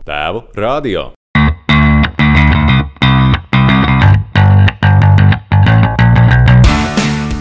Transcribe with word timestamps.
Tēvu 0.00 0.40
radio. 0.56 1.10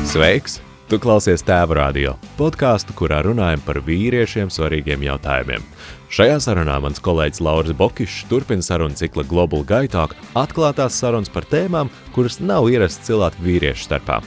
Sveiks! 0.10 0.60
Tu 0.90 0.98
klausies 1.00 1.44
Tēva 1.46 1.78
radio 1.78 2.16
podkāstu, 2.36 2.96
kurā 2.98 3.22
runājam 3.24 3.62
par 3.64 3.78
vīriešiem 3.86 4.50
svarīgiem 4.52 5.06
jautājumiem. 5.06 5.64
Šajā 6.12 6.40
sarunā 6.44 6.76
mans 6.84 7.00
kolēģis 7.06 7.44
Lauris 7.46 7.76
Bokišs 7.78 8.26
turpina 8.28 8.66
sarunu 8.66 8.98
cikla 8.98 9.24
Global 9.30 9.64
Gaitāk, 9.70 10.18
atklātās 10.34 10.98
sarunas 11.00 11.30
par 11.32 11.48
tēmām, 11.48 11.92
kuras 12.16 12.42
nav 12.42 12.68
ierasts 12.74 13.06
cilāt 13.08 13.38
vīriešu 13.40 13.86
starpā. 13.86 14.18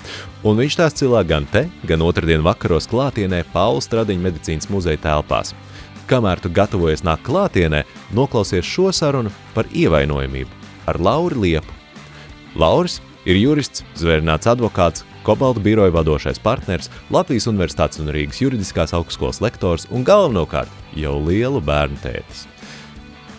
Un 0.46 0.56
viņš 0.62 0.78
tās 0.78 0.96
cilā 1.02 1.20
gan 1.26 1.44
te, 1.52 1.66
gan 1.84 2.06
otrdien 2.06 2.46
vakaros 2.46 2.88
klātienē 2.88 3.42
Paula 3.52 3.82
Stradiņa 3.84 4.28
medicīnas 4.30 4.70
muzeja 4.72 5.02
telpās. 5.02 5.52
Kamēr 6.12 6.42
tu 6.44 6.50
gatavojies 6.52 7.00
nākt 7.08 7.24
klātienē, 7.24 7.86
noklausies 8.12 8.66
šo 8.68 8.90
sarunu 8.92 9.30
par 9.54 9.64
ievainojamību 9.72 10.58
ar 10.90 10.98
Lauru 11.00 11.40
Liepu. 11.40 11.72
Lauris 12.52 12.98
ir 13.25 13.38
jurists, 13.40 13.80
zvērnāts 13.96 14.50
advokāts, 14.52 15.07
Kobalta 15.25 15.62
biroja 15.62 15.94
vadošais 15.94 16.40
partners, 16.43 16.90
Latvijas 17.14 17.46
Universitātes 17.48 18.02
un 18.02 18.11
Rīgas 18.12 18.43
juridiskās 18.43 18.93
augstskolas 18.93 19.40
lektors 19.40 19.86
un 19.88 20.04
galvenokārt 20.04 20.98
jau 20.98 21.14
lielu 21.22 21.62
bērnu 21.64 21.96
tētis. 22.02 22.44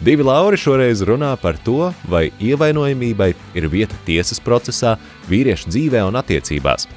Divi 0.01 0.25
Lauri 0.25 0.57
šoreiz 0.57 1.03
runā 1.05 1.35
par 1.37 1.59
to, 1.61 1.91
vai 2.09 2.31
ievainojamībai 2.41 3.33
ir 3.53 3.69
vieta 3.69 3.99
tiesas 4.07 4.41
procesā, 4.41 4.95
vīriešu 5.29 5.69
dzīvē 5.69 6.01
un 6.07 6.17
attiecībās. 6.23 6.87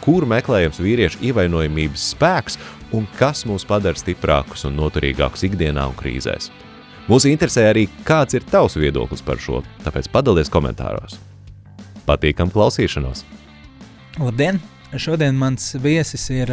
Kur 0.00 0.26
meklējams 0.26 0.80
vīriešu 0.80 1.22
ievainojamības 1.30 2.10
spēks 2.16 2.58
un 2.96 3.06
kas 3.18 3.44
mūs 3.48 3.66
padara 3.68 3.98
stiprākus 3.98 4.66
un 4.68 4.76
noturīgākus 4.78 5.46
ikdienā 5.50 5.86
un 5.90 5.96
krīzēs. 5.98 6.50
Mūs 7.10 7.26
interesē 7.26 7.66
arī, 7.70 7.86
kāds 8.06 8.36
ir 8.38 8.44
tavs 8.46 8.76
viedoklis 8.78 9.22
par 9.26 9.40
šo, 9.42 9.64
tāpēc 9.84 10.10
padalies 10.12 10.52
komentāros. 10.52 11.18
Patīkam 12.06 12.52
klausīšanos! 12.54 13.24
Labdien! 14.20 14.60
Šodien 14.98 15.36
mans 15.38 15.68
viesis 15.78 16.24
ir 16.34 16.50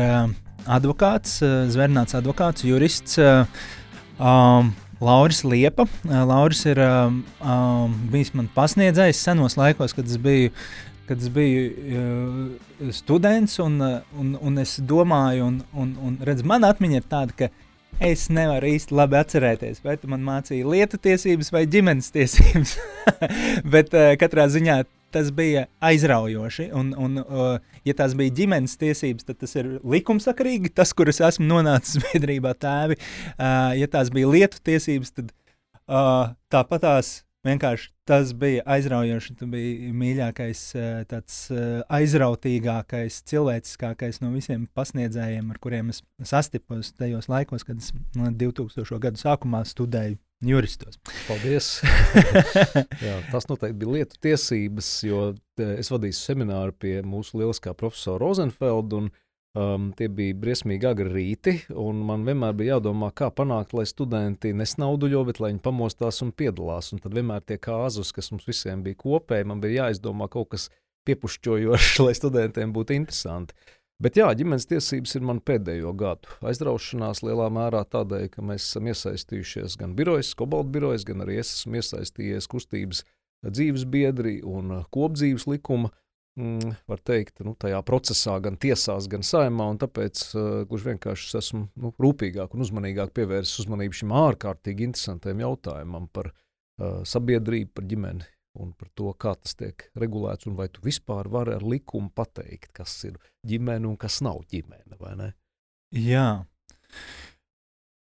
advokāts, 0.69 1.39
zvērnāts 1.73 2.13
advokāts, 2.19 2.65
jurists 2.67 3.17
um, 3.17 4.69
Lauris 5.01 5.41
Liepa. 5.45 5.87
Lauris 6.05 6.61
ir 6.69 6.81
um, 6.81 7.95
bijis 8.13 8.35
man 8.37 8.49
pasniedzējis 8.53 9.23
senos 9.29 9.57
laikos, 9.57 9.95
kad 9.97 10.05
es 10.05 10.21
biju, 10.21 10.53
kad 11.07 11.21
es 11.23 11.31
biju 11.33 11.69
uh, 11.71 12.91
students, 12.95 13.59
un, 13.63 13.79
uh, 13.81 14.19
un, 14.19 14.35
un 14.41 14.59
es 14.63 14.77
domāju, 14.83 15.47
un, 15.47 15.61
un, 15.73 15.95
un 16.03 16.19
redz, 16.27 16.45
man 16.47 16.67
atmiņa 16.67 17.01
ir 17.01 17.09
tāda, 17.11 17.37
ka 17.43 17.53
Es 17.97 18.27
nevaru 18.29 18.67
īsti 18.75 18.93
labi 18.93 19.17
atcerēties, 19.17 19.79
vai 19.81 19.95
tu 19.97 20.05
man 20.11 20.21
mācīji 20.21 20.67
lietu 20.69 20.99
tiesības 21.01 21.49
vai 21.49 21.63
ģimenes 21.65 22.11
tiesības. 22.13 22.75
Bet 23.73 23.89
uh, 23.95 24.11
katrā 24.21 24.45
ziņā 24.53 24.83
tas 25.15 25.31
bija 25.33 25.65
aizraujoši. 25.81 26.67
Un, 26.77 26.91
un, 26.93 27.17
uh, 27.23 27.57
ja 27.87 27.95
tās 27.97 28.13
bija 28.17 28.35
ģimenes 28.37 28.77
tiesības, 28.77 29.25
tad 29.25 29.39
tas 29.41 29.57
ir 29.57 29.77
likumsakarīgi, 29.81 30.75
tas, 30.77 30.93
kuras 30.93 31.23
esmu 31.25 31.47
nonācis 31.49 31.97
biedrībā 32.05 32.53
tēvi. 32.61 32.99
Uh, 33.33 33.73
ja 33.79 33.89
tās 33.89 34.13
bija 34.13 34.29
lietu 34.29 34.61
tiesības, 34.69 35.15
tad 35.17 35.33
uh, 35.87 36.35
tāpat 36.53 36.85
tās 36.85 37.13
vienkārši 37.47 37.89
tas 38.07 38.31
bija 38.37 38.63
aizraujoši. 38.75 39.35
Tu 39.39 39.47
biji 39.51 39.91
mīļākais, 39.95 40.61
tāds 41.11 41.39
aizrautīgākais, 41.97 43.21
cilvēciskākais 43.31 44.21
no 44.23 44.31
visiem 44.35 44.67
pasniedzējiem, 44.77 45.49
ar 45.51 45.59
kuriem 45.63 45.91
es 45.93 46.03
sastipos 46.27 46.93
tajos 46.97 47.29
laikos, 47.31 47.67
kad 47.67 47.81
es 47.81 47.91
2000. 48.15 49.01
gadu 49.03 49.21
sākumā 49.21 49.63
studēju 49.67 50.19
juristos. 50.45 50.99
Paldies! 51.27 51.79
Jā, 53.05 53.15
tas 53.31 53.47
noteikti 53.49 53.79
bija 53.81 53.93
lietu 53.95 54.19
tiesības, 54.21 54.91
jo 55.07 55.21
es 55.57 55.89
vadīju 55.93 56.17
semināru 56.17 56.75
pie 56.77 56.99
mūsu 57.05 57.41
lieliskā 57.41 57.73
profesora 57.77 58.21
Rozenfelda. 58.25 59.07
Um, 59.57 59.87
tie 59.97 60.05
bija 60.11 60.35
briesmīgi 60.37 60.85
agri 60.85 61.07
rīti, 61.09 61.53
un 61.81 62.03
man 62.05 62.25
vienmēr 62.27 62.51
bija 62.59 62.75
jādomā, 62.75 63.07
kā 63.15 63.31
panākt, 63.33 63.71
lai 63.73 63.87
studenti 63.89 64.51
nesnauduļo, 64.53 65.23
bet 65.29 65.39
lai 65.41 65.49
viņi 65.53 65.63
pamostās 65.65 66.19
un 66.21 66.33
piedalās. 66.35 66.91
Un 66.93 67.01
tad 67.01 67.15
vienmēr 67.17 67.41
tie 67.47 67.57
kāzus, 67.57 68.11
kas 68.13 68.29
mums 68.33 68.45
visiem 68.45 68.83
bija 68.85 68.99
kopēji, 68.99 69.47
man 69.49 69.63
bija 69.63 69.87
jāizdomā 69.87 70.27
kaut 70.29 70.51
kas 70.51 70.67
piepušķojošs, 71.09 71.97
lai 72.05 72.13
studentiem 72.19 72.75
būtu 72.75 72.99
interesanti. 72.99 73.57
Bet 74.03 74.19
jā, 74.19 74.27
ģimenes 74.37 74.67
tiesības 74.69 75.15
ir 75.17 75.23
man 75.25 75.39
pēdējo 75.41 75.95
gadu 75.97 76.35
aizraušanās 76.45 77.23
lielā 77.25 77.47
mērā 77.49 77.81
tādēļ, 77.89 78.27
ka 78.35 78.43
mēs 78.45 78.67
esam 78.67 78.91
iesaistījušies 78.91 79.79
gan 79.81 79.95
birojas, 79.97 80.35
kobalta 80.37 80.69
birojas, 80.75 81.07
gan 81.07 81.25
arī 81.25 81.39
es 81.41 81.55
esmu 81.55 81.79
iesaistījies 81.79 82.51
kustības 82.51 83.01
dzīves 83.47 83.87
biedri 83.89 84.37
un 84.45 84.83
kopdzīves 84.93 85.47
likuma. 85.49 85.89
Mm, 86.37 86.75
var 86.85 86.99
teikt, 87.01 87.39
nu, 87.41 87.55
tajā 87.57 87.79
procesā, 87.81 88.35
gan 88.45 88.59
tiesās, 88.61 89.07
gan 89.09 89.23
saimā, 89.25 89.71
tāpēc 89.81 90.19
uh, 90.35 90.49
gluži 90.69 90.91
vienkārši 90.91 91.31
esmu 91.39 91.63
nu, 91.81 91.89
rūpīgāk 91.97 92.53
un 92.53 92.61
uzmanīgāk 92.61 93.09
pievērsis 93.17 93.63
uzmanību 93.63 93.97
šim 93.97 94.13
ārkārtīgi 94.13 94.85
interesantam 94.85 95.41
jautājumam 95.41 96.05
par 96.13 96.29
uh, 96.29 97.01
sabiedrību, 97.09 97.71
par 97.73 97.87
ģimeni 97.89 98.27
un 98.61 98.69
par 98.77 98.91
to, 98.93 99.09
kā 99.17 99.33
tas 99.37 99.57
tiek 99.57 99.87
regulēts, 99.97 100.45
un 100.49 100.59
vai 100.59 100.67
tu 100.69 100.83
vispār 100.85 101.29
vari 101.33 101.55
ar 101.57 101.65
likumu 101.65 102.13
pateikt, 102.13 102.69
kas 102.75 102.93
ir 103.09 103.17
ģimene 103.47 103.89
un 103.89 103.97
kas 103.97 104.19
nav 104.25 104.43
ģimene? 104.53 105.33
Jā. 105.97 106.29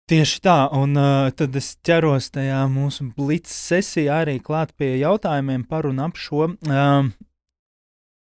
Tieši 0.07 0.43
tā, 0.45 0.59
un 0.77 0.93
uh, 0.93 1.31
tad 1.33 1.57
es 1.57 1.73
ķeros 1.81 2.29
tajā 2.37 2.61
mūsu 2.69 3.09
blitz 3.17 3.49
sesijā 3.49 4.21
arī 4.27 4.37
klāt 4.45 4.77
pie 4.77 4.93
jautājumiem 5.01 5.65
par 5.65 5.89
un 5.89 6.05
ap 6.05 6.21
šo. 6.21 6.53
Uh, 6.69 7.09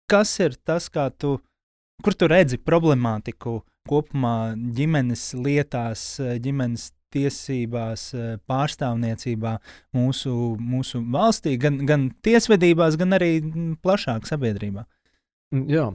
kas 0.10 0.36
ir 0.44 0.58
tas, 0.66 0.90
kā 0.92 1.10
tu, 1.14 1.38
kur 2.04 2.16
tu 2.18 2.30
redzi 2.32 2.60
problemātiku 2.62 3.60
kopumā 3.90 4.54
ģimenes 4.78 5.32
lietās, 5.40 6.06
ģimenes 6.44 6.92
tiesībās, 7.14 8.12
pārstāvniecībā 8.50 9.56
mūsu, 9.98 10.34
mūsu 10.62 11.02
valstī, 11.14 11.56
gan, 11.62 11.82
gan 11.90 12.10
tiesvedībās, 12.26 13.00
gan 13.02 13.18
arī 13.18 13.32
plašāk 13.82 14.30
sabiedrībā. 14.30 14.86
Mm, 15.50 15.66
jā, 15.74 15.86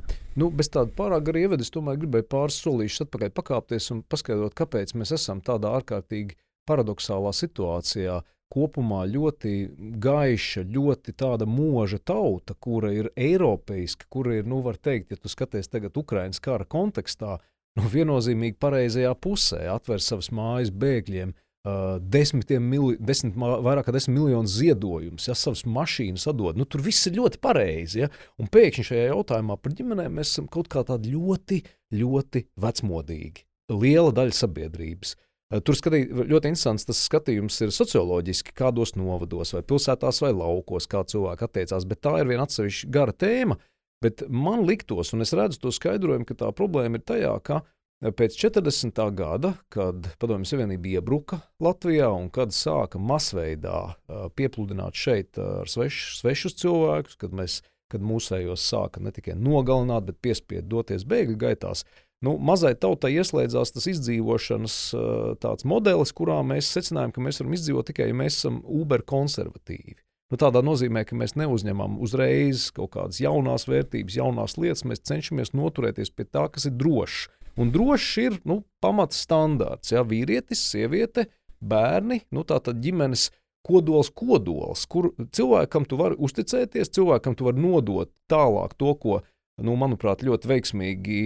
nu, 0.40 0.48
bez 0.50 0.70
tāda 0.74 0.90
pārāk 0.96 1.28
gara 1.28 1.44
ievada 1.44 1.62
es 1.62 1.70
tomēr 1.74 2.00
gribēju 2.02 2.26
pāris 2.32 2.58
solīšus 2.64 3.04
atpakaļ 3.06 3.30
pakāpties 3.36 3.92
un 3.94 4.02
paskaidrot, 4.10 4.56
kāpēc 4.58 4.96
mēs 4.98 5.14
esam 5.14 5.42
tādā 5.46 5.70
ārkārtīgi 5.78 6.34
paradoxālā 6.66 7.30
situācijā. 7.36 8.18
Kopumā 8.52 9.02
ļoti 9.10 9.54
gaiša, 10.02 10.62
ļoti 10.70 11.14
tāda 11.18 11.46
mūža 11.48 11.98
tauta, 12.06 12.54
kura 12.54 12.92
ir 12.94 13.08
eiropeiska, 13.16 14.06
kura 14.12 14.36
ir, 14.38 14.44
nu, 14.46 14.60
var 14.62 14.78
teikt, 14.78 15.14
ja 15.14 15.18
tu 15.18 15.32
skaties 15.32 15.70
tagad 15.72 15.96
Ukraiņas 15.98 16.42
kara 16.44 16.66
kontekstā, 16.68 17.38
nu, 17.78 17.88
viennozīmīgi 17.90 18.58
pareizajā 18.62 19.14
pusē, 19.18 19.64
atver 19.72 20.02
savas 20.04 20.30
mājas 20.34 20.70
bēgļiem, 20.70 21.32
uh, 21.34 21.96
desmitiem 21.98 22.68
mili, 22.70 22.98
desmit, 23.00 23.34
vairāk 23.38 23.88
kā 23.88 23.94
desmit 23.96 24.18
miljonus 24.20 24.54
ziedojumus, 24.60 25.28
ja 25.28 25.36
savas 25.38 25.64
mašīnas 25.66 26.28
atdod. 26.30 26.60
Nu, 26.60 26.68
tur 26.68 26.84
viss 26.84 27.08
ir 27.10 27.18
ļoti 27.18 27.40
pareizi. 27.42 28.04
Ja? 28.04 28.10
Un 28.38 28.50
pēkšņi 28.52 28.88
šajā 28.90 29.10
jautājumā 29.10 29.58
par 29.60 29.74
ģimenēm 29.76 30.20
mēs 30.20 30.34
esam 30.34 30.48
kaut 30.52 30.70
kā 30.72 30.84
tādi 30.86 31.14
ļoti, 31.16 31.62
ļoti 31.96 32.46
vecmodīgi. 32.60 33.46
Liela 33.72 34.12
daļa 34.14 34.36
sabiedrības. 34.36 35.16
Tur 35.62 35.76
skatī, 35.78 36.00
ļoti 36.10 36.50
interesants 36.50 36.88
tas 36.88 37.04
skatījums 37.06 37.60
ir 37.62 37.70
socioloģiski, 37.74 38.54
kādos 38.56 38.96
novados, 38.98 39.52
vai 39.54 39.60
pilsētās, 39.62 40.18
vai 40.24 40.32
laukos, 40.34 40.88
kā 40.90 41.04
cilvēki 41.06 41.46
attiecās. 41.46 41.86
Bet 41.86 42.00
tā 42.02 42.16
ir 42.18 42.30
viena 42.30 42.48
atsevišķa 42.48 42.90
gara 42.90 43.14
tēma, 43.14 43.58
uh, 43.58 43.68
Bet 44.04 44.22
man 44.28 44.66
liktos, 44.68 45.14
un 45.16 45.24
es 45.24 45.32
redzu 45.32 45.62
to 45.62 45.70
skaidrojumu, 45.72 46.26
ka 46.28 46.36
tā 46.42 46.50
problēma 46.56 46.98
ir 46.98 47.04
tajā, 47.08 47.32
ka 47.46 47.60
eh, 47.62 48.12
pēc 48.12 48.36
40. 48.36 49.00
gada, 49.16 49.54
kad 49.72 50.10
Padomju 50.20 50.50
Savienība 50.50 50.98
iebruka 50.98 51.40
Latvijā 51.64 52.10
un 52.12 52.28
kad 52.34 52.52
sāka 52.52 53.00
masveidā 53.00 53.78
uh, 53.94 54.26
piepludināt 54.36 54.98
šeit 54.98 55.40
uh, 55.40 55.62
ar 55.62 55.72
sveš, 55.72 56.18
svešus 56.18 56.58
cilvēkus, 56.60 57.16
kad, 57.22 57.32
mēs, 57.32 57.62
kad 57.92 58.04
mūsējos 58.04 58.66
sāka 58.74 59.00
ne 59.00 59.14
tikai 59.14 59.38
nogalināt, 59.40 60.10
bet 60.10 60.20
piespiedu 60.20 60.68
doties 60.76 61.08
bēgļu 61.08 61.40
gaitās, 61.46 61.86
nu, 62.24 62.34
mazai 62.40 62.72
tautai 62.80 63.12
ieslēdzās 63.18 63.74
tas 63.74 63.86
izdzīvošanas 63.92 64.78
uh, 64.96 65.66
modelis, 65.68 66.14
kurā 66.16 66.40
mēs 66.46 66.72
secinājām, 66.74 67.12
ka 67.14 67.24
mēs 67.24 67.42
varam 67.42 67.54
izdzīvot 67.58 67.90
tikai, 67.90 68.08
ja 68.10 68.18
mēs 68.18 68.40
esam 68.40 68.62
uber 68.64 69.04
konservatīvi. 69.06 70.00
Nu, 70.32 70.38
tādā 70.40 70.64
nozīmē, 70.64 71.04
ka 71.06 71.14
mēs 71.20 71.36
neuzņemam 71.38 71.98
uzreiz 72.02 72.70
kaut 72.74 72.94
kādas 72.96 73.20
jaunas 73.22 73.68
vērtības, 73.68 74.16
jaunas 74.18 74.56
lietas. 74.58 74.82
Mēs 74.88 75.04
cenšamies 75.06 75.52
noturēties 75.54 76.10
pie 76.10 76.24
tā, 76.24 76.48
kas 76.50 76.66
ir 76.66 76.74
drošs. 76.80 77.28
Un 77.60 77.70
drošs 77.70 78.16
ir 78.22 78.38
nu, 78.48 78.62
pamats 78.82 79.20
standārts. 79.22 79.92
Ja? 79.94 80.02
Vīrietis, 80.02 80.64
sieviete, 80.72 81.28
bērni, 81.62 82.24
nu, 82.34 82.42
tātad 82.48 82.80
ģimenes 82.82 83.28
kodols, 83.64 84.10
kodols, 84.16 84.84
kur 84.90 85.12
cilvēkam 85.32 85.86
tu 85.88 86.00
vari 86.00 86.18
uzticēties, 86.18 86.92
cilvēkam 86.96 87.36
tu 87.38 87.46
vari 87.46 87.62
nodot 87.62 88.10
tālāk 88.30 88.74
to, 88.80 88.90
ko 89.00 89.20
nu, 89.62 89.74
manuprāt, 89.78 90.24
ļoti 90.26 90.50
veiksmīgi 90.50 91.18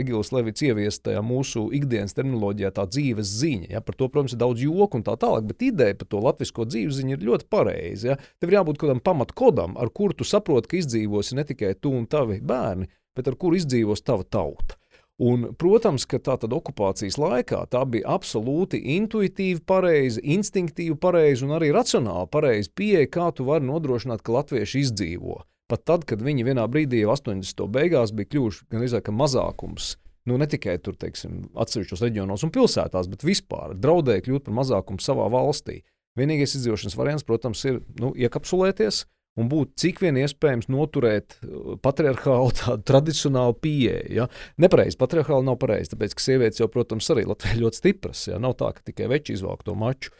Egils 0.00 0.32
Levits 0.34 0.64
ieviest 0.66 1.04
tajā 1.06 1.22
mūsu 1.22 1.68
ikdienas 1.76 2.16
terminoloģijā 2.16 2.72
tā 2.74 2.86
dzīves 2.90 3.34
ziņa. 3.42 3.68
Ja? 3.76 3.82
Par 3.84 3.98
to, 3.98 4.08
protams, 4.10 4.34
ir 4.34 4.40
daudz 4.42 4.64
joku 4.64 4.98
un 4.98 5.04
tā 5.06 5.14
tālāk, 5.20 5.46
bet 5.50 5.62
ideja 5.68 5.98
par 5.98 6.10
to 6.10 6.22
latviešu 6.24 6.66
dzīves 6.72 6.98
ziņu 6.98 7.14
ir 7.14 7.28
ļoti 7.28 7.46
pareiza. 7.52 8.08
Ja? 8.14 8.18
Tev 8.40 8.50
ir 8.50 8.58
jābūt 8.58 8.80
kaut 8.80 8.88
kādam 8.88 9.04
pamatkodam, 9.06 9.76
ar 9.78 9.92
kuru 9.94 10.18
tu 10.18 10.26
saproti, 10.26 10.72
ka 10.72 10.80
izdzīvosi 10.80 11.38
ne 11.38 11.46
tikai 11.46 11.76
tu 11.78 11.94
un 11.94 12.08
tavi 12.10 12.40
bērni, 12.42 12.90
bet 13.16 13.30
ar 13.30 13.38
kuru 13.38 13.60
izdzīvos 13.60 14.02
tava 14.02 14.26
tauta. 14.26 14.80
Un, 15.16 15.46
protams, 15.56 16.04
ka 16.04 16.18
tā 16.20 16.34
tad 16.42 16.52
okupācijas 16.52 17.16
laikā 17.16 17.62
tā 17.72 17.80
bija 17.88 18.18
absolūti 18.18 18.82
intuitīvi 18.98 19.62
pareiza, 19.64 20.20
instinktīvi 20.20 20.98
pareiza 21.00 21.46
un 21.46 21.54
arī 21.56 21.70
racionāli 21.72 22.28
pareiza 22.28 22.68
pieeja, 22.76 23.08
kā 23.08 23.30
tu 23.32 23.46
vari 23.48 23.64
nodrošināt, 23.64 24.20
ka 24.20 24.34
latvieši 24.34 24.82
izdzīvo. 24.84 25.38
Pat 25.66 25.82
tad, 25.82 26.04
kad 26.06 26.22
viņi 26.22 26.46
vienā 26.46 26.66
brīdī, 26.70 27.00
jau 27.02 27.16
80. 27.16 27.64
beigās, 27.74 28.12
bija 28.14 28.30
kļuvuši 28.30 28.68
gan 28.70 28.84
izsaka 28.86 29.14
mazākums, 29.14 29.96
nu 30.30 30.38
ne 30.38 30.46
tikai 30.50 30.76
tur, 30.82 30.94
teiksim, 30.98 31.48
atsevišķos 31.58 32.04
reģionos 32.06 32.46
un 32.46 32.52
pilsētās, 32.54 33.10
bet 33.10 33.26
vispār 33.26 33.74
draudēja 33.74 34.22
kļūt 34.26 34.46
par 34.46 34.56
mazākumu 34.60 35.02
savā 35.02 35.26
valstī. 35.32 35.80
Vienīgais 36.16 36.54
izdzīvošanas 36.56 36.96
variants, 36.96 37.26
protams, 37.26 37.64
ir 37.68 37.82
nu, 38.00 38.12
iekapsulēties 38.14 39.02
un 39.36 39.50
būt 39.52 39.74
cik 39.80 40.00
vien 40.04 40.16
iespējams 40.22 40.70
noturēt 40.72 41.36
uh, 41.42 41.74
patriarchālu, 41.82 42.54
tādu 42.56 42.86
tradicionālu 42.88 43.56
pieeju. 43.60 44.14
Ja? 44.16 44.28
Nepareizi, 44.62 44.98
patriarchāli 45.00 45.48
nav 45.48 45.58
pareizi, 45.62 45.92
tāpēc, 45.92 46.16
ka 46.16 46.24
sievietes 46.24 46.62
jau, 46.62 46.70
protams, 46.72 47.10
arī 47.12 47.26
Latvijā 47.28 47.58
ļoti 47.60 47.82
stipras. 47.82 48.26
Ja? 48.30 48.40
Nav 48.42 48.56
tā, 48.60 48.72
ka 48.76 48.86
tikai 48.86 49.10
veči 49.12 49.36
izvelk 49.36 49.66
to 49.66 49.76
maču. 49.78 50.14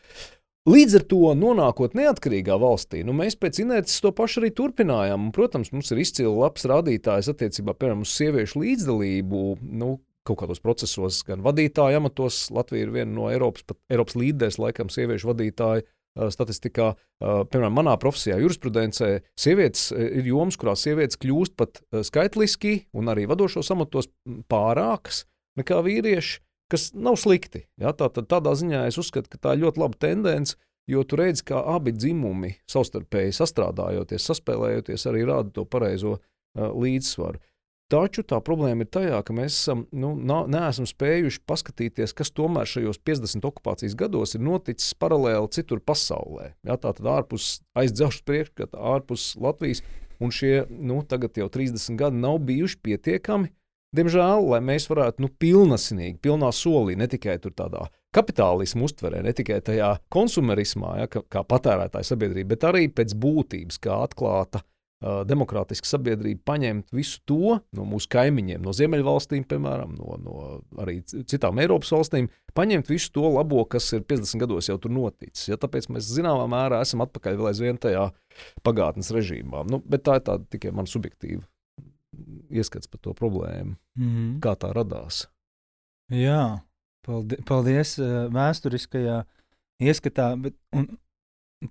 Līdz 0.67 0.97
ar 0.99 1.05
to, 1.07 1.21
nonākot 1.39 1.93
neatkarīgā 1.95 2.57
valstī, 2.59 3.05
nu, 3.07 3.13
mēs 3.15 3.37
pēc 3.39 3.61
inerces 3.63 4.03
to 4.03 4.11
pašu 4.11 4.41
arī 4.41 4.49
turpinājām. 4.51 5.29
Un, 5.29 5.35
protams, 5.35 5.71
mums 5.71 5.93
ir 5.95 6.01
izcili 6.03 6.33
labs 6.33 6.67
rādītājs 6.67 7.31
attiecībā 7.31 7.77
piemēram, 7.79 8.03
uz 8.03 8.15
sieviešu 8.17 8.65
līdzdalību. 8.65 9.47
Nu, 9.63 9.97
Kaut 10.27 10.41
kādos 10.41 10.59
procesos, 10.59 11.21
gan 11.23 11.39
vadītāju 11.45 12.01
amatos, 12.01 12.49
Latvija 12.51 12.83
ir 12.83 12.91
viena 12.91 13.13
no 13.15 13.29
Eiropas, 13.31 13.63
Eiropas 13.87 14.17
līderes, 14.19 14.57
laikam, 14.59 14.89
sieviešu 14.91 15.29
vadītāju 15.29 15.85
uh, 15.85 16.33
statistikā. 16.35 16.89
Uh, 17.23 17.45
piemēram, 17.47 17.77
manā 17.79 17.95
profesijā, 18.03 18.41
jurisprudencē, 18.43 19.13
sievietes 19.39 19.85
uh, 19.95 20.03
ir 20.03 20.27
jomas, 20.33 20.59
kurās 20.59 20.83
sievietes 20.83 21.21
kļūst 21.23 21.55
pat 21.55 21.79
skaitliski 22.09 22.75
un 22.99 23.15
arī 23.15 23.29
vadošos 23.31 23.71
amatos 23.71 24.11
pārākas 24.51 25.23
nekā 25.63 25.79
vīrieši 25.87 26.43
kas 26.73 26.91
nav 26.95 27.19
slikti. 27.21 27.67
Ja? 27.81 27.93
Tā, 27.97 28.11
tad, 28.13 28.29
tādā 28.31 28.55
ziņā 28.59 28.87
es 28.91 28.99
uzskatu, 29.01 29.31
ka 29.33 29.41
tā 29.43 29.57
ir 29.57 29.67
ļoti 29.67 29.83
laba 29.83 30.01
tendence, 30.03 30.57
jo 30.91 31.03
tu 31.07 31.19
redzi, 31.19 31.45
kā 31.51 31.61
abi 31.75 31.95
dzimumi 31.95 32.55
savstarpēji 32.71 33.35
sastrādājoties, 33.37 34.31
saspēlējoties, 34.31 35.07
arī 35.11 35.27
rāda 35.29 35.53
to 35.55 35.67
pareizo 35.69 36.17
uh, 36.17 36.71
līdzsvaru. 36.71 37.43
Taču 37.87 38.25
tā 38.27 38.41
problēma 38.43 38.83
ir 38.83 38.89
tajā, 38.91 39.19
ka 39.23 39.35
mēs 39.35 39.61
esam, 39.61 39.85
nu, 39.95 40.09
neesam 40.51 40.89
spējuši 40.91 41.39
paskatīties, 41.47 42.17
kas 42.19 42.33
tomēr 42.35 42.67
šajos 42.67 42.99
50 43.07 43.47
okupācijas 43.47 43.95
gados 43.99 44.35
ir 44.35 44.43
noticis 44.43 44.97
paralēli 44.99 45.53
citur 45.55 45.79
pasaulē. 45.87 46.49
Ja, 46.67 46.75
tā 46.83 46.91
tad 46.99 47.07
ārpus 47.07 47.61
aizdzelžas 47.79 48.27
priekškata, 48.27 48.81
ārpus 48.95 49.29
Latvijas, 49.39 49.85
un 50.19 50.35
šie 50.35 50.65
nu, 50.67 50.99
tagad 51.07 51.39
jau 51.39 51.47
30 51.53 51.95
gadi 52.01 52.19
nav 52.19 52.41
bijuši 52.49 52.81
pietiekami, 52.83 53.53
Diemžēl, 53.95 54.49
lai 54.51 54.59
mēs 54.65 54.89
varētu 54.91 55.23
nu, 55.23 55.31
pilnīgi, 55.31 56.19
pilnā 56.23 56.51
solī, 56.55 56.97
ne 56.99 57.07
tikai 57.11 57.39
tādā 57.47 57.87
kapitālismu 58.17 58.89
uztverē, 58.89 59.21
ne 59.25 59.35
tikai 59.37 59.61
tajā 59.65 59.97
konsumerismā, 60.13 60.97
ja, 61.03 61.11
kā, 61.11 61.23
kā 61.31 61.45
patērētāja 61.47 62.11
sabiedrība, 62.11 62.55
bet 62.55 62.67
arī 62.71 62.89
pēc 62.93 63.15
būtības, 63.23 63.79
kā 63.85 64.01
atklāta 64.07 64.63
uh, 64.63 65.23
demokrātiska 65.29 65.89
sabiedrība, 65.89 66.43
paņemt 66.49 66.93
visu 66.97 67.23
to 67.29 67.59
no 67.77 67.89
mūsu 67.89 68.11
kaimiņiem, 68.17 68.65
no 68.67 68.75
Ziemeļvalstīm, 68.77 69.47
piemēram, 69.49 69.97
no, 70.01 70.21
no 70.25 70.37
arī 70.83 70.99
citām 71.07 71.61
Eiropas 71.63 71.93
valstīm, 71.95 72.31
paņemt 72.57 72.91
visu 72.93 73.13
to 73.15 73.31
labo, 73.37 73.65
kas 73.71 73.93
ir 73.97 74.07
50 74.09 74.43
gados 74.43 74.71
jau 74.73 74.79
tur 74.83 74.97
noticis. 74.97 75.51
Ja, 75.53 75.61
tāpēc 75.61 75.91
mēs 75.93 76.09
zināmā 76.17 76.49
mērā 76.53 76.83
esam 76.85 77.05
atpakaļ 77.07 77.39
vēl 77.39 77.53
aizvien 77.53 77.81
tajā 77.81 78.09
pagātnes 78.67 79.13
režīmā. 79.15 79.67
Nu, 79.71 79.83
bet 79.85 80.09
tā 80.09 80.19
ir 80.19 80.27
tāda 80.27 80.49
tikai 80.57 80.75
man 80.75 80.89
subjektīva 80.91 81.45
ieskats 82.51 82.91
par 82.91 83.01
to 83.01 83.15
problēmu, 83.15 83.77
mm 83.97 84.11
-hmm. 84.11 84.39
kā 84.41 84.57
tā 84.57 84.73
radās. 84.73 85.27
Jā, 86.13 86.61
paldies, 87.07 87.41
paldies 87.47 87.99
vēsturiskajā 88.31 89.25
ieskatā. 89.83 90.37
Bet, 90.41 90.55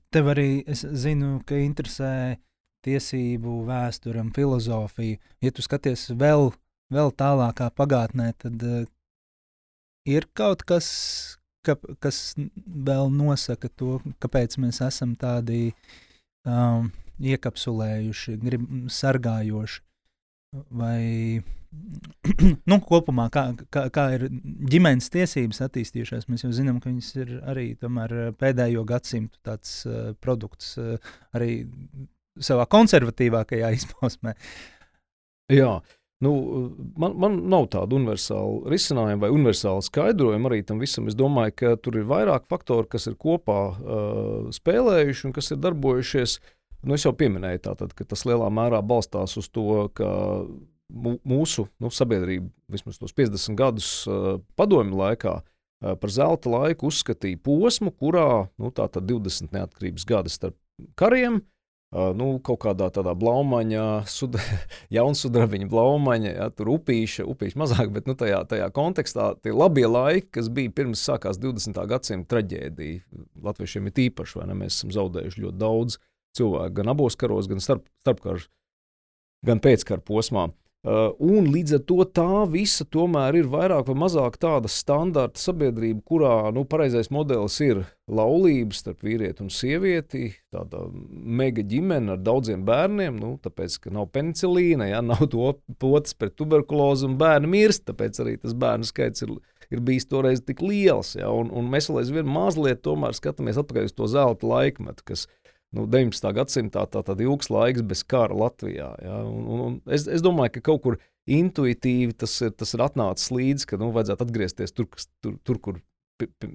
tev 0.10 0.31
arī 0.33 0.63
es 0.68 0.83
zinu, 0.83 1.39
ka 1.45 1.56
interesē 1.56 2.38
tiesību, 2.86 3.63
vēsture 3.66 4.22
un 4.22 4.31
filozofija. 4.36 5.18
Ja 5.42 5.51
tu 5.51 5.62
skaties 5.66 6.10
vēl, 6.12 6.51
vēl 6.94 7.12
tālākā 7.18 7.71
pagātnē, 7.74 8.33
tad 8.38 8.62
uh, 8.63 8.83
ir 10.06 10.28
kaut 10.38 10.63
kas, 10.69 10.88
ka, 11.66 11.78
kas 12.00 12.36
vēl 12.66 13.10
nosaka 13.13 13.71
to, 13.74 14.00
kāpēc 14.21 14.60
mēs 14.62 14.81
esam 14.86 15.16
tādi 15.16 15.74
um, 16.45 16.92
iekapsulējuši, 17.19 18.38
grib, 18.44 18.69
sargājoši 18.92 19.81
vai 20.69 21.42
nu, 22.69 22.78
kopumā, 22.86 23.28
kā, 23.34 23.48
kā, 23.74 23.88
kā 23.94 24.06
ir 24.18 24.28
ģimenes 24.72 25.10
tiesības 25.13 25.62
attīstījušās. 25.68 26.30
Mēs 26.31 26.46
jau 26.46 26.54
zinām, 26.56 26.80
ka 26.81 26.92
viņas 26.92 27.12
ir 27.19 27.36
arī 27.48 27.68
pēdējo 28.40 28.86
gadsimtu 28.88 29.42
tāds, 29.46 29.81
uh, 29.90 30.13
produkts, 30.24 30.75
uh, 30.81 30.96
arī 31.36 31.66
savā 32.40 32.68
konservatīvākajā 32.72 33.74
izpausmē. 33.80 34.36
Jā. 35.54 35.78
Nu, 36.24 36.31
man, 36.98 37.18
man 37.19 37.34
nav 37.52 37.66
tāda 37.74 37.98
universāla 37.98 38.72
risinājuma 38.72 39.25
vai 39.25 39.34
universāla 39.36 39.84
skaidrojuma 39.84 40.48
arī 40.48 40.62
tam 40.66 40.80
visam. 40.81 41.10
Es 41.12 41.18
domāju, 41.19 41.54
ka 41.60 41.74
tur 41.75 42.00
ir 42.00 42.07
vairāk 42.07 42.48
faktoru, 42.50 42.88
kas 42.90 43.10
ir 43.12 43.18
kopā 43.19 43.60
uh, 43.74 44.54
spēlējuši 44.56 45.28
un 45.28 45.36
kas 45.36 45.52
ir 45.52 45.60
darbojušies 45.62 46.38
uh, 46.40 46.54
Nu, 46.85 46.93
es 46.93 47.05
jau 47.05 47.15
pieminēju, 47.17 47.63
tātad, 47.65 47.95
ka 47.97 48.05
tas 48.05 48.27
lielā 48.29 48.51
mērā 48.53 48.81
balstās 48.85 49.33
uz 49.41 49.49
to, 49.49 49.87
ka 49.97 50.07
mūsu 50.93 51.65
nu, 51.81 51.89
sabiedrība 51.89 52.51
vismaz 52.71 52.99
tos 53.01 53.15
50 53.17 53.57
gadus 53.57 53.89
uh, 54.05 54.37
padomju 54.59 54.99
laikā 54.99 55.33
uh, 55.41 55.95
par 55.97 56.13
zelta 56.13 56.51
laiku 56.53 56.91
uzskatīja 56.91 57.41
posmu, 57.41 57.89
kurā 57.89 58.45
nu, 58.61 58.69
20 58.69 59.55
neatkarības 59.55 60.05
gadi 60.05 60.33
starp 60.33 60.57
kariem. 60.99 61.41
Uh, 61.95 62.11
nu, 62.17 62.31
kaut 62.43 62.59
kādā 62.65 62.91
tādā 62.93 63.13
blaumaņā, 63.17 64.05
sud, 64.11 64.37
jaunsudrabiņa 64.97 65.69
blaumaņa, 65.71 66.31
ja, 66.37 66.49
tur 66.53 66.73
upīša, 66.75 67.25
upīša 67.31 67.61
mazāk, 67.61 67.93
bet 67.95 68.09
nu, 68.09 68.17
tajā, 68.19 68.43
tajā 68.51 68.67
kontekstā 68.75 69.31
tie 69.41 69.53
labie 69.55 69.87
laiki, 69.89 70.35
kas 70.37 70.51
bija 70.53 70.73
pirms 70.75 71.05
sākās 71.07 71.39
20. 71.41 71.79
gadsimta 71.89 72.35
traģēdija, 72.35 73.05
latviešiem 73.47 73.87
ir 73.89 74.03
īpaši, 74.09 74.41
vai 74.41 74.49
ne, 74.51 74.57
mēs 74.65 74.81
esam 74.81 74.91
zaudējuši 74.97 75.45
ļoti 75.45 75.61
daudz 75.61 75.97
uh, 75.97 76.04
cilvēku 76.37 76.81
gan 76.81 76.94
abos 76.94 77.18
karos, 77.19 77.49
gan 77.51 77.63
starp, 77.63 77.87
starpkaru, 78.04 78.45
gan 79.45 79.63
pēckara 79.63 80.04
posmā. 80.06 80.49
Uh, 80.85 81.15
un 81.18 81.47
līdz 81.49 81.80
ar 81.80 81.81
to 81.89 82.04
tā 82.13 82.44
visa 82.45 82.85
tomēr 82.94 83.39
ir 83.39 83.47
vairāk 83.49 83.87
vai 83.87 83.95
mazāk 84.04 84.35
tāda 84.37 84.69
standarta 84.69 85.42
sabiedrība, 85.42 86.04
kurā 86.06 86.51
nu, 86.54 86.61
pareizais 86.69 87.09
modelis 87.09 87.56
ir 87.65 87.80
laulības 88.06 88.83
starp 88.83 89.01
vīrieti 89.07 89.42
un 89.42 89.49
sievieti, 89.49 90.27
tāda 90.54 90.83
mega 91.09 91.65
ģimene 91.65 92.13
ar 92.13 92.21
daudziem 92.21 92.61
bērniem, 92.68 93.18
nu, 93.18 93.31
tāpēc, 93.42 93.80
ka 93.81 93.95
nav 93.95 94.11
penicilīna, 94.13 94.92
ja, 94.92 95.01
nav 95.09 95.25
to 95.33 95.56
potes 95.81 96.13
pret 96.13 96.37
tuberkulozi 96.37 97.09
un 97.09 97.18
bērni 97.18 97.49
mirst, 97.56 97.87
tāpēc 97.89 98.21
arī 98.21 98.35
tas 98.44 98.54
bērnu 98.54 98.85
skaits 98.85 99.25
ir, 99.25 99.33
ir 99.73 99.81
bijis 99.89 100.06
toreiz 100.11 100.45
tik 100.45 100.61
liels. 100.61 101.15
Ja, 101.18 101.33
un, 101.33 101.49
un 101.49 101.65
mēs 101.73 101.89
vēl 101.89 102.04
aizvien 102.04 102.30
mazliet 102.30 102.85
tomēr 102.85 103.18
skatāmies 103.18 103.57
atpakaļ 103.57 103.89
uz 103.89 103.97
to 103.97 104.13
zelta 104.13 104.54
laikmetu, 104.54 105.09
kas 105.09 105.25
ir 105.25 105.44
nu, 105.75 105.85
19. 105.91 106.31
gadsimtā 106.37 106.85
tā 106.91 107.03
tad 107.05 107.21
ilgs 107.23 107.51
laiks 107.53 107.83
bez 107.85 108.03
kara 108.07 108.35
Latvijā. 108.35 108.89
Ja? 109.03 109.19
Un, 109.27 109.44
un, 109.45 109.63
un 109.67 109.77
es, 109.91 110.07
es 110.11 110.23
domāju, 110.25 110.57
ka 110.57 110.65
kaut 110.71 110.83
kur 110.85 110.99
intuitīvi 111.25 112.15
tas 112.17 112.33
ir, 112.45 112.53
tas 112.57 112.75
ir 112.77 112.83
atnācis 112.85 113.31
līdzi, 113.33 113.69
ka 113.71 113.79
nu, 113.81 113.91
vajadzētu 113.95 114.27
atgriezties 114.27 114.75
tur, 114.75 114.89
tur, 115.23 115.39
tur 115.44 115.61
kur 115.61 115.81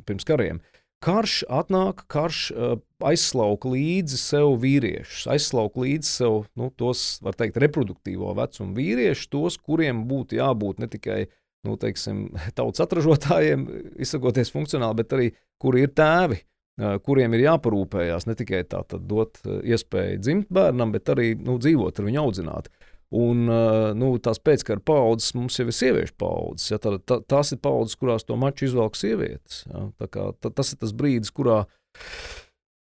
pirms 0.07 0.27
kariem. 0.29 0.63
Karš 1.01 1.39
atnāk, 1.49 2.03
karš 2.13 2.41
uh, 2.53 2.75
aizslauka 3.09 3.71
līdzi 3.73 4.19
sev 4.21 4.59
vīriešus, 4.61 5.25
aizslauka 5.33 5.81
līdzi 5.81 6.11
sev 6.11 6.43
nu, 6.61 6.69
tos, 6.77 7.23
var 7.25 7.39
teikt, 7.41 7.57
reproduktīvo 7.63 8.35
vecumu 8.37 8.77
vīriešus, 8.77 9.31
tos, 9.33 9.57
kuriem 9.57 10.05
būtu 10.11 10.37
jābūt 10.37 10.83
ne 10.83 10.91
tikai 10.93 11.23
nu, 11.67 11.79
teiksim, 11.81 12.27
tautas 12.59 12.85
atražotājiem, 12.85 13.65
izsakoties 14.01 14.53
funkcionāli, 14.53 15.01
bet 15.01 15.17
arī 15.17 15.31
kuri 15.61 15.87
ir 15.87 15.95
tēvi, 15.97 16.43
kuriem 16.79 17.35
ir 17.37 17.47
jāparūpējas 17.47 18.29
ne 18.29 18.37
tikai 18.39 18.63
tā, 18.69 18.83
dot 18.99 19.41
iespēju 19.47 20.21
dzimt 20.23 20.53
bērnam, 20.53 20.95
bet 20.95 21.11
arī 21.13 21.35
nu, 21.39 21.59
dzīvot 21.61 22.01
ar 22.01 22.09
viņu 22.09 22.23
audzināt. 22.23 22.71
Un 23.11 23.49
nu, 23.99 24.11
tās 24.23 24.39
pēckara 24.39 24.83
paudzes 24.87 25.33
mums 25.35 25.57
jau 25.59 25.67
ir 25.67 25.75
sieviešu 25.75 26.15
paudzes. 26.21 26.69
Ja, 26.71 26.79
tā, 26.79 26.95
tā, 27.03 27.19
tās 27.27 27.51
ir 27.51 27.59
paudzes, 27.59 27.99
kurās 27.99 28.23
to 28.29 28.37
maču 28.39 28.69
izvelk 28.69 28.95
sievietes. 28.95 29.65
Ja, 29.67 29.89
kā, 30.07 30.29
tā, 30.39 30.53
tas 30.55 30.71
ir 30.71 30.79
tas 30.85 30.95
brīdis, 30.95 31.35
kurā 31.35 31.65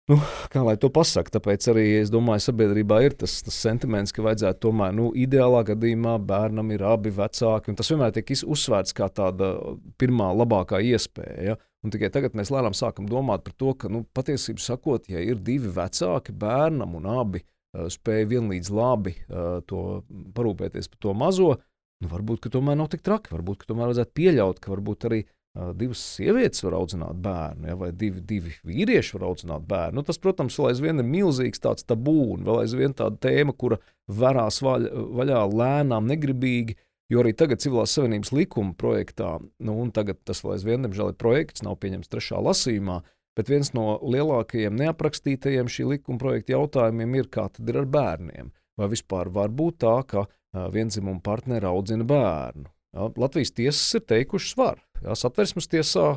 Nu, 0.07 0.21
kā 0.53 0.61
lai 0.63 0.77
to 0.79 0.87
pasakā, 0.95 1.33
tāpēc 1.35 1.65
arī 1.73 1.85
es 1.99 2.13
domāju, 2.15 2.45
sabiedrībā 2.45 3.01
ir 3.03 3.17
tas, 3.19 3.41
tas 3.43 3.57
sentiments, 3.59 4.13
ka 4.15 4.23
vajadzētu 4.23 4.61
tomēr, 4.63 4.93
nu, 4.95 5.09
ideālā 5.19 5.65
gadījumā 5.67 6.13
bērnam 6.23 6.71
ir 6.77 6.85
abi 6.87 7.11
vecāki. 7.15 7.75
Tas 7.75 7.91
vienmēr 7.91 8.15
tiek 8.15 8.31
uzsvērts 8.31 8.95
kā 8.95 9.09
tāda 9.11 9.51
pirmā 9.99 10.31
labākā 10.39 10.79
iespēja. 10.93 11.41
Ja? 11.49 11.57
Un 11.85 11.93
tikai 11.95 12.11
tagad 12.15 12.35
mēs 12.39 12.51
lēnām 12.51 12.75
sākam 12.75 13.07
domāt 13.11 13.45
par 13.47 13.55
to, 13.61 13.75
ka, 13.79 13.91
nu, 13.93 14.03
patiesībā 14.17 14.63
sakot, 14.63 15.11
ja 15.13 15.21
ir 15.23 15.39
divi 15.45 15.71
vecāki 15.73 16.35
bērnam 16.35 16.97
un 16.99 17.09
abi 17.13 17.43
uh, 17.45 17.87
spēj 17.93 18.27
vienlīdz 18.33 18.73
labi 18.75 19.15
uh, 19.27 19.61
to 19.69 20.03
parūpēties 20.35 20.91
par 20.93 21.03
to 21.05 21.15
mazo, 21.15 21.53
nu, 22.03 22.11
varbūt 22.11 22.51
tomēr 22.53 22.79
nav 22.81 22.91
tik 22.93 23.05
traki. 23.07 23.35
Varbūt 23.37 23.69
tomēr 23.69 23.93
vajadzētu 23.93 24.17
pieļaut, 24.19 24.63
ka 24.63 24.75
varbūt 24.75 25.11
arī 25.11 25.25
divas 25.77 26.01
sievietes 26.17 26.63
var 26.65 26.77
audzināt 26.77 27.17
bērnu, 27.25 27.69
ja, 27.71 27.77
vai 27.81 27.91
divi, 27.97 28.21
divi 28.21 28.53
vīrieši 28.67 29.17
var 29.17 29.27
audzināt 29.31 29.65
bērnu. 29.69 30.01
Nu, 30.01 30.05
tas, 30.07 30.19
protams, 30.21 30.57
vēl 30.59 30.73
aizvien 30.73 31.01
ir 31.01 31.09
milzīgs 31.09 31.63
tāds 31.63 31.87
tabū 31.89 32.17
un 32.35 32.45
vēl 32.47 32.63
aizvien 32.65 32.95
tāda 32.97 33.17
tēma, 33.29 33.55
kura 33.57 33.79
varās 34.07 34.61
vaļ, 34.65 34.89
vaļā 35.17 35.43
lēnām, 35.53 36.11
negribīgi. 36.13 36.77
Jo 37.13 37.23
arī 37.23 37.33
tagad 37.39 37.63
civilās 37.63 37.93
savienības 37.95 38.33
likuma 38.35 38.75
projektā, 38.79 39.37
nu, 39.63 39.77
un 39.79 39.93
tagad 39.95 40.19
tas 40.27 40.41
vēl 40.43 40.57
aizvien, 40.57 40.83
diemžēl, 40.83 41.13
ir 41.13 41.21
projekts, 41.21 41.63
nav 41.63 41.79
pieņemts 41.83 42.11
trešā 42.11 42.41
lasījumā, 42.43 43.01
bet 43.39 43.53
viens 43.53 43.71
no 43.77 44.01
lielākajiem 44.03 44.75
neaprakstītajiem 44.81 45.71
šī 45.71 45.87
likuma 45.93 46.19
projekta 46.19 46.57
jautājumiem 46.57 47.19
ir, 47.21 47.29
kā 47.31 47.47
tad 47.53 47.71
ir 47.71 47.79
ar 47.85 47.87
bērniem. 47.95 48.51
Vai 48.77 48.89
vispār 48.91 49.31
var 49.33 49.55
būt 49.55 49.79
tā, 49.85 49.95
ka 50.09 50.27
vienzimuma 50.75 51.23
partneri 51.25 51.69
audzina 51.69 52.05
bērnu? 52.09 52.67
Ja, 52.97 53.11
Latvijas 53.21 53.55
tiesas 53.55 54.01
ir 54.01 54.07
teikušas, 54.09 54.57
var. 54.59 54.83
Ja, 55.05 55.15
satversmes 55.15 55.69
tiesā 55.71 56.17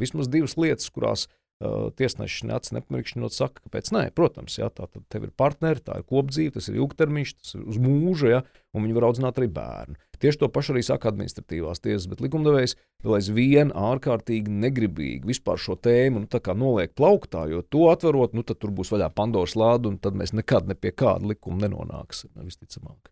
vismaz 0.00 0.30
divas 0.32 0.56
lietas, 0.58 0.90
kurās 0.90 1.28
uh, 1.60 1.88
tiesnesis 1.96 2.44
nāca 2.48 2.76
nepamirkšķinot, 2.76 3.34
saka, 3.36 3.62
kāpēc 3.66 3.90
nē. 3.94 4.04
Protams, 4.16 4.58
ja, 4.60 4.70
tā 4.72 4.88
tad 4.88 5.04
tev 5.12 5.28
ir 5.28 5.34
partneri, 5.36 5.82
tā 5.84 6.00
ir 6.00 6.06
kopdzīve, 6.08 6.56
tas 6.56 6.70
ir 6.70 6.78
ilgtermiņš, 6.80 7.34
tas 7.38 7.56
ir 7.58 7.66
uz 7.68 7.80
mūžu, 7.82 8.30
ja, 8.32 8.40
un 8.74 8.86
viņi 8.86 8.96
var 8.96 9.08
audzināt 9.10 9.40
arī 9.40 9.50
bērnu. 9.56 9.98
Tieši 10.20 10.42
to 10.42 10.50
pašu 10.52 10.74
arī 10.74 10.82
saka 10.84 11.08
administratīvās 11.08 11.80
tiesas, 11.80 12.06
bet 12.10 12.20
likumdevējs 12.20 12.74
vēl 13.04 13.16
aizvien 13.16 13.70
ārkārtīgi 13.72 14.52
negribīgi 14.52 15.30
vispār 15.30 15.60
šo 15.60 15.78
tēmu 15.80 16.26
nu, 16.26 16.42
noliek 16.60 16.92
plauktā, 16.92 17.46
jo 17.48 17.62
to 17.64 17.86
atverot, 17.88 18.36
nu, 18.36 18.44
tad 18.44 18.60
tur 18.60 18.74
būs 18.76 18.92
vaļā 18.92 19.08
Pandoras 19.16 19.56
lāde, 19.56 19.88
un 19.88 19.96
tad 19.96 20.18
mēs 20.20 20.34
nekad 20.36 20.68
ne 20.68 20.76
pie 20.76 20.92
kāda 20.92 21.32
likuma 21.32 21.64
nenonāksim, 21.64 22.34
visticamāk. 22.36 23.08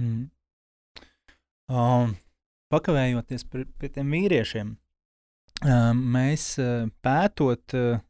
Mm. 0.00 0.26
Um, 1.70 2.16
pakavējoties 2.74 3.46
pie, 3.50 3.88
tiem 3.88 4.10
vīriešiem, 4.14 4.74
mēs 5.64 6.58
uh, 6.60 6.88
pētot, 7.02 7.76
uh, 7.76 8.00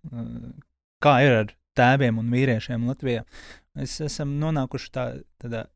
kā 1.02 1.14
ir 1.24 1.36
ar 1.42 1.52
tēviem 1.76 2.18
un 2.18 2.32
vīriešiem 2.32 2.86
Latvijā, 2.88 3.24
mēs 3.76 4.00
esam 4.00 4.38
nonākuši 4.40 4.90
tā, 4.92 5.06
tādā, 5.42 5.66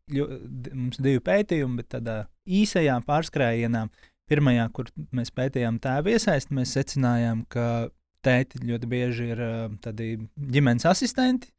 mums 0.72 0.98
divi 0.98 1.20
pētījumi, 1.20 1.76
bet 1.82 1.90
tādā 1.96 2.16
īsajā 2.48 2.96
pārskrējienā, 3.06 3.86
pirmajā, 4.30 4.68
kur 4.72 4.90
mēs 5.12 5.30
pētījām 5.34 5.80
tēvu 5.82 6.14
iesaisti, 6.14 6.54
mēs 6.56 6.74
secinājām, 6.78 7.44
ka 7.50 7.90
tēti 8.24 8.62
ļoti 8.64 8.90
bieži 8.90 9.32
ir 9.34 9.40
uh, 9.44 9.64
tādi 9.82 10.16
ģimenes 10.36 10.86
asistenti, 10.88 11.52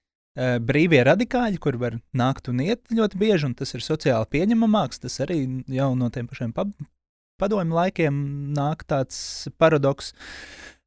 brīvie 0.63 1.01
radikāļi, 1.03 1.57
kur 1.59 1.75
var 1.75 1.97
nākt 2.15 2.47
un 2.47 2.61
iet 2.63 2.85
ļoti 2.87 3.17
bieži, 3.19 3.49
un 3.49 3.55
tas 3.59 3.73
ir 3.75 3.83
sociāli 3.83 4.29
pieņemamāks. 4.31 5.01
Tas 5.03 5.19
arī 5.25 5.41
jau 5.67 5.89
no 5.99 6.07
tiem 6.07 6.29
pašiem 6.29 6.53
padomju 7.41 7.77
laikiem 7.77 8.17
nāk 8.55 8.85
tāds 8.89 9.49
paradoks. 9.61 10.13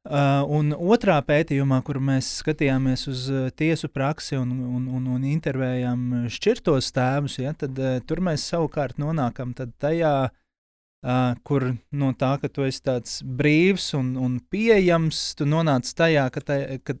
Uh, 0.05 0.43
un 0.53 0.69
otrā 0.77 1.17
pētījumā, 1.25 1.79
kur 1.81 1.97
mēs 1.97 2.27
skatījāmies 2.43 3.07
uz 3.09 3.21
tiesu 3.57 3.89
praksi 3.89 4.37
un, 4.37 4.51
un, 4.53 4.83
un, 4.99 5.07
un 5.15 5.23
intervējām 5.25 6.27
šķirtos 6.29 6.91
tēvus, 6.93 7.39
ja, 7.41 7.55
tad 7.57 7.79
uh, 7.81 7.95
tur 8.05 8.21
mēs 8.27 8.45
savukārt 8.51 8.99
nonākam 9.01 9.55
tajā, 9.57 10.13
uh, 10.29 11.31
kur 11.41 11.71
no 11.89 12.11
tā, 12.21 12.35
ka 12.37 12.51
tu 12.53 12.67
esi 12.67 12.83
tāds 12.85 13.17
brīvs 13.25 13.95
un, 13.97 14.13
un 14.21 14.37
pieejams, 14.53 15.23
tu 15.39 15.49
nonāc 15.49 15.89
tajā, 15.97 16.27
ka, 16.37 16.45
tā, 16.51 16.59
ka 16.85 16.99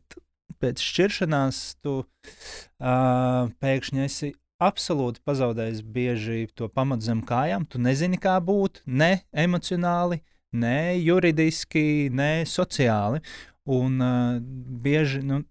pēc 0.63 0.81
šķiršanās 0.81 1.61
tu 1.85 1.99
uh, 2.01 3.53
pēkšņi 3.61 4.05
esi 4.07 4.33
absolūti 4.61 5.21
pazaudējis 5.25 5.81
bieži 5.95 6.45
to 6.55 6.69
pamatu 6.71 7.07
zem 7.07 7.21
kājām. 7.25 7.65
Tu 7.67 7.81
nezini, 7.81 8.19
kā 8.21 8.37
būt 8.43 8.81
ne 8.85 9.25
emocionāli, 9.31 10.21
ne 10.55 10.95
juridiski, 10.99 12.09
ne 12.13 12.45
sociāli. 12.49 13.21
Un 13.65 14.01
uh, 14.03 14.37
bieži 14.85 15.23
nu, 15.25 15.41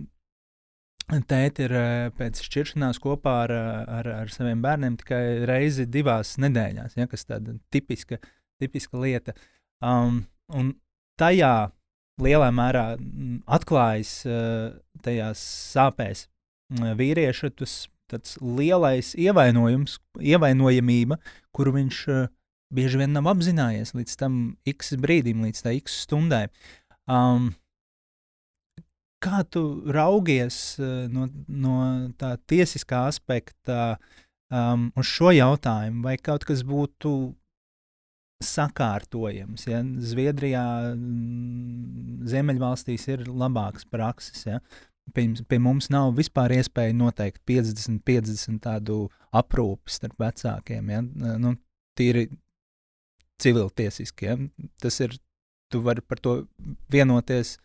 tēti 1.28 1.66
ir 1.66 1.74
uh, 1.74 2.12
pēc 2.16 2.40
šķiršanās 2.46 3.00
kopā 3.02 3.34
ar, 3.48 3.54
ar, 3.98 4.10
ar 4.22 4.30
saviem 4.32 4.62
bērniem 4.64 4.98
tikai 5.00 5.24
reizi 5.50 5.88
divās 5.90 6.36
nedēļās, 6.42 6.94
ja, 6.96 7.08
kas 7.10 7.26
tāda 7.26 7.56
tipiska, 7.74 8.20
tipiska 8.62 9.02
lieta. 9.02 9.34
Um, 9.84 10.22
un 10.54 10.76
tajā 11.20 11.72
lielā 12.22 12.52
mērā 12.54 12.86
mm, 12.94 13.42
atklājas 13.56 14.20
uh, 14.28 14.70
tajās 15.02 15.42
sāpēs 15.74 16.28
mm, 16.70 16.94
vīrieša 17.00 17.50
tas 17.58 17.74
tāds 18.12 18.36
lielais 18.42 19.12
ievainojums, 19.18 19.98
ievainojamība, 20.20 21.18
kuru 21.54 21.74
viņš 21.78 22.00
uh, 22.12 22.24
bieži 22.74 23.00
vien 23.00 23.14
nav 23.16 23.28
apzinājies 23.32 23.94
līdz 23.96 24.16
tam 24.20 24.40
x 24.68 24.94
brīdim, 25.00 25.44
līdz 25.46 25.64
tai 25.66 25.76
x 25.80 26.00
stundai. 26.04 26.46
Um, 27.10 27.52
kā 29.24 29.44
tu 29.48 29.64
raugies 29.94 30.76
uh, 30.80 31.06
no, 31.12 31.28
no 31.48 31.78
tā 32.20 32.34
tiesiskā 32.50 33.06
aspekta 33.08 33.96
um, 34.50 34.90
uz 34.98 35.08
šo 35.08 35.32
jautājumu, 35.34 36.04
vai 36.04 36.18
kaut 36.20 36.46
kas 36.48 36.64
būtu 36.66 37.14
sakārtojams. 38.44 39.66
Ja? 39.70 39.80
Zviedrijā, 39.82 40.64
mm, 40.94 42.24
Ziemeļvalstīs 42.28 43.06
ir 43.12 43.24
labākas 43.30 43.86
prakses. 43.88 44.44
Ja? 44.48 44.60
Pie, 45.12 45.26
pie 45.48 45.58
mums 45.60 45.90
nav 45.92 46.14
vispār 46.16 46.54
iespēja 46.56 46.94
noteikt 46.96 47.42
50, 47.46 48.00
50 48.08 48.62
tādu 48.64 49.04
aprūpi 49.36 49.92
starp 49.92 50.16
vecākiem. 50.22 50.88
Ja? 50.90 51.02
Nu, 51.38 51.54
tīri 51.98 52.28
civiltiesiski. 53.42 54.30
Ja? 54.30 54.38
Tas 54.80 54.96
ir, 55.04 55.18
tu 55.70 55.82
vari 55.84 56.00
par 56.00 56.22
to 56.24 56.38
vienoties 56.90 57.58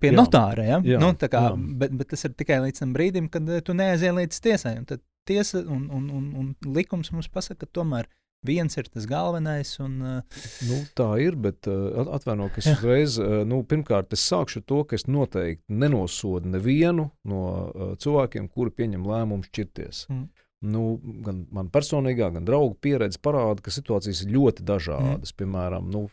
pie 0.00 0.10
jā. 0.10 0.16
notāra. 0.18 0.66
Ja? 0.66 0.80
Jā, 0.84 1.00
nu, 1.00 1.12
kā, 1.16 1.42
jā. 1.48 1.54
bet, 1.80 1.94
bet 1.96 2.10
tas 2.12 2.26
ir 2.28 2.34
tikai 2.36 2.60
līdz 2.66 2.82
tam 2.82 2.92
brīdim, 2.96 3.30
kad 3.32 3.48
tu 3.64 3.76
neaizies 3.76 4.16
līdz 4.16 4.42
tiesai. 4.44 4.74
Un 4.80 4.88
tad 4.90 5.04
tiesa 5.26 5.62
un, 5.62 5.86
un, 5.92 6.10
un, 6.10 6.26
un 6.40 6.74
likums 6.76 7.12
mums 7.14 7.30
pasaka, 7.32 7.64
ka 7.64 7.80
tomēr 7.80 8.10
viens 8.46 8.76
ir 8.76 8.88
tas 8.92 9.06
galvenais. 9.08 9.72
Un, 9.82 9.98
uh, 10.02 10.40
nu, 10.68 10.80
tā 10.98 11.08
ir, 11.22 11.36
bet 11.40 11.68
uh, 11.70 12.06
atvaino, 12.16 12.48
ka 12.52 12.62
es 12.62 12.70
uzreiz, 12.74 13.18
uh, 13.22 13.42
nu, 13.48 13.62
pirmkārt, 13.68 14.12
es 14.16 14.24
sākšu 14.28 14.62
ar 14.62 14.66
to, 14.70 14.80
ka 14.88 14.98
es 14.98 15.06
noteikti 15.08 15.64
nenosodu 15.82 16.56
nevienu 16.56 17.10
no 17.28 17.44
uh, 17.46 17.94
cilvēkiem, 18.02 18.50
kuri 18.52 18.74
pieņem 18.76 19.06
lēmumu 19.06 19.48
šķirties. 19.48 20.06
Mm. 20.12 20.26
Nu, 20.66 20.82
gan 21.22 21.42
man 21.52 21.68
personīgā, 21.70 22.30
gan 22.32 22.46
draugu 22.48 22.78
pieredze 22.82 23.20
parāda, 23.22 23.60
ka 23.62 23.70
situācijas 23.70 24.22
ir 24.24 24.32
ļoti 24.34 24.64
dažādas. 24.66 25.34
Mm. 25.34 25.36
Piemēram, 25.42 25.90
nu, 25.92 26.06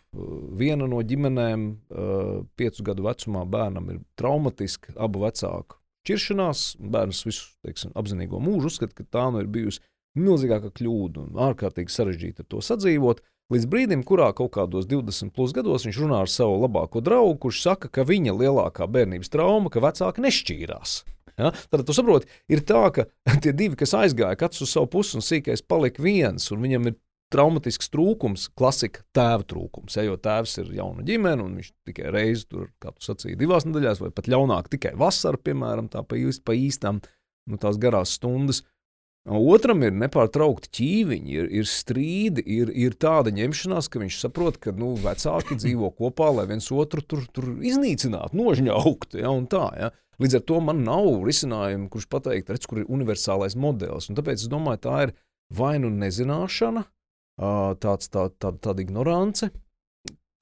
viena 0.60 0.89
no 0.89 1.00
ģimenēm, 1.00 1.70
uh, 1.72 2.44
piecu 2.60 2.89
gadu 2.92 3.08
vecumā, 3.08 3.46
bērnam 3.50 3.89
ir 3.94 4.03
traumatiska 4.20 4.98
abu 5.00 5.24
vecāku 5.24 5.80
šķiršanās. 6.03 6.65
Bērns 6.94 7.24
visu 7.27 7.48
teiksim, 7.63 7.94
apzinīgo 8.00 8.42
mūžu 8.44 8.72
uzskata, 8.72 8.98
ka 8.98 9.08
tā 9.08 9.30
nu 9.32 9.44
ir 9.44 9.50
bijusi 9.51 9.84
milzīgāka 10.20 10.72
kļūda 10.75 11.24
un 11.25 11.39
ārkārtīgi 11.50 11.93
sarežģīta 11.93 12.46
ar 12.46 12.50
to 12.51 12.62
sadzīvot. 12.65 13.24
Līdz 13.53 13.65
brīdim, 13.70 14.03
kurā 14.08 14.29
kaut 14.34 14.53
kādos 14.55 14.88
20 14.89 15.34
plus 15.36 15.51
gados 15.53 15.86
viņš 15.86 16.00
runā 16.00 16.22
ar 16.24 16.32
savu 16.32 16.62
labāko 16.62 17.03
draugu, 17.03 17.36
kurš 17.46 17.63
saka, 17.65 17.89
ka 17.91 18.05
viņa 18.08 18.36
lielākā 18.39 18.88
bērnības 18.89 19.34
trauma, 19.34 19.72
ka 19.74 19.84
vecāki 19.84 20.24
nešķīrās. 20.24 21.01
Ja? 21.38 21.51
Tad 21.51 21.84
jūs 21.84 21.98
saprotat, 21.98 22.29
ir 22.51 22.63
tā, 22.65 22.84
ka 22.96 23.08
tie 23.43 23.53
divi, 23.53 23.77
kas 23.79 23.96
aizgāja, 24.00 24.39
katrs 24.39 24.63
uz 24.65 24.74
savu 24.74 24.89
pusi 24.96 25.17
un 25.20 25.25
sīkais 25.25 25.65
palika 25.67 26.03
viens, 26.03 26.48
un 26.53 26.63
viņam 26.63 26.91
ir 26.91 26.98
traumatisks 27.34 27.89
trūkums, 27.93 28.48
klasika 28.58 29.01
tēva 29.15 29.46
trūkums. 29.50 29.98
Ja, 29.98 30.05
jo 30.05 30.17
tēvs 30.22 30.60
ir 30.62 30.70
jauna 30.77 31.05
ģimene, 31.08 31.41
un 31.46 31.58
viņš 31.60 31.72
tikai 31.89 32.12
reizi 32.13 32.46
tur, 32.51 32.67
kā 32.82 32.93
tu 32.93 33.05
sacīji, 33.08 33.39
divās 33.39 33.65
nedēļās, 33.67 34.03
vai 34.03 34.12
pat 34.13 34.29
ļaunāk, 34.29 34.70
tikai 34.75 34.93
vasarā, 35.00 35.41
piemēram, 35.41 35.89
tā 35.93 36.03
pa, 36.05 36.20
īst, 36.20 36.43
pa 36.46 36.55
īstām, 36.58 37.01
nu, 37.50 37.60
tās 37.62 37.79
garās 37.82 38.13
stundas. 38.20 38.62
Otram 39.24 39.86
ir 39.88 39.94
nepārtraukti 39.96 40.68
ķīviņi, 40.75 41.36
ir, 41.38 41.46
ir 41.62 41.68
strīdi, 41.70 42.44
ir, 42.44 42.72
ir 42.75 42.96
tāda 43.00 43.32
ņemšanās, 43.32 43.88
ka 43.88 44.01
viņš 44.01 44.18
saprot, 44.20 44.58
ka 44.60 44.74
nu, 44.75 44.94
vecāki 45.00 45.56
dzīvo 45.56 45.94
kopā, 45.96 46.27
lai 46.36 46.44
viens 46.50 46.68
otru 46.75 47.00
tur, 47.08 47.24
tur 47.32 47.53
iznīcinātu, 47.63 48.36
nožņauktu. 48.36 49.22
Ja, 49.24 49.32
tā, 49.48 49.65
ja. 49.80 49.92
Līdz 50.20 50.38
ar 50.38 50.44
to 50.51 50.60
man 50.62 50.84
nav 50.86 51.08
risinājumu, 51.24 51.88
kurš 51.94 52.10
pateikt, 52.12 52.51
redz, 52.51 52.68
kur 52.68 52.84
ir 52.84 52.92
universālais 52.92 53.56
modelis. 53.56 54.12
Un 54.12 54.20
tāpēc 54.20 54.44
es 54.44 54.51
domāju, 54.51 54.84
tā 54.84 54.98
ir 55.08 55.15
vai 55.56 55.77
nu 55.80 55.89
nezināšana, 55.94 56.84
tāds, 57.82 58.12
tā, 58.12 58.27
tā, 58.38 58.51
tāda 58.60 58.84
ignorance 58.84 59.50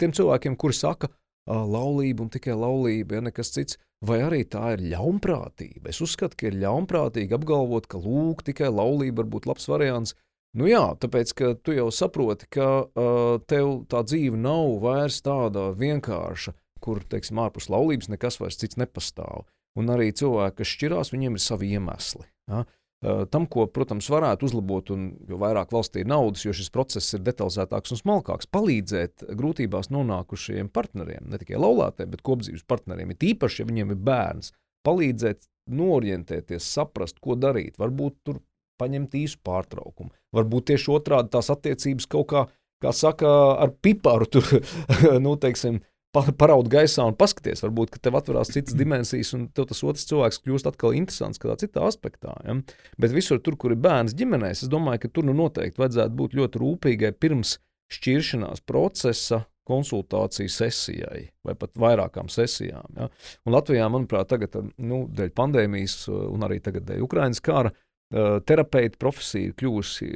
tiem 0.01 0.13
cilvēkiem, 0.17 0.57
kuri 0.59 0.75
saka, 0.75 1.11
laulība 1.47 2.25
un 2.25 2.33
tikai 2.33 2.57
laulība, 2.57 3.19
ja 3.19 3.25
nekas 3.29 3.53
cits. 3.53 3.79
Vai 4.01 4.17
arī 4.25 4.41
tā 4.49 4.73
ir 4.75 4.81
ļaunprātība? 4.95 5.91
Es 5.91 6.01
uzskatu, 6.01 6.37
ka 6.39 6.49
ir 6.49 6.57
ļaunprātīgi 6.63 7.35
apgalvot, 7.37 7.85
ka 7.89 8.01
lūk, 8.01 8.41
tikai 8.47 8.71
laulība 8.73 9.21
var 9.21 9.29
būt 9.35 9.47
labs 9.51 9.69
variants. 9.69 10.15
Nu 10.57 10.65
jā, 10.67 10.81
tāpēc, 10.99 11.31
ka 11.37 11.51
tu 11.61 11.75
jau 11.77 11.87
saproti, 11.93 12.49
ka 12.51 12.67
uh, 12.83 13.37
tev 13.47 13.85
tā 13.91 14.01
dzīve 14.03 14.39
nav 14.41 14.81
vairs 14.83 15.21
tāda 15.23 15.69
vienkārša, 15.77 16.55
kur, 16.83 17.03
teiksim, 17.07 17.39
ārpus 17.45 17.69
laulības 17.71 18.09
nekas 18.11 18.41
vairs 18.41 18.57
cits 18.59 18.79
nepastāv. 18.81 19.45
Un 19.77 19.93
arī 19.93 20.09
cilvēki, 20.17 20.57
kas 20.59 20.73
šķirās, 20.73 21.13
viņiem 21.13 21.37
ir 21.37 21.45
savi 21.45 21.71
iemesli. 21.77 22.25
Ja? 22.49 22.65
Uh, 22.65 22.80
tam, 23.01 23.47
ko, 23.49 23.65
protams, 23.73 24.09
varētu 24.13 24.45
uzlabot, 24.45 24.91
un 24.93 25.07
jo 25.29 25.39
vairāk 25.41 25.71
valstī 25.73 26.03
ir 26.03 26.09
naudas, 26.11 26.43
jo 26.45 26.53
šis 26.53 26.69
process 26.73 27.15
ir 27.17 27.23
detalizētāks 27.25 27.95
un 27.95 28.01
smalkāks, 28.01 28.49
palīdzēt 28.53 29.25
grūtībās 29.37 29.89
nonākušajiem 29.93 30.69
partneriem, 30.73 31.25
ne 31.31 31.41
tikai 31.41 31.57
laulātiem, 31.57 32.11
bet 32.13 32.21
kopdzīves 32.25 32.67
partneriem, 32.69 33.15
ir 33.15 33.27
īpaši, 33.33 33.63
ja 33.63 33.69
viņiem 33.71 33.95
ir 33.95 34.03
bērns, 34.05 34.53
palīdzēt 34.85 35.49
norientēties, 35.71 36.69
saprast, 36.77 37.17
ko 37.21 37.37
darīt. 37.39 37.79
Varbūt 37.81 38.17
tur 38.25 38.41
paņemt 38.81 39.17
īsu 39.17 39.41
pārtraukumu. 39.45 40.13
Varbūt 40.35 40.71
tieši 40.71 40.93
otrādi 40.93 41.33
tās 41.33 41.51
attiecības 41.53 42.09
kaut 42.11 42.27
kā, 42.31 42.45
kā 42.81 42.93
saka, 42.95 43.29
ar 43.61 43.73
piparu 43.81 44.29
tur, 44.29 44.47
nu, 45.25 45.35
teiksim, 45.41 45.81
paraud 46.11 46.67
gaisā 46.71 47.05
un 47.07 47.15
paskaties, 47.17 47.63
varbūt 47.63 47.99
tev 48.03 48.17
atverās 48.19 48.51
citas 48.51 48.75
dimensijas, 48.77 49.31
un 49.37 49.47
tev 49.55 49.69
tas 49.69 49.83
otrs 49.87 50.07
cilvēks 50.09 50.41
kļūst 50.43 50.67
atkal 50.67 50.95
interesants 50.97 51.39
kādā 51.41 51.57
citā 51.61 51.85
aspektā. 51.87 52.35
Ja? 52.45 52.57
Bet 52.99 53.15
visur, 53.15 53.39
tur, 53.43 53.57
kur 53.59 53.75
ir 53.75 53.79
bērns 53.81 54.15
ģimenēs, 54.19 54.65
es 54.65 54.71
domāju, 54.71 55.05
ka 55.05 55.13
tur 55.15 55.27
nu 55.29 55.35
noteikti 55.37 55.81
vajadzētu 55.81 56.17
būt 56.19 56.35
ļoti 56.39 56.61
rūpīgai 56.65 57.13
pirms 57.19 57.57
šķiršanās 57.95 58.67
procesa. 58.67 59.45
Konsultāciju 59.71 60.49
sesijai, 60.49 61.19
vai 61.45 61.53
pat 61.55 61.77
vairākām 61.79 62.27
sesijām. 62.33 62.95
Ja? 62.97 63.05
Un 63.45 63.53
Latvijā, 63.53 63.85
manuprāt, 63.93 64.27
tagad, 64.33 64.57
nu, 64.81 65.03
dēļ 65.15 65.29
pandēmijas, 65.37 65.93
un 66.09 66.43
arī 66.43 66.57
tagad 66.65 66.87
dēļ 66.89 67.03
Ukraiņas 67.05 67.43
kara, 67.45 67.69
terapeita 68.11 68.99
profesija 68.99 69.49
ir 69.49 69.55
kļuvusi 69.59 70.07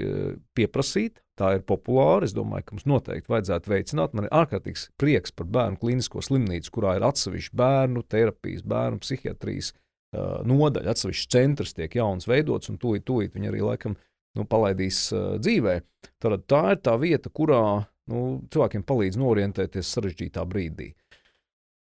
pieprasīta, 0.58 1.22
tā 1.40 1.54
ir 1.58 1.64
populāra. 1.68 2.28
Es 2.28 2.36
domāju, 2.36 2.68
ka 2.68 2.76
mums 2.76 2.88
noteikti 2.90 3.32
vajadzētu 3.32 3.72
veicināt. 3.72 4.16
Man 4.18 4.28
ir 4.28 4.36
ārkārtīgs 4.36 4.90
prieks 5.00 5.32
par 5.36 5.48
bērnu 5.52 5.80
klinisko 5.80 6.24
slimnīcu, 6.26 6.74
kurā 6.76 6.98
ir 6.98 7.08
atsevišķa 7.08 7.56
bērnu 7.62 8.04
terapijas, 8.12 8.66
bērnu 8.68 9.00
psihiatrijas 9.04 9.72
uh, 9.72 10.44
nodaļa, 10.48 10.92
atsevišķs 10.92 11.32
centrs 11.32 11.76
tiek 11.78 11.96
jauns 11.96 12.28
veidots, 12.28 12.72
un 12.72 12.80
tūlīt, 12.82 13.06
tūlīt 13.08 13.36
viņi 13.36 13.52
arī 13.52 13.64
laikam 13.64 13.98
nu, 14.36 14.46
palaidīs 14.50 15.08
dzīvē. 15.40 15.80
Tad 16.22 16.48
tā 16.52 16.64
ir 16.76 16.82
tā 16.84 16.96
vieta, 17.00 17.32
kurā 17.34 17.64
nu, 18.12 18.26
cilvēkiem 18.54 18.84
palīdz 18.88 19.20
norientēties 19.22 19.94
sarežģītā 19.96 20.44
brīdī. 20.50 20.92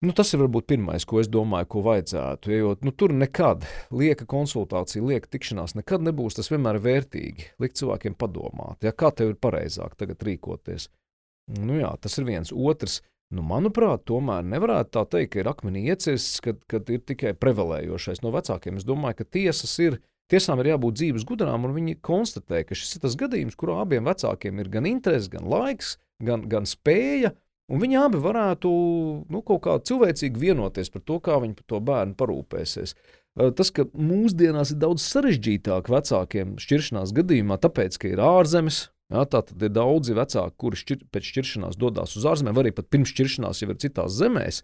Nu, 0.05 0.13
tas 0.13 0.29
ir 0.35 0.43
varbūt 0.43 0.67
pirmais, 0.69 1.07
ko 1.09 1.23
es 1.23 1.29
domāju, 1.33 1.71
ko 1.73 1.83
vajadzētu. 1.87 2.51
Jo 2.53 2.75
nu, 2.85 2.93
tur 2.93 3.15
nekad 3.17 3.65
lieka 3.89 4.27
konsultācija, 4.29 5.01
lieka 5.01 5.31
tikšanās 5.33 5.73
nekad 5.79 6.05
nebūs. 6.05 6.37
Tas 6.37 6.51
vienmēr 6.53 6.77
vērtīgi. 6.85 7.53
Likt 7.63 7.81
cilvēkiem 7.81 8.17
padomāt, 8.21 8.85
ja, 8.85 8.93
kā 8.93 9.09
tev 9.17 9.33
ir 9.33 9.39
pareizāk 9.41 9.97
tagad 9.97 10.21
rīkoties. 10.27 10.91
Nu, 11.57 11.79
jā, 11.79 11.95
tas 12.03 12.19
ir 12.21 12.27
viens. 12.29 12.53
Otrs, 12.53 12.99
nu, 13.33 13.45
manuprāt, 13.47 14.05
tomēr 14.11 14.45
nevarētu 14.45 14.93
tā 14.99 15.07
teikt, 15.17 15.33
ka 15.33 15.41
ir 15.41 15.51
akmenī 15.55 15.87
iecirsts, 15.95 16.43
kad, 16.45 16.61
kad 16.69 16.93
ir 16.93 17.01
tikai 17.07 17.33
prevalējošais 17.41 18.21
no 18.27 18.35
vecākiem. 18.37 18.77
Es 18.77 18.85
domāju, 18.85 19.23
ka 19.23 19.29
tiesas 19.39 19.73
ir. 19.81 19.99
Tiesām 20.27 20.59
ir 20.59 20.73
jābūt 20.73 20.97
dzīves 20.99 21.25
gudrām, 21.25 21.69
un 21.69 21.73
viņi 21.77 22.01
konstatē, 22.05 22.65
ka 22.67 22.75
šis 22.75 22.97
ir 22.97 23.05
tas 23.05 23.15
gadījums, 23.17 23.55
kurā 23.57 23.79
abiem 23.85 24.09
vecākiem 24.11 24.59
ir 24.59 24.69
gan 24.73 24.89
interese, 24.91 25.31
gan 25.31 25.47
laiks, 25.47 25.93
gan, 26.19 26.43
gan 26.51 26.67
spēja 26.67 27.31
uh, 27.31 27.37
Un 27.67 27.83
viņi 27.83 27.99
abi 27.99 28.19
varētu 28.23 28.71
nu, 29.27 29.43
kaut 29.47 29.65
kā 29.65 29.75
cilvēcīgi 29.83 30.39
vienoties 30.39 30.93
par 30.95 31.03
to, 31.03 31.19
kā 31.23 31.41
viņi 31.43 31.57
par 31.59 31.67
to 31.73 31.81
bērnu 31.89 32.15
parūpēsies. 32.19 32.95
Tas, 33.59 33.73
ka 33.75 33.85
mūsdienās 33.93 34.73
ir 34.73 34.79
daudz 34.81 35.05
sarežģītāk 35.11 35.91
vecākiem 35.93 36.55
šķiršanās 36.63 37.13
gadījumā, 37.17 37.59
tāpēc, 37.61 37.99
ka 38.01 38.09
ir 38.13 38.23
ārzemes, 38.23 38.87
jā, 39.13 39.27
tā 39.29 39.43
tad 39.51 39.67
ir 39.67 39.75
daudzi 39.75 40.15
vecāki, 40.17 40.57
kuri 40.63 40.81
šķir, 40.81 41.03
pēc 41.13 41.33
šķiršanās 41.33 41.77
dodas 41.81 42.17
uz 42.17 42.29
ārzemēm, 42.31 42.63
arī 42.63 42.73
pat 42.77 42.89
pirms 42.95 43.13
šķiršanās 43.13 43.61
jau 43.61 43.71
ir 43.75 43.83
citās 43.83 44.17
zemēs. 44.17 44.63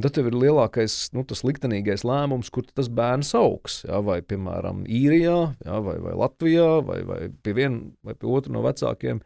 Tad 0.00 0.16
tev 0.16 0.26
ir 0.30 0.34
lielākais, 0.34 0.94
nu, 1.14 1.22
tas 1.26 1.44
liktenīgais 1.46 2.02
lēmums, 2.06 2.48
kur 2.54 2.64
tas 2.66 2.88
bērns 2.90 3.30
augs. 3.38 3.82
Jā, 3.84 4.00
vai, 4.02 4.16
piemēram, 4.26 4.82
īrijā, 4.90 5.36
jā, 5.62 5.76
vai, 5.84 6.00
vai 6.02 6.16
Latvijā, 6.18 6.70
vai, 6.86 7.02
vai 7.06 7.20
pie 7.44 7.54
viena 7.54 7.92
vai 8.02 8.16
pie 8.18 8.30
otra 8.30 8.56
no 8.56 8.64
vecākiem 8.64 9.20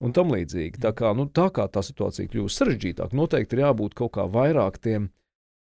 un 0.00 0.14
tam 0.16 0.32
līdzīgi. 0.34 0.80
Tā 0.82 0.92
kā, 0.96 1.12
nu, 1.16 1.28
tā 1.28 1.48
kā 1.54 1.66
tā 1.72 1.82
situācija 1.84 2.30
kļūst 2.32 2.62
sarežģītāka, 2.62 3.16
noteikti 3.16 3.56
ir 3.56 3.64
jābūt 3.66 3.96
kaut 3.98 4.14
kā 4.16 4.26
vairāk 4.30 4.80
tiem 4.82 5.10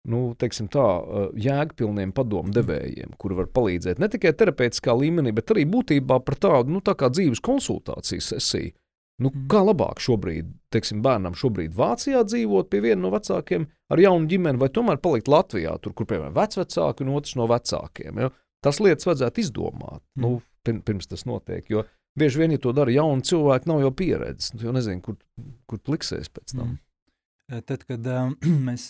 nu, 0.10 0.22
tā, 0.40 0.90
jēgpilniem 1.36 2.14
padomu 2.16 2.54
devējiem, 2.56 3.16
kuri 3.20 3.40
var 3.42 3.50
palīdzēt 3.54 4.00
ne 4.00 4.10
tikai 4.12 4.34
terapeitiskā 4.38 4.96
līmenī, 4.96 5.34
bet 5.36 5.52
arī 5.54 5.66
būtībā 5.70 6.22
par 6.26 6.40
tādu 6.40 6.78
nu, 6.78 6.84
tā 6.84 6.96
dzīves 6.96 7.44
konsultāciju 7.44 8.24
sesiju. 8.24 8.76
Nu, 9.20 9.28
mm. 9.34 9.48
kā 9.52 9.60
labāk 9.68 10.00
šobrīd, 10.00 10.48
teiksim, 10.72 11.02
bērnam 11.04 11.34
šobrīd 11.36 11.74
Vācijā 11.76 12.22
dzīvot 12.24 12.70
pie 12.72 12.80
viena 12.86 13.02
no 13.04 13.10
vecākiem 13.12 13.66
ar 13.92 14.00
jaunu 14.00 14.30
ģimeni, 14.32 14.62
vai 14.62 14.70
tomēr 14.72 15.02
palikt 15.04 15.28
Latvijā, 15.28 15.74
tur, 15.84 15.92
kur 15.92 16.08
piemēram 16.08 16.38
vecvecāki 16.38 17.04
un 17.04 17.12
otrs 17.18 17.36
no 17.36 17.50
vecākiem. 17.52 18.22
Ja? 18.24 18.30
Tas 18.64 18.80
lietas 18.80 19.10
vajadzētu 19.10 19.44
izdomāt, 19.44 20.00
nu, 20.24 20.38
pirms 20.64 21.12
tas 21.12 21.26
notiek. 21.28 21.68
Jo 21.68 21.84
Bieži 22.20 22.42
vien, 22.42 22.54
ja 22.56 22.62
to 22.62 22.74
dara 22.76 22.92
jauni 22.94 23.26
cilvēki, 23.28 23.70
nav 23.72 23.82
jau 23.86 23.92
pieredzes. 23.96 24.54
Nu, 24.56 24.66
jau 24.68 24.76
nezinu, 24.76 25.02
kur, 25.06 25.18
kur 25.70 25.82
pliksēs 25.88 26.32
pēc 26.34 26.56
tam. 26.56 26.66
Mm. 26.66 26.80
Tad, 27.50 27.84
kad 27.90 28.06
mēs 28.68 28.84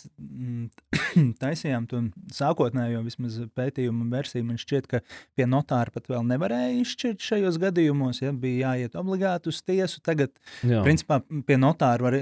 taisījām 1.43 1.85
to 1.89 2.01
sākotnējo 2.35 3.01
vismaz 3.05 3.37
pētījumu 3.55 4.09
versiju, 4.11 4.45
man 4.49 4.59
šķiet, 4.59 4.89
ka 4.91 5.01
pie 5.37 5.47
notāra 5.47 5.93
pat 5.95 6.09
vēl 6.11 6.25
nevarēja 6.27 6.73
izšķirt 6.81 7.23
šajos 7.23 7.59
gadījumos. 7.61 8.19
Ja, 8.23 8.33
bija 8.35 8.73
jāiet 8.73 8.97
obligāti 8.99 9.51
uz 9.51 9.61
tiesu. 9.63 10.01
Tagad, 10.03 10.33
Jā. 10.67 10.81
principā, 10.85 11.21
pie 11.47 11.59
notāra 11.61 12.09
var 12.09 12.17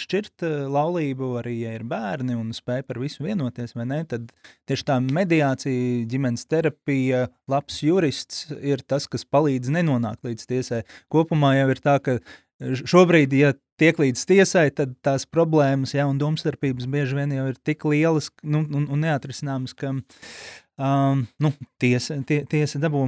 šķirt 0.00 0.46
laulību 0.70 1.32
arī, 1.42 1.56
ja 1.64 1.74
ir 1.78 1.86
bērni 1.88 2.38
un 2.38 2.52
spēj 2.56 2.84
par 2.86 3.00
visu 3.02 3.26
vienoties, 3.26 3.74
vai 3.78 3.88
ne? 3.90 4.02
Tad 4.10 4.30
tieši 4.70 4.86
tā 4.86 5.00
mediācija, 5.02 6.04
ģimenes 6.10 6.46
terapija, 6.50 7.26
labs 7.50 7.82
jurists 7.82 8.46
ir 8.60 8.84
tas, 8.86 9.08
kas 9.10 9.26
palīdz 9.26 9.72
nenonākt 9.74 10.22
līdz 10.26 10.46
tiesai. 10.52 10.84
Kopumā 11.10 11.56
jau 11.58 11.66
ir 11.74 11.82
tā, 11.82 11.98
ka 12.04 12.20
šobrīd, 12.60 13.34
ja 13.38 13.54
tiek 13.80 13.98
līdz 14.00 14.26
tiesai, 14.28 14.68
tad 14.76 14.92
tās 15.04 15.24
problēmas 15.28 15.94
ja, 15.96 16.06
un 16.10 16.20
domstarpības 16.20 16.88
bieži 16.90 17.16
vien 17.16 17.32
jau 17.36 17.48
ir 17.52 17.58
tik 17.64 17.86
lielas 17.88 18.30
nu, 18.42 18.64
un, 18.68 18.86
un 18.92 19.02
neatrisināmas, 19.06 19.74
ka 19.76 19.94
um, 19.96 21.24
nu, 21.40 21.52
tiesa, 21.80 22.20
tie, 22.28 22.42
tiesa 22.50 22.82
dabū 22.82 23.06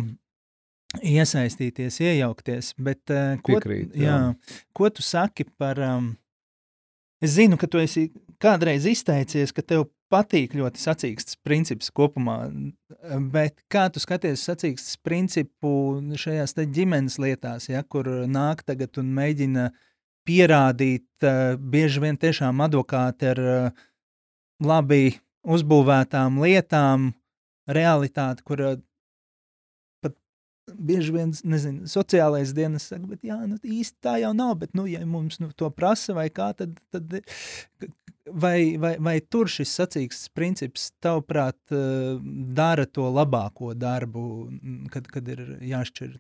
iesaistīties, 1.01 2.01
iejaukties. 2.05 2.75
Bet, 2.81 3.03
uh, 3.13 3.37
ko, 3.41 3.57
Piekrīt, 3.57 3.95
jā. 3.97 4.17
Jā, 4.17 4.59
ko 4.77 4.91
tu 4.93 5.05
saki 5.05 5.47
par... 5.61 5.81
Um, 5.81 6.13
es 7.23 7.37
zinu, 7.39 7.57
ka 7.61 7.69
tu 7.71 7.81
esi 7.81 8.09
kādreiz 8.43 8.87
izteicies, 8.91 9.55
ka 9.55 9.65
tev 9.65 9.87
patīk 10.13 10.57
ļoti 10.59 10.83
sacīkstas 10.83 11.39
princips 11.47 11.89
kopumā, 11.95 12.37
bet 13.33 13.63
kā 13.73 13.87
tu 13.93 14.03
skaties 14.03 14.45
sacīkstas 14.49 14.99
principu 15.05 15.73
šajās 16.21 16.57
te 16.59 16.67
ģimenes 16.69 17.19
lietās, 17.23 17.71
ja, 17.71 17.83
kur 17.83 18.11
nāk 18.29 18.65
tagad 18.69 19.01
un 19.01 19.15
mēģina 19.17 19.71
pierādīt, 20.29 21.09
bieži 21.59 22.05
vien 22.05 22.21
tiešām 22.21 22.61
advokāti 22.67 23.33
ar 23.33 23.43
labi 24.63 25.17
uzbūvētām 25.43 26.39
lietām, 26.43 27.11
realitāti, 27.71 28.45
kur 28.47 28.63
uh, 28.63 28.77
pat 30.03 30.15
bieži 30.75 31.15
vien, 31.15 31.33
nezinu, 31.45 31.89
sociālais 31.91 32.55
dienas 32.57 32.89
saka, 32.91 33.07
bet 33.11 33.27
jā, 33.27 33.39
nu 33.47 33.59
īsti 33.63 33.99
tā 34.03 34.17
jau 34.23 34.33
nav, 34.37 34.57
bet, 34.63 34.75
nu, 34.79 34.87
ja 34.91 35.03
mums 35.07 35.41
nu, 35.43 35.51
to 35.57 35.71
prasa 35.75 36.15
vai 36.17 36.29
kā, 36.35 36.53
tad, 36.59 36.79
tad 36.95 37.19
vai, 38.27 38.77
vai, 38.79 38.97
vai 39.01 39.17
tur 39.21 39.51
šis 39.51 39.73
sacīks 39.81 40.27
princips, 40.37 40.91
tavuprāt, 41.03 41.59
dara 42.57 42.87
to 42.87 43.09
labāko 43.11 43.73
darbu, 43.75 44.27
kad, 44.93 45.11
kad 45.11 45.29
ir 45.35 45.45
jāšķir 45.73 46.17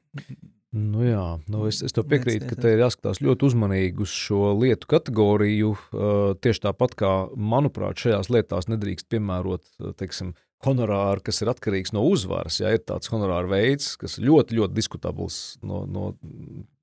Nu 0.72 1.02
jā, 1.04 1.24
nu 1.52 1.66
es, 1.68 1.82
es 1.84 1.92
to 1.92 2.00
piekrītu, 2.08 2.46
ka 2.48 2.56
te 2.56 2.70
ir 2.72 2.80
jāskatās 2.80 3.18
ļoti 3.20 3.44
uzmanīgi 3.44 4.06
uz 4.06 4.12
šo 4.16 4.54
lietu 4.56 4.88
kategoriju. 4.88 5.74
Uh, 5.92 6.32
tieši 6.40 6.62
tāpat 6.64 6.94
kā, 6.96 7.10
manuprāt, 7.36 8.00
šajās 8.00 8.30
lietās 8.32 8.70
nedrīkst 8.72 9.10
piemērot 9.12 9.68
teiksim, 10.00 10.32
honorāru, 10.64 11.20
kas 11.26 11.42
ir 11.42 11.50
atkarīgs 11.52 11.92
no 11.92 12.06
uzvaras. 12.08 12.60
Ja 12.62 12.72
ir 12.72 12.80
tāds 12.88 13.12
honorāra 13.12 13.50
veids, 13.50 13.92
kas 14.00 14.16
ļoti, 14.22 14.56
ļoti 14.62 14.78
diskutabls 14.78 15.40
no, 15.60 15.82
no, 15.84 16.14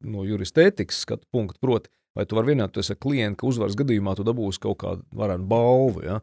no 0.05 0.27
juristētikas 0.27 1.01
skatu 1.07 1.25
punkta, 1.33 1.57
proti, 1.63 1.89
vai 2.19 2.27
tu 2.27 2.35
vari 2.35 2.51
vienoties 2.51 2.91
ar 2.91 2.99
klientu, 2.99 3.39
ka 3.39 3.47
uzvaras 3.47 3.77
gadījumā 3.79 4.17
tu 4.17 4.25
dabūsi 4.27 4.61
kaut 4.65 4.81
kādu 4.83 5.05
varenu 5.15 5.47
balvu. 5.49 6.03
Ja? 6.03 6.19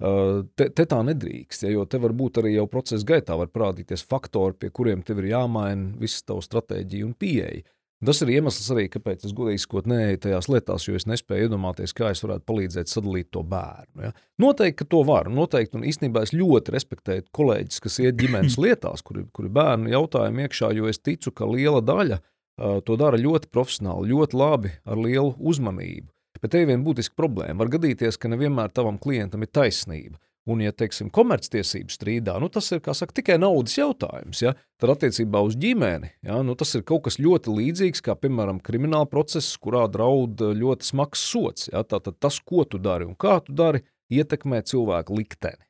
Te, 0.00 0.70
te 0.70 0.86
tā 0.88 1.00
nedrīkst, 1.04 1.66
ja, 1.66 1.74
jo 1.74 1.84
te 1.90 1.98
var 2.00 2.14
būt 2.16 2.40
arī 2.40 2.54
jau 2.54 2.68
procesa 2.70 3.04
gaitā, 3.06 3.36
var 3.36 3.50
parādīties 3.52 4.06
faktori, 4.08 4.56
pie 4.56 4.70
kuriem 4.72 5.02
tev 5.04 5.20
ir 5.20 5.32
jāmaina 5.34 5.92
visa 6.00 6.22
tava 6.30 6.44
stratēģija 6.46 7.08
un 7.08 7.12
pieeja. 7.18 7.66
Tas 8.00 8.22
ir 8.24 8.30
iemesls 8.32 8.70
arī, 8.72 8.86
kāpēc 8.88 9.26
es 9.28 9.34
godīgi 9.36 9.60
sakot, 9.60 9.84
neeju 9.90 10.22
tajās 10.24 10.46
lietās, 10.48 10.86
jo 10.86 10.94
es 10.96 11.04
nespēju 11.04 11.50
iedomāties, 11.50 11.92
kā 11.92 12.14
es 12.14 12.22
varētu 12.24 12.46
palīdzēt 12.48 12.88
sadalīt 12.88 13.28
to 13.28 13.42
bērnu. 13.44 14.06
Ja? 14.06 14.14
Noteikti, 14.40 14.78
ka 14.78 14.86
to 14.94 15.02
var. 15.04 15.28
Noteikti, 15.28 15.76
un 15.76 15.84
īstenībā 15.90 16.22
es 16.24 16.32
ļoti 16.32 16.72
respektēju 16.78 17.26
kolēģis, 17.36 17.82
kas 17.84 18.00
iet 18.00 18.16
ģimenes 18.22 18.56
lietās, 18.64 19.04
kuri, 19.04 19.26
kuri 19.36 19.52
bērnu 19.52 19.92
jautājumu 19.92 20.46
iekšā, 20.46 20.72
jo 20.78 20.88
es 20.88 21.02
ticu, 21.04 21.34
ka 21.36 21.50
liela 21.50 21.84
daļa 21.84 22.22
uh, 22.22 22.24
to 22.60 22.96
dara 23.00 23.20
ļoti 23.20 23.50
profesionāli, 23.52 24.12
ļoti 24.12 24.36
labi, 24.36 24.72
ar 24.84 25.00
lielu 25.00 25.34
uzmanību. 25.38 26.08
Bet 26.40 26.54
te 26.54 26.62
ir 26.62 26.70
viena 26.70 26.84
būtiska 26.84 27.16
problēma. 27.18 27.58
Var 27.60 27.72
gadīties, 27.76 28.16
ka 28.20 28.30
nevienmēr 28.32 28.72
tavam 28.72 28.98
klientam 29.00 29.44
ir 29.44 29.50
taisnība. 29.52 30.20
Un, 30.48 30.62
ja 30.64 30.72
teiksim, 30.72 31.10
komerctiesību 31.12 31.92
strīdā, 31.92 32.38
nu, 32.40 32.48
tas 32.50 32.70
ir 32.72 32.80
saka, 32.96 33.12
tikai 33.18 33.36
naudas 33.38 33.76
jautājums. 33.76 34.40
Ja? 34.40 34.54
Tad 34.80 34.94
attiecībā 34.94 35.42
uz 35.44 35.54
ģimeni 35.60 36.14
ja? 36.24 36.40
nu, 36.46 36.56
tas 36.58 36.72
ir 36.78 36.84
kaut 36.88 37.04
kas 37.06 37.20
ļoti 37.20 37.52
līdzīgs, 37.58 38.00
kā 38.06 38.16
piemēram 38.16 38.62
krimināla 38.64 39.08
process, 39.10 39.58
kurā 39.60 39.84
draud 39.92 40.40
ļoti 40.40 40.88
smags 40.88 41.26
sots. 41.28 41.68
Ja? 41.68 41.84
Tātad 41.84 42.16
tas, 42.24 42.40
ko 42.40 42.64
tu 42.64 42.80
dari 42.80 43.06
un 43.06 43.18
kā 43.20 43.36
tu 43.44 43.54
dari, 43.56 43.84
ietekmē 44.10 44.64
cilvēku 44.66 45.20
likteni. 45.20 45.60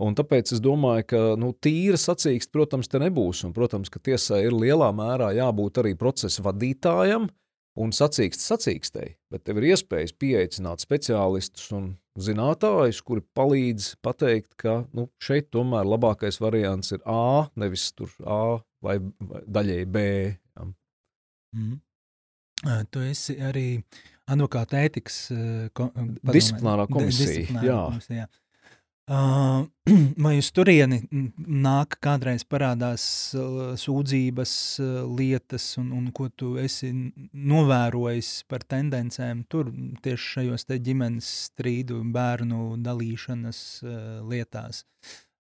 Un 0.00 0.16
tāpēc 0.16 0.54
es 0.54 0.62
domāju, 0.64 1.04
ka 1.12 1.18
nu, 1.36 1.50
tīra 1.52 1.98
sacīksts, 2.00 2.52
protams, 2.54 2.88
te 2.88 3.00
nebūs. 3.02 3.42
Un, 3.44 3.52
protams, 3.56 3.92
ka 3.92 4.00
tiesai 4.00 4.46
ir 4.46 4.56
lielā 4.56 4.88
mērā 4.96 5.34
jābūt 5.36 5.82
arī 5.82 5.92
procesa 5.98 6.44
vadītājam, 6.46 7.28
un 7.80 7.92
sacīksts 7.94 8.48
sacīkstēji, 8.50 9.14
bet 9.32 9.44
tev 9.46 9.60
ir 9.60 9.70
iespējas 9.72 10.14
pieaicināt 10.18 10.82
speciālistus 10.82 11.68
un 11.76 11.92
zinātājus, 12.20 13.02
kuri 13.06 13.22
palīdz 13.36 13.92
pateikt, 14.04 14.56
ka 14.60 14.80
nu, 14.96 15.06
šeit 15.22 15.50
tomēr 15.54 15.88
labākais 15.88 16.40
variants 16.42 16.92
ir 16.96 17.04
A, 17.08 17.46
nevis 17.60 17.90
tur 17.96 18.12
A 18.24 18.58
vai, 18.84 18.98
vai 18.98 19.44
daļēji 19.46 19.90
B. 19.92 20.04
Ja. 20.56 20.66
Mm. 21.56 21.78
Tu 22.92 23.04
esi 23.08 23.38
arī 23.40 23.68
advokāta 24.30 24.82
ētikas 24.84 25.22
padomē. 25.72 26.34
disciplinārā 26.34 26.84
komisija. 26.90 27.30
Disciplinārā 27.30 27.70
jā. 27.70 27.80
komisija 27.88 28.24
jā. 28.24 28.30
Vai 30.24 30.36
uz 30.38 30.48
turieni 30.54 31.00
nāk 31.10 31.96
kādreiz 32.04 32.44
parādās 32.46 33.04
sūdzības, 33.82 34.52
lietas, 35.18 35.66
un, 35.82 35.88
un 35.96 36.10
ko 36.14 36.28
tu 36.30 36.52
esi 36.62 36.92
novērojis 37.34 38.30
par 38.50 38.62
tendencēm 38.70 39.42
tur 39.50 39.72
tieši 40.04 40.34
šajos 40.36 40.68
te 40.68 40.78
ģimenes 40.78 41.30
strīdu, 41.48 41.98
bērnu 42.14 42.76
dalīšanas 42.86 43.64
lietās? 44.30 44.84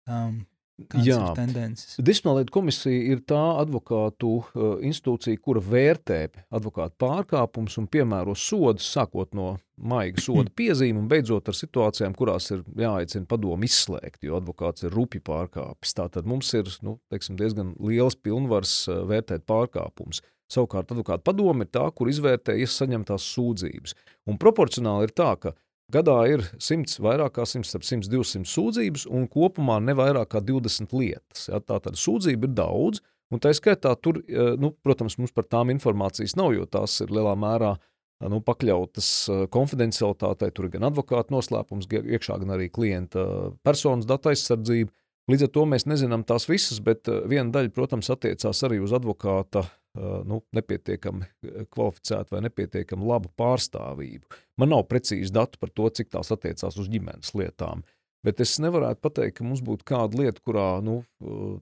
Um, 0.10 0.41
Kādas 0.89 1.07
Jā, 1.07 1.17
ir 1.21 1.37
tendences? 1.37 1.97
Disciplinārlietu 2.01 2.53
komisija 2.55 3.03
ir 3.13 3.21
tā 3.27 3.41
advokātu 3.61 4.31
uh, 4.41 4.65
institūcija, 4.87 5.39
kura 5.43 5.63
vērtē 5.63 6.19
advokātu 6.57 6.97
pārkāpumus 7.03 7.77
un 7.81 7.89
piemēro 7.91 8.35
sodus, 8.37 8.87
sākot 8.95 9.35
no 9.37 9.53
maiga 9.77 10.21
soda 10.25 10.53
piezīme 10.55 11.01
un 11.03 11.07
beidzot 11.11 11.51
ar 11.51 11.57
situācijām, 11.57 12.15
kurās 12.17 12.51
ir 12.55 12.65
jāaicina 12.81 13.29
padomu 13.29 13.67
izslēgt, 13.67 14.21
jo 14.27 14.37
advokāts 14.39 14.87
ir 14.87 14.95
rupi 14.95 15.21
pārkāpis. 15.23 15.95
Tātad 15.97 16.29
mums 16.29 16.51
ir 16.57 16.69
nu, 16.85 16.97
teiksim, 17.13 17.39
diezgan 17.39 17.75
liels 17.79 18.19
pilnvars 18.19 18.75
uh, 18.89 19.03
vērtēt 19.09 19.47
pārkāpumus. 19.49 20.23
Savukārt 20.51 20.91
advokāta 20.91 21.23
padome 21.23 21.63
ir 21.63 21.71
tā, 21.71 21.85
kur 21.95 22.09
izvērtē 22.11 22.57
saņemtās 22.67 23.23
sūdzības. 23.37 23.93
Un 24.27 24.39
proporcionāli 24.41 25.07
ir 25.07 25.13
tā, 25.15 25.29
ka 25.39 25.53
Gadā 25.91 26.15
ir 26.32 26.43
100, 26.56 27.01
vairāk 27.04 27.34
kā 27.36 27.45
100, 27.47 27.67
100, 27.84 28.08
200 28.12 28.47
sūdzības 28.47 29.08
un 29.12 29.25
kopumā 29.32 29.80
ne 29.84 29.95
vairāk 29.97 30.30
kā 30.32 30.41
20 30.43 30.93
lietas. 30.95 31.49
Ja, 31.49 31.60
tā 31.60 31.82
tad 31.84 31.99
sūdzība 31.99 32.47
ir 32.47 32.54
daudz, 32.56 33.01
un 33.32 33.41
tā 33.43 33.51
skaitā 33.56 33.91
tur, 33.99 34.21
eh, 34.23 34.54
nu, 34.62 34.71
protams, 34.86 35.17
mums 35.19 35.36
par 35.36 35.49
tām 35.51 35.73
informācijas 35.73 36.38
nav, 36.39 36.54
jo 36.56 36.67
tās 36.69 36.95
ir 37.04 37.12
lielā 37.12 37.34
mērā 37.36 37.73
eh, 37.75 38.30
nu, 38.32 38.39
pakļautas 38.39 39.10
eh, 39.27 39.43
konfidencialitātei. 39.51 40.54
Tur 40.56 40.69
ir 40.69 40.77
gan 40.77 40.88
advokāta 40.88 41.36
noslēpums, 41.36 41.89
iekšā 41.91 42.39
gan 42.39 42.56
arī 42.56 42.69
klienta 42.71 43.27
personas 43.65 44.08
datu 44.08 44.32
aizsardzība. 44.32 44.93
Līdz 45.32 45.47
ar 45.47 45.54
to 45.58 45.67
mēs 45.69 45.88
nezinām 45.91 46.23
tās 46.27 46.47
visas, 46.49 46.80
bet 46.84 47.12
viena 47.30 47.51
daļa, 47.51 47.75
protams, 47.75 48.10
attiecās 48.12 48.63
arī 48.67 48.80
uz 48.84 48.95
advokāta 48.95 49.67
nu, 49.97 50.39
nepietiekami 50.56 51.27
kvalificētu 51.73 52.36
vai 52.36 52.43
nepietiekami 52.45 53.08
labu 53.10 53.32
pārstāvību. 53.39 54.30
Man 54.62 54.71
nav 54.71 54.86
precīzi 54.91 55.34
datu 55.36 55.60
par 55.60 55.73
to, 55.75 55.89
cik 55.91 56.13
tās 56.13 56.32
attiecās 56.32 56.77
uz 56.80 56.88
ģimenes 56.91 57.34
lietām. 57.36 57.84
Bet 58.21 58.39
es 58.43 58.60
nevaru 58.62 58.91
pateikt, 59.01 59.39
ka 59.39 59.45
mums 59.47 59.63
būtu 59.65 59.88
kāda 59.88 60.19
lieta, 60.19 60.43
kurā 60.45 60.75
nu, 60.86 61.01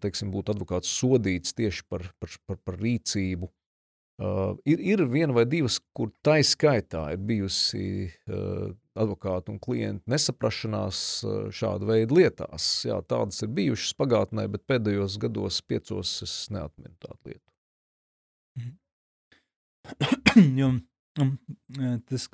teiksim, 0.04 0.32
būtu 0.34 0.54
advokāts 0.54 0.92
sodīts 0.92 1.56
tieši 1.56 1.86
par, 1.88 2.10
par, 2.20 2.36
par, 2.46 2.60
par 2.68 2.78
rīcību. 2.82 3.50
Uh, 4.20 4.58
ir, 4.68 4.82
ir 4.84 5.06
viena 5.08 5.32
vai 5.32 5.46
divas, 5.48 5.78
kur 5.96 6.10
tā 6.28 6.42
izskaitā 6.42 7.06
ir 7.13 7.22
bijusi 7.24 8.10
uh, 8.28 8.65
advokātu 9.00 9.54
un 9.54 9.62
klientu 9.63 10.12
nesaprašanās 10.12 11.04
uh, 11.24 11.38
šāda 11.56 11.88
veida 11.88 12.18
lietās. 12.18 12.65
Jā, 12.84 12.98
tādas 13.08 13.39
ir 13.46 13.54
bijušas 13.56 13.96
pagātnē, 13.96 14.50
bet 14.52 14.68
pēdējos 14.68 15.15
gados, 15.24 15.62
piecos, 15.63 16.18
es 16.28 16.34
neatminu 16.52 16.92
tādu 17.00 17.32
lietu. 17.32 17.49
jo 20.60 20.73
um, 21.19 21.36
tas 22.10 22.28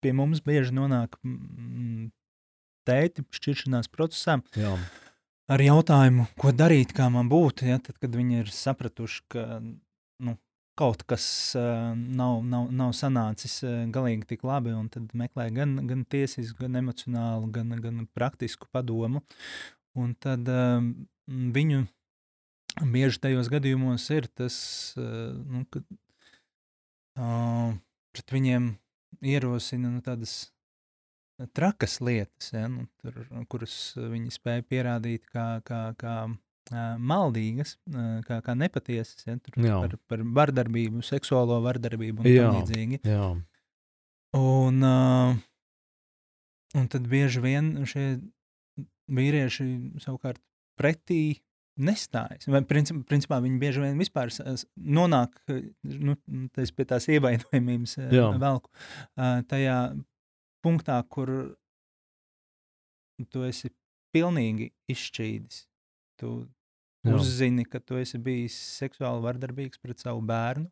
pie 0.00 0.12
mums 0.16 0.42
bieži 0.44 0.74
nonāk 0.76 1.16
tēti 2.88 3.24
šķiršanās 3.36 3.90
procesā. 3.92 4.38
Jā. 4.58 4.74
Ar 5.50 5.62
jautājumu, 5.62 6.28
ko 6.38 6.52
darīt, 6.54 6.94
kā 6.94 7.08
man 7.10 7.30
būtu, 7.30 7.66
ja, 7.66 7.80
tad, 7.82 7.98
kad 8.02 8.14
viņi 8.14 8.44
ir 8.44 8.52
sapratuši, 8.54 9.22
ka 9.34 9.46
nu, 9.60 10.36
kaut 10.78 11.02
kas 11.10 11.24
uh, 11.58 11.90
nav, 11.96 12.40
nav, 12.46 12.68
nav 12.72 12.92
sanācis 12.96 13.58
uh, 13.66 13.80
galīgi 13.92 14.28
tik 14.30 14.44
labi, 14.46 14.72
un 14.76 14.86
tad 14.92 15.10
meklē 15.18 15.48
gan, 15.56 15.74
gan 15.90 16.04
tiesisku, 16.08 16.62
gan 16.62 16.78
emocionālu, 16.80 17.50
gan, 17.52 17.74
gan 17.82 18.04
praktisku 18.14 18.70
padomu. 18.72 19.24
Un 19.98 20.14
tad 20.22 20.46
uh, 20.48 20.78
viņu 21.26 21.82
bieži 22.94 23.18
tajos 23.26 23.50
gadījumos 23.50 24.06
ir 24.14 24.30
tas, 24.30 24.54
uh, 24.96 25.34
nu, 25.34 25.66
ka 25.66 25.82
uh, 27.20 27.74
pret 28.14 28.34
viņiem 28.34 28.72
ierosina 29.30 29.90
nu, 29.92 30.00
tādas 30.04 30.50
trakas 31.56 31.98
lietas, 32.04 32.50
ja, 32.52 32.66
nu, 32.68 32.86
tur, 33.00 33.22
kuras 33.52 33.74
viņi 33.96 34.32
spēja 34.34 34.64
pierādīt 34.66 35.28
kā, 35.32 35.46
kā, 35.64 35.82
kā 36.00 36.16
maldīgas, 37.00 37.76
kā, 38.26 38.40
kā 38.44 38.54
nepatiesas, 38.58 39.24
ja, 39.26 39.38
par, 39.80 39.96
par 40.10 40.24
vardarbību, 40.40 41.02
seksuālo 41.06 41.60
vardarbību 41.64 42.22
un 42.22 42.28
tā 42.28 42.50
līdzīgi. 42.58 43.00
Jā. 43.08 43.30
Un, 44.36 44.84
un 46.78 46.90
tad 46.92 47.08
bieži 47.10 47.42
vien 47.42 47.72
šie 47.88 48.04
vīrieši 49.10 49.66
savukārt 50.04 50.38
pretī 50.78 51.40
nestājas. 51.80 52.48
Vai, 52.50 52.62
principā, 52.68 53.02
principā 53.08 53.40
viņi 53.44 53.60
bieži 53.62 53.82
vien 53.84 54.00
vispār 54.00 54.32
nonāk 54.76 55.34
nu, 55.48 56.16
pie 56.54 56.86
tās 56.88 57.08
ievainojumības 57.10 57.96
eh, 58.04 58.16
velku 58.40 58.70
tajā 59.50 59.78
punktā, 60.64 61.00
kur 61.08 61.32
tu 63.32 63.44
esi 63.48 63.72
pilnīgi 64.14 64.70
izšķīdis. 64.90 65.64
Tu 66.20 66.34
Jā. 67.06 67.14
uzzini, 67.16 67.64
ka 67.64 67.80
tu 67.80 67.96
esi 67.96 68.20
bijis 68.20 68.56
seksuāli 68.76 69.24
vardarbīgs 69.24 69.80
pret 69.80 70.02
savu 70.02 70.20
bērnu 70.28 70.66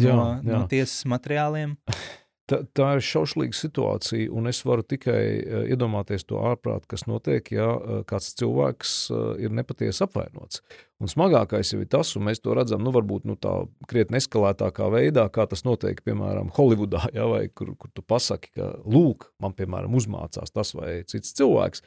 jā, 0.00 0.14
no, 0.14 0.28
jā. 0.40 0.54
no 0.54 0.62
tiesas 0.70 1.04
materiāliem. 1.10 1.76
Tā, 2.48 2.62
tā 2.72 2.86
ir 2.96 3.02
šaušalīga 3.04 3.56
situācija, 3.56 4.30
un 4.32 4.48
es 4.48 4.62
varu 4.64 4.84
tikai 4.86 5.22
uh, 5.36 5.64
iedomāties 5.68 6.24
to 6.28 6.38
ārprāt, 6.40 6.86
kas 6.88 7.04
notiek, 7.04 7.50
ja 7.52 7.66
uh, 7.74 7.98
kāds 8.08 8.30
cilvēks 8.40 8.94
uh, 9.12 9.24
ir 9.42 9.52
nepatiesi 9.52 10.00
apvainots. 10.06 10.62
Un 10.98 11.12
smagākais 11.12 11.74
jau 11.74 11.82
ir 11.82 11.90
tas, 11.92 12.14
un 12.16 12.24
mēs 12.26 12.40
to 12.42 12.56
redzam, 12.56 12.80
nu, 12.82 12.92
varbūt 12.94 13.28
nu, 13.28 13.36
tā 13.36 13.52
krietni 13.90 14.16
eskalētākā 14.22 14.88
veidā, 14.94 15.26
kā 15.34 15.44
tas 15.50 15.66
notiek, 15.68 16.00
piemēram, 16.06 16.48
Holivudā, 16.56 17.04
ja, 17.14 17.28
vai 17.28 17.44
kur, 17.52 17.74
kur 17.76 17.92
tu 17.92 18.02
pasaki, 18.02 18.54
ka, 18.56 18.72
lūk, 18.88 19.28
man, 19.44 19.52
piemēram, 19.58 19.94
uzmācās 20.00 20.54
tas 20.54 20.72
vai 20.78 21.02
cits 21.10 21.36
cilvēks, 21.36 21.84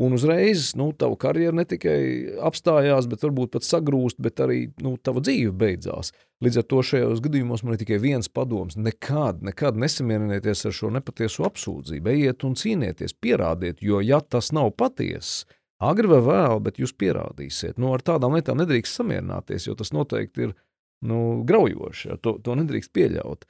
Un 0.00 0.14
uzreiz 0.16 0.70
nu, 0.80 0.86
tava 0.96 1.16
karjera 1.20 1.52
ne 1.52 1.66
tikai 1.68 2.00
apstājās, 2.48 3.04
bet 3.10 3.20
varbūt 3.26 3.50
pat 3.52 3.66
sagrūst, 3.66 4.16
bet 4.24 4.40
arī 4.40 4.62
nu, 4.80 4.94
tava 4.96 5.20
dzīve 5.20 5.52
beidzās. 5.60 6.14
Līdz 6.40 6.62
ar 6.62 6.66
to 6.70 6.80
šajos 6.88 7.20
gadījumos 7.20 7.60
man 7.66 7.76
ir 7.76 7.82
tikai 7.82 7.98
viens 8.00 8.30
padoms. 8.32 8.78
Nekad, 8.80 9.42
nekad 9.44 9.76
nesamierinieties 9.76 10.64
ar 10.70 10.76
šo 10.78 10.88
nepatieso 10.94 11.44
apsūdzību. 11.50 12.14
Ejiet 12.14 12.46
un 12.48 12.56
cīnieties, 12.56 13.12
pierādiet, 13.20 13.84
jo 13.84 14.00
ja 14.00 14.22
tas 14.24 14.48
nav 14.56 14.72
patiesa, 14.80 15.44
agri 15.84 16.08
vai 16.08 16.22
vēl, 16.24 16.64
bet 16.64 16.80
jūs 16.80 16.96
pierādīsiet. 16.96 17.76
Nu, 17.76 17.92
ar 17.92 18.00
tādām 18.00 18.38
lietām 18.38 18.56
nedrīkst 18.62 19.02
samierināties, 19.02 19.68
jo 19.68 19.76
tas 19.76 19.92
noteikti 19.92 20.48
ir 20.48 20.56
nu, 21.04 21.42
graujoši. 21.44 22.16
To, 22.24 22.38
to 22.40 22.56
nedrīkst 22.56 22.96
pieļaut. 22.96 23.44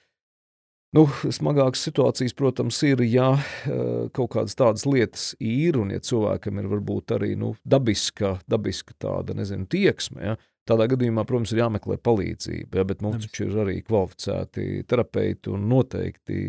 Nu, 0.97 1.05
smagākas 1.07 1.85
situācijas, 1.87 2.33
protams, 2.35 2.81
ir, 2.83 3.05
ja 3.07 3.29
eh, 3.39 4.09
kaut 4.17 4.33
kādas 4.33 4.57
tādas 4.59 4.83
lietas 4.91 5.29
ir, 5.39 5.79
un 5.79 5.93
ja 5.95 6.01
cilvēkam 6.03 6.59
ir 6.59 6.67
varbūt 6.73 7.15
arī 7.15 7.37
nu, 7.39 7.53
dabiska, 7.63 8.41
dabiska 8.51 8.97
tāda, 8.99 9.37
nezinu, 9.39 9.69
tieksme, 9.71 10.33
ja, 10.33 10.35
tādā 10.67 10.89
gadījumā, 10.91 11.23
protams, 11.29 11.53
ir 11.55 11.63
jāmeklē 11.63 11.95
palīdzība. 12.03 12.81
Ja, 12.81 12.87
bet 12.89 13.05
mums 13.07 13.23
taču 13.23 13.47
ir 13.47 13.61
arī 13.63 13.77
kvalificēti 13.87 14.83
terapeiti 14.91 15.55
un 15.55 15.71
noteikti 15.71 16.43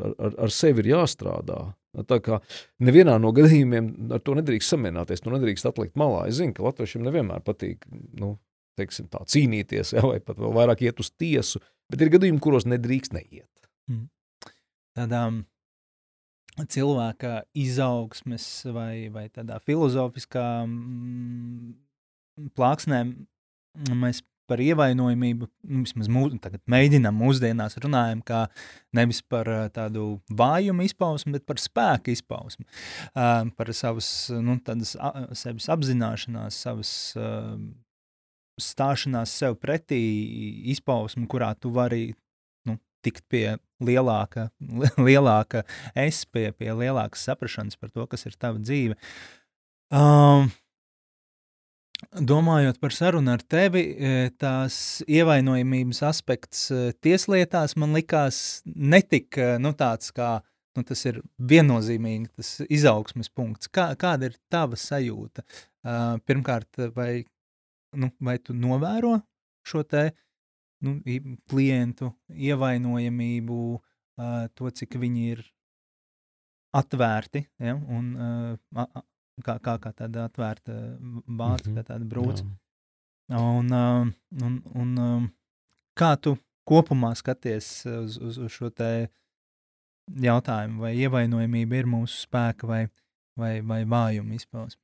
ar, 0.00 0.18
ar, 0.18 0.36
ar 0.46 0.54
sevi 0.54 0.82
ir 0.82 0.90
jāstrādā. 0.96 1.62
Tā 2.10 2.18
kā 2.18 2.40
nevienā 2.82 3.14
no 3.22 3.30
gadījumiem 3.34 4.12
ar 4.16 4.22
to 4.26 4.34
nedrīkst 4.34 4.74
samierināties, 4.74 5.22
to 5.22 5.30
nedrīkst 5.36 5.70
atlikt 5.70 5.94
malā. 6.00 6.26
Es 6.26 6.40
zinu, 6.40 6.54
ka 6.56 6.66
latviešiem 6.66 7.06
nevienmēr 7.06 7.46
patīk 7.46 7.86
nu, 8.18 8.34
teiksim, 8.74 9.06
tā, 9.12 9.22
cīnīties, 9.30 9.94
ja, 9.94 10.02
vai 10.02 10.18
pat 10.18 10.42
vēl 10.42 10.54
vairāk 10.58 10.82
iet 10.82 10.98
uz 10.98 11.14
tiesu, 11.14 11.62
bet 11.90 12.02
ir 12.02 12.10
gadījumi, 12.16 12.42
kuros 12.42 12.66
nedrīkst 12.66 13.14
neiet. 13.14 13.53
Mm. 13.90 14.06
Tādām 14.94 15.42
cilvēka 16.70 17.42
izaugsmes 17.58 18.46
vai, 18.74 19.08
vai 19.10 19.26
tādā 19.32 19.58
filozofiskā 19.66 20.44
mm, 20.68 21.74
plāksnē 22.54 23.00
mēs 23.98 24.22
par 24.48 24.60
ievainojamību, 24.60 25.48
nu, 25.72 25.82
vismaz 25.86 26.08
mūs, 26.12 26.34
mēģinām 26.68 27.16
mūsdienās 27.16 27.78
runājam, 27.80 28.20
kā 28.26 28.42
nevis 28.96 29.22
par 29.24 29.48
tādu 29.74 30.18
vājumu 30.28 30.84
izpausmi, 30.84 31.32
bet 31.38 31.46
par 31.48 31.60
spēku 31.62 32.12
izpausmi, 32.12 32.66
uh, 32.68 33.48
par 33.56 33.72
savas, 33.76 34.10
nu, 34.36 34.58
tādas 34.64 34.92
sevis 35.40 35.70
apzināšanās, 35.72 36.60
savas 36.66 36.92
uh, 37.16 37.56
stāšanās 38.60 39.32
sev 39.32 39.56
pretī 39.62 40.02
izpausmi, 40.74 41.24
kurā 41.30 41.54
tu 41.58 41.72
vari 41.74 42.12
tikt 43.04 43.24
pie 43.30 43.46
lielāka, 43.84 44.48
lielāka 45.08 45.64
es, 45.94 46.24
pie, 46.26 46.50
pie 46.56 46.72
lielākas 46.72 47.24
saprašanas 47.28 47.80
par 47.80 47.92
to, 47.94 48.06
kas 48.10 48.26
ir 48.28 48.36
tava 48.40 48.62
dzīve. 48.62 48.98
Um, 49.94 50.50
Domājot 52.14 52.76
par 52.82 52.92
sarunu 52.92 53.32
ar 53.32 53.42
tevi, 53.48 53.80
e, 53.96 54.08
tās 54.38 54.76
ievainojamības 55.08 56.02
aspekts 56.04 56.66
e, 56.70 56.80
tieslietās 57.02 57.76
man 57.80 57.94
likās 57.96 58.60
netika 58.66 59.54
nu, 59.62 59.72
tāds, 59.78 60.10
kā 60.14 60.36
nu, 60.76 60.84
tas 60.86 61.04
ir 61.08 61.22
viennozīmīgi 61.38 62.28
tas 62.34 62.50
izaugsmes 62.66 63.30
punkts. 63.32 63.70
Kā, 63.72 63.92
kāda 63.98 64.30
ir 64.30 64.36
tava 64.52 64.78
sajūta? 64.78 65.46
Pirmkārt, 66.26 66.80
vai, 66.96 67.24
nu, 68.00 68.10
vai 68.24 68.38
tu 68.42 68.56
novēro 68.56 69.18
šo 69.68 69.84
te 69.86 70.08
nu, 70.84 70.94
klientu 71.50 72.12
ievainojamību, 72.28 73.58
to, 74.54 74.70
cik 74.78 74.98
viņi 75.02 75.24
ir 75.34 75.42
atvērti 76.74 77.44
ja, 77.62 77.74
un 77.74 78.12
kā, 79.44 79.58
kā, 79.58 79.76
kā 79.82 79.92
tāda 79.94 80.28
atvērta 80.28 80.74
bāze, 81.26 81.70
mm 81.70 81.72
-hmm. 81.72 81.78
kā 81.78 81.86
tāda 81.90 82.04
brūce. 82.04 82.46
Un, 83.34 83.72
un, 84.44 84.62
un 84.74 85.28
kā 85.96 86.16
tu 86.20 86.36
kopumā 86.68 87.14
skaties 87.14 87.86
uz, 87.86 88.18
uz, 88.18 88.38
uz 88.38 88.52
šo 88.52 88.70
jautājumu, 90.20 90.80
vai 90.80 90.94
ievainojamība 90.96 91.80
ir 91.80 91.86
mūsu 91.86 92.26
spēka 92.26 92.66
vai, 92.68 92.88
vai, 93.36 93.60
vai 93.60 93.84
vājuma 93.84 94.34
izpausme? 94.34 94.83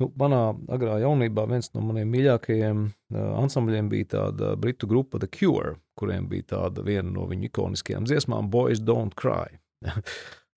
Nu, 0.00 0.08
manā 0.16 0.54
agrā 0.72 0.96
jaunībā 1.02 1.44
viens 1.50 1.68
no 1.74 1.82
maniem 1.84 2.08
mīļākajiem 2.14 2.84
uh, 2.88 3.24
ansambļiem 3.42 3.90
bija 3.92 4.12
tāda 4.16 4.54
britu 4.60 4.88
grupa 4.88 5.20
The 5.20 5.28
Cure, 5.28 5.74
kuriem 6.00 6.28
bija 6.30 6.54
tāda 6.54 6.84
viena 6.86 7.10
no 7.12 7.26
viņu 7.28 7.50
ikoniskajām 7.50 8.06
dziesmām 8.08 8.48
Boys 8.52 8.80
Don't 8.80 9.16
Cry. 9.20 9.60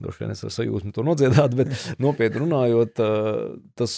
Droši 0.04 0.24
vien 0.24 0.32
es 0.34 0.44
ar 0.48 0.54
sajūsmu 0.56 0.94
to 0.96 1.04
nodziedātu, 1.04 1.60
bet 1.60 1.76
nopietni 2.04 2.46
runājot, 2.46 3.04
uh, 3.04 3.58
tas 3.80 3.98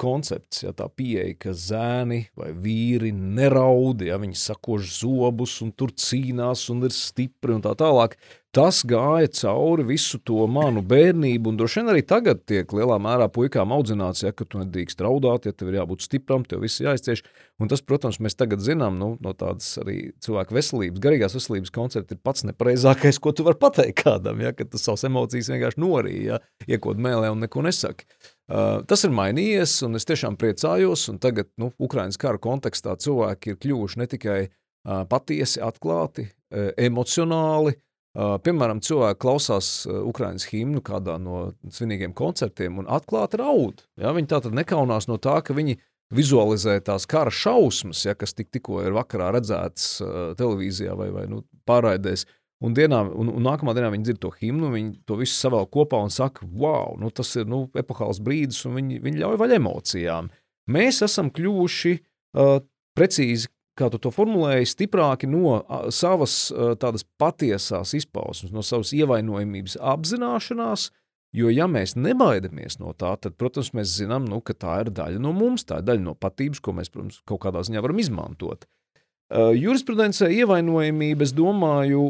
koncepts, 0.00 0.62
ja 0.64 0.72
tā 0.74 0.86
pieeja, 0.90 1.34
ka 1.38 1.52
zēni 1.54 2.24
vai 2.38 2.52
vīri 2.54 3.12
neraud, 3.14 4.02
ja 4.06 4.18
viņi 4.20 4.38
sakož 4.38 4.88
zobus 5.00 5.60
un 5.64 5.70
tur 5.74 5.94
cīnās 5.94 6.66
un 6.74 6.86
ir 6.86 6.94
stipri 6.94 7.54
un 7.54 7.62
tā 7.66 7.74
tālāk. 7.78 8.16
Tas 8.54 8.84
gāja 8.86 9.26
cauri 9.34 9.82
visu 9.88 10.20
to 10.22 10.44
manu 10.46 10.78
bērnību, 10.86 11.50
un 11.50 11.56
droši 11.58 11.80
vien 11.80 11.88
arī 11.90 12.04
tagad 12.06 12.44
tiek 12.46 12.70
lielā 12.70 13.00
mērā 13.02 13.26
puikām 13.34 13.72
audzināts, 13.74 14.22
ja, 14.22 14.30
tu 14.30 14.60
nedrīkst 14.60 15.00
raudāt, 15.02 15.48
ja 15.48 15.52
tev 15.52 15.72
ir 15.72 15.80
jābūt 15.80 16.04
stipram, 16.06 16.44
tev 16.46 16.62
viss 16.62 16.78
jāizcieš. 16.84 17.24
Un 17.58 17.72
tas, 17.72 17.82
protams, 17.82 18.20
mēs 18.22 18.38
tagad 18.38 18.62
zinām 18.62 18.94
nu, 19.00 19.08
no 19.24 19.32
tādas 19.34 19.72
arī 19.82 20.12
cilvēku 20.22 20.54
veselības, 20.54 21.02
garīgās 21.02 21.34
veselības 21.34 21.74
koncepta 21.74 22.14
ir 22.14 22.20
pats 22.22 22.46
nepareizākais, 22.46 23.18
ko 23.18 23.34
tu 23.34 23.42
vari 23.48 23.58
pateikt 23.58 24.04
kādam, 24.04 24.38
ja, 24.44 24.54
tu 24.54 24.78
savas 24.78 25.02
emocijas 25.10 25.50
vienkārši 25.50 25.82
norīji, 25.82 26.22
ja, 26.30 26.38
iekod 26.70 27.02
mēlē 27.02 27.32
un 27.34 27.42
neko 27.42 27.64
nesaki. 27.66 28.06
Uh, 28.46 28.84
tas 28.86 29.02
ir 29.02 29.14
mainījies, 29.18 29.80
un 29.88 29.98
es 29.98 30.06
tiešām 30.06 30.38
priecājos. 30.38 31.08
Tagad, 31.18 31.50
nu, 31.58 31.72
Ukraiņas 31.82 32.22
kara 32.22 32.38
kontekstā 32.38 32.94
cilvēki 33.02 33.56
ir 33.56 33.58
kļuvuši 33.66 34.02
ne 34.04 34.08
tikai 34.14 34.38
uh, 34.46 35.02
patiesi, 35.10 35.58
atklāti, 35.64 36.28
uh, 36.30 36.70
emocionāli. 36.78 37.80
Piemēram, 38.14 38.78
cilvēki 38.84 39.18
klausās 39.24 39.68
Ukraiņas 39.90 40.46
himnu 40.52 40.84
kādā 40.86 41.16
no 41.18 41.48
svinīgiem 41.66 42.12
koncertiem 42.14 42.78
un 42.78 42.86
atklāti 42.86 43.40
raud. 43.40 43.82
Ja? 43.98 44.12
Viņi 44.14 44.30
tā 44.30 44.38
tad 44.44 44.54
nekaunās 44.54 45.08
no 45.10 45.18
tā, 45.18 45.40
ka 45.42 45.56
viņi 45.56 45.80
vizualizē 46.14 46.76
tās 46.84 47.08
kara 47.10 47.32
šausmas, 47.34 48.04
ja, 48.06 48.14
kas 48.14 48.36
tik, 48.36 48.52
tikko 48.54 48.84
ir 48.84 48.94
vakarā 48.94 49.32
redzētas 49.34 49.88
uh, 50.04 50.12
televīzijā 50.38 50.94
vai, 50.98 51.08
vai 51.14 51.24
nu, 51.30 51.42
pārraidēs. 51.66 52.26
Un, 52.64 52.76
dienā, 52.76 53.00
un, 53.10 53.32
un 53.34 53.44
nākamā 53.44 53.74
dienā 53.76 53.90
viņi 53.92 54.06
dzird 54.06 54.20
to 54.22 54.30
himnu, 54.38 54.70
viņi 54.72 54.92
to 55.08 55.18
visu 55.18 55.34
savēl 55.34 55.66
kopā 55.74 55.98
un 56.04 56.12
saka, 56.14 56.46
wow, 56.54 56.94
nu, 57.00 57.10
tas 57.12 57.34
ir 57.40 57.48
nu, 57.50 57.64
epohāls 57.76 58.22
brīdis, 58.24 58.62
un 58.68 58.78
viņi, 58.78 59.00
viņi 59.04 59.24
ļauj 59.24 59.40
vaļ 59.42 59.56
emocijām. 59.58 60.30
Mēs 60.70 61.02
esam 61.04 61.32
kļuvuši 61.34 61.96
uh, 61.98 62.60
precīzi, 62.96 63.50
kā 63.78 63.88
tu 63.90 64.00
to 64.02 64.12
formulēji, 64.14 64.70
stiprāki 64.70 65.28
no 65.30 65.58
savas 65.94 66.48
tādas 66.80 67.06
patiesās 67.20 67.94
izpausmes, 67.98 68.52
no 68.54 68.62
savas 68.62 68.92
ievainojamības 68.96 69.78
apzināšanās, 69.94 70.90
jo 71.34 71.50
ja 71.50 71.66
mēs 71.70 71.96
nebaidamies 71.98 72.78
no 72.78 72.94
tā, 72.94 73.16
tad, 73.18 73.34
protams, 73.40 73.72
mēs 73.74 73.96
zinām, 73.98 74.28
nu, 74.30 74.38
ka 74.44 74.54
tā 74.54 74.78
ir 74.84 74.92
daļa 74.94 75.22
no 75.22 75.34
mums, 75.34 75.66
tā 75.66 75.80
ir 75.82 75.88
daļa 75.90 76.06
no 76.06 76.14
patības, 76.14 76.62
ko 76.62 76.76
mēs, 76.78 76.92
protams, 76.94 77.20
kaut 77.26 77.42
kādā 77.46 77.64
ziņā 77.66 77.82
varam 77.82 78.02
izmantot. 78.02 78.64
Uh, 78.64 78.83
jurisprudencē 79.32 80.28
ievainojamība, 80.36 81.24
es 81.24 81.32
domāju, 81.34 82.02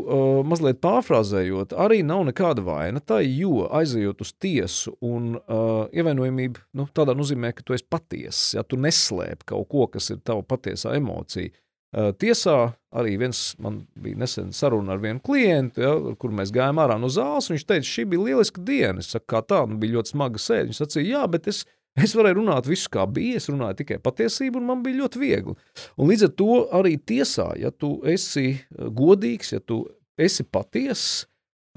mazliet 0.49 0.81
pārfrāzējot, 0.83 1.73
arī 1.79 2.03
nav 2.07 2.25
nekāda 2.29 2.65
vaina. 2.67 3.01
Tā 3.01 3.21
jo 3.23 3.69
aizejot 3.71 4.25
uz 4.25 4.33
tiesu, 4.43 4.97
un 5.05 5.37
uh, 5.39 5.87
ievainojamība 5.95 6.65
nu, 6.75 6.89
tādā 6.95 7.15
nozīmē, 7.17 7.53
ka 7.55 7.63
tu 7.63 7.77
esi 7.77 7.87
patiess, 7.89 8.55
ja 8.57 8.65
tu 8.67 8.77
neslēp 8.81 9.47
kaut 9.47 9.69
ko, 9.71 9.87
kas 9.95 10.11
ir 10.11 10.25
tava 10.27 10.43
patiesā 10.43 10.97
emocija. 10.99 11.55
Uh, 11.95 12.11
tiesā 12.19 12.75
arī 12.91 13.15
viens 13.23 13.39
man 13.63 13.85
bija 13.95 14.19
nesen 14.19 14.51
saruna 14.55 14.97
ar 14.97 15.03
vienu 15.03 15.23
klientu, 15.23 15.85
ja, 15.85 15.95
kur 16.19 16.35
mēs 16.35 16.51
gājām 16.55 16.83
ārā 16.83 16.99
no 16.99 17.07
zāles. 17.13 17.53
Viņš 17.53 17.67
teica, 17.71 17.87
šī 17.87 18.09
bija 18.11 18.27
lieliska 18.27 18.63
diena. 18.67 18.99
Es 18.99 19.15
saku, 19.15 19.29
kā 19.31 19.45
tā, 19.47 19.63
nu, 19.71 19.79
bija 19.79 20.01
ļoti 20.01 20.17
smaga 20.17 20.43
sēde. 20.43 20.73
Viņš 20.73 20.83
sacīja, 20.83 21.13
jā, 21.15 21.23
bet 21.31 21.47
es 21.55 21.63
Es 21.95 22.15
varēju 22.19 22.41
runāt 22.41 22.67
visu, 22.67 22.89
kā 22.91 23.05
bija. 23.07 23.39
Es 23.39 23.47
runāju 23.51 23.79
tikai 23.83 24.01
patiesību, 24.03 24.59
un 24.59 24.67
man 24.71 24.83
bija 24.83 25.05
ļoti 25.05 25.21
viegli. 25.23 25.55
Un 25.95 26.11
līdz 26.11 26.27
ar 26.27 26.33
to 26.41 26.57
arī 26.75 26.97
tiesā, 26.99 27.53
ja 27.61 27.71
tu 27.71 27.97
esi 28.11 28.49
eh, 28.51 28.89
godīgs, 28.91 29.55
ja 29.55 29.63
tu 29.63 29.85
esi 30.19 30.43
patiess, 30.43 31.23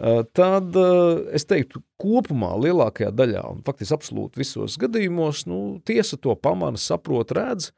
eh, 0.02 0.24
tad 0.38 0.74
eh, 0.82 1.22
es 1.38 1.46
teiktu, 1.50 1.84
kopumā 2.02 2.56
lielākajā 2.66 3.12
daļā, 3.14 3.46
un 3.54 3.62
faktiski 3.68 3.98
absolūti 3.98 4.42
visos 4.42 4.80
gadījumos, 4.82 5.46
nu, 5.50 5.62
tiesa 5.86 6.18
to 6.22 6.34
pamana, 6.42 6.82
saprot, 6.82 7.36
redz, 7.38 7.72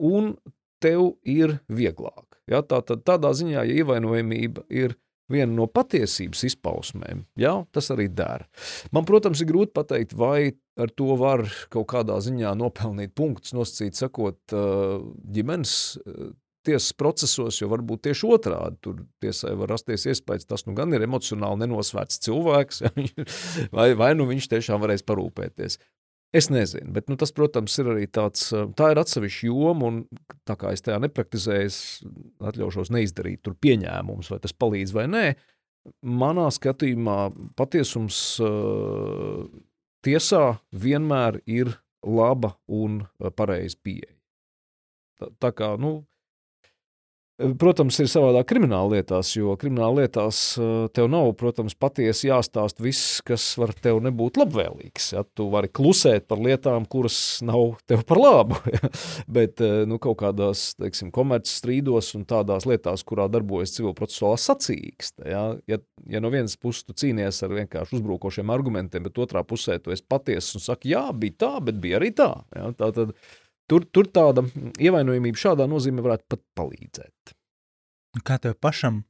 un 0.00 0.34
tev 0.82 1.12
ir 1.28 1.58
vieglāk. 1.68 2.40
Ja, 2.50 2.64
tā, 2.64 2.80
tad, 2.88 3.04
tādā 3.06 3.36
ziņā, 3.36 3.66
ja 3.68 3.82
ievainojamība 3.84 4.64
ir 4.72 4.96
viena 5.32 5.50
no 5.54 5.66
patiesības 5.70 6.44
izpausmēm, 6.50 7.24
jā, 7.40 7.54
tas 7.74 7.90
arī 7.94 8.08
dara. 8.12 8.46
Man, 8.94 9.06
protams, 9.08 9.42
ir 9.42 9.50
grūti 9.50 9.74
pateikt, 9.76 10.14
vai 10.18 10.52
ar 10.80 10.92
to 10.96 11.16
var 11.20 11.44
kaut 11.72 11.88
kādā 11.92 12.18
ziņā 12.24 12.54
nopelnīt 12.58 13.14
punktus, 13.18 13.54
nosacīt, 13.56 13.98
sakot, 13.98 14.54
ģimenes 15.32 15.74
tiesas 16.66 16.92
procesos, 16.94 17.58
jo 17.60 17.68
varbūt 17.72 18.04
tieši 18.06 18.28
otrādi 18.36 18.78
tur 18.84 19.00
tiesai 19.22 19.54
var 19.58 19.72
rasties 19.74 20.06
iespējas, 20.12 20.46
tas 20.48 20.66
nu 20.68 20.76
gan 20.78 20.94
ir 20.94 21.04
emocionāli 21.04 21.64
nenosvērts 21.64 22.22
cilvēks, 22.26 22.84
vai, 23.76 23.88
vai 23.98 24.12
nu 24.18 24.28
viņš 24.30 24.50
tiešām 24.52 24.82
varēs 24.82 25.04
parūpēties. 25.08 25.78
Es 26.32 26.48
nezinu, 26.48 26.88
bet 26.96 27.10
nu, 27.12 27.18
tas, 27.20 27.28
protams, 27.36 27.74
ir 27.82 27.90
arī 27.92 28.06
tāds, 28.08 28.46
tā 28.78 28.86
ir 28.94 29.00
atsevišķa 29.02 29.48
joma, 29.50 29.90
un 29.90 29.98
tā 30.48 30.56
kā 30.56 30.70
es 30.72 30.80
tajā 30.84 30.96
nepraktizēju, 31.04 31.68
es 31.68 31.80
atļaušos 32.40 32.88
neizdarīt 32.94 33.42
tur 33.44 33.56
pieņēmumus, 33.60 34.30
vai 34.32 34.38
tas 34.40 34.56
palīdz 34.56 34.94
vai 34.96 35.04
nē. 35.12 35.26
Manā 36.08 36.46
skatījumā 36.54 37.18
patiesums 37.58 38.16
uh, 38.40 39.44
tiesā 40.06 40.44
vienmēr 40.72 41.42
ir 41.44 41.74
laba 42.00 42.54
un 42.70 43.02
pareiza 43.36 43.76
pieeja. 43.84 44.14
Tā, 45.20 45.28
tā 45.36 45.52
kā, 45.58 45.74
nu, 45.76 45.98
Protams, 47.58 47.96
ir 48.02 48.08
savādāk 48.10 48.46
krimināla 48.52 48.98
lietās, 48.98 49.32
jo 49.34 49.54
krimināla 49.58 50.02
lietās 50.02 50.40
eh, 50.60 50.70
tev 50.94 51.08
nav, 51.10 51.30
protams, 51.38 51.74
patiesi 51.78 52.28
jāstāst 52.28 52.82
viss, 52.82 53.20
kas 53.26 53.44
var 53.58 53.72
tev 53.74 53.98
nebūt 54.04 54.38
labvēlīgs. 54.40 55.08
Ja? 55.16 55.24
Tu 55.26 55.46
vari 55.52 55.70
klusēt 55.72 56.28
par 56.30 56.42
lietām, 56.42 56.86
kuras 56.90 57.16
nav 57.46 57.78
tev 57.90 58.04
par 58.08 58.20
labu, 58.22 58.58
ja? 58.74 58.92
bet 59.30 59.62
eh, 59.64 59.82
nu, 59.88 59.98
kaut 60.02 60.20
kādās, 60.22 60.72
teiksim, 60.78 61.12
komerces 61.14 61.58
strīdos 61.62 62.12
un 62.18 62.26
tādās 62.28 62.66
lietās, 62.68 63.04
kurā 63.08 63.28
darbojas 63.32 63.74
civilprocesuālā 63.78 64.38
sacīkste. 64.40 65.26
Ja? 65.26 65.44
Ja, 65.70 65.80
ja 66.12 66.22
no 66.22 66.32
vienas 66.34 66.58
puses 66.60 66.86
tu 66.86 66.96
cīnies 66.96 67.42
ar 67.46 67.56
vienkārši 67.58 67.98
uzbrukošiem 67.98 68.52
argumentiem, 68.54 69.06
bet 69.08 69.22
otrā 69.22 69.44
pusē 69.46 69.80
tu 69.82 69.94
esi 69.94 70.06
patiess 70.06 70.58
un 70.58 70.64
saki, 70.64 70.94
jā, 70.94 71.08
bija 71.16 71.40
tā, 71.46 71.54
bet 71.64 71.80
bija 71.82 71.98
arī 72.00 72.12
tā. 72.16 72.32
Ja? 72.54 72.70
Tā 72.76 72.92
tad, 72.94 73.16
Tur, 73.70 73.86
tur 73.88 74.08
tāda 74.10 74.44
ievainojamība 74.82 75.38
šādā 75.38 75.68
nozīmē 75.70 76.04
varētu 76.04 76.28
pat 76.34 76.42
palīdzēt. 76.58 77.34
Kā 78.26 78.36
tev 78.42 78.58
pašam, 78.60 79.02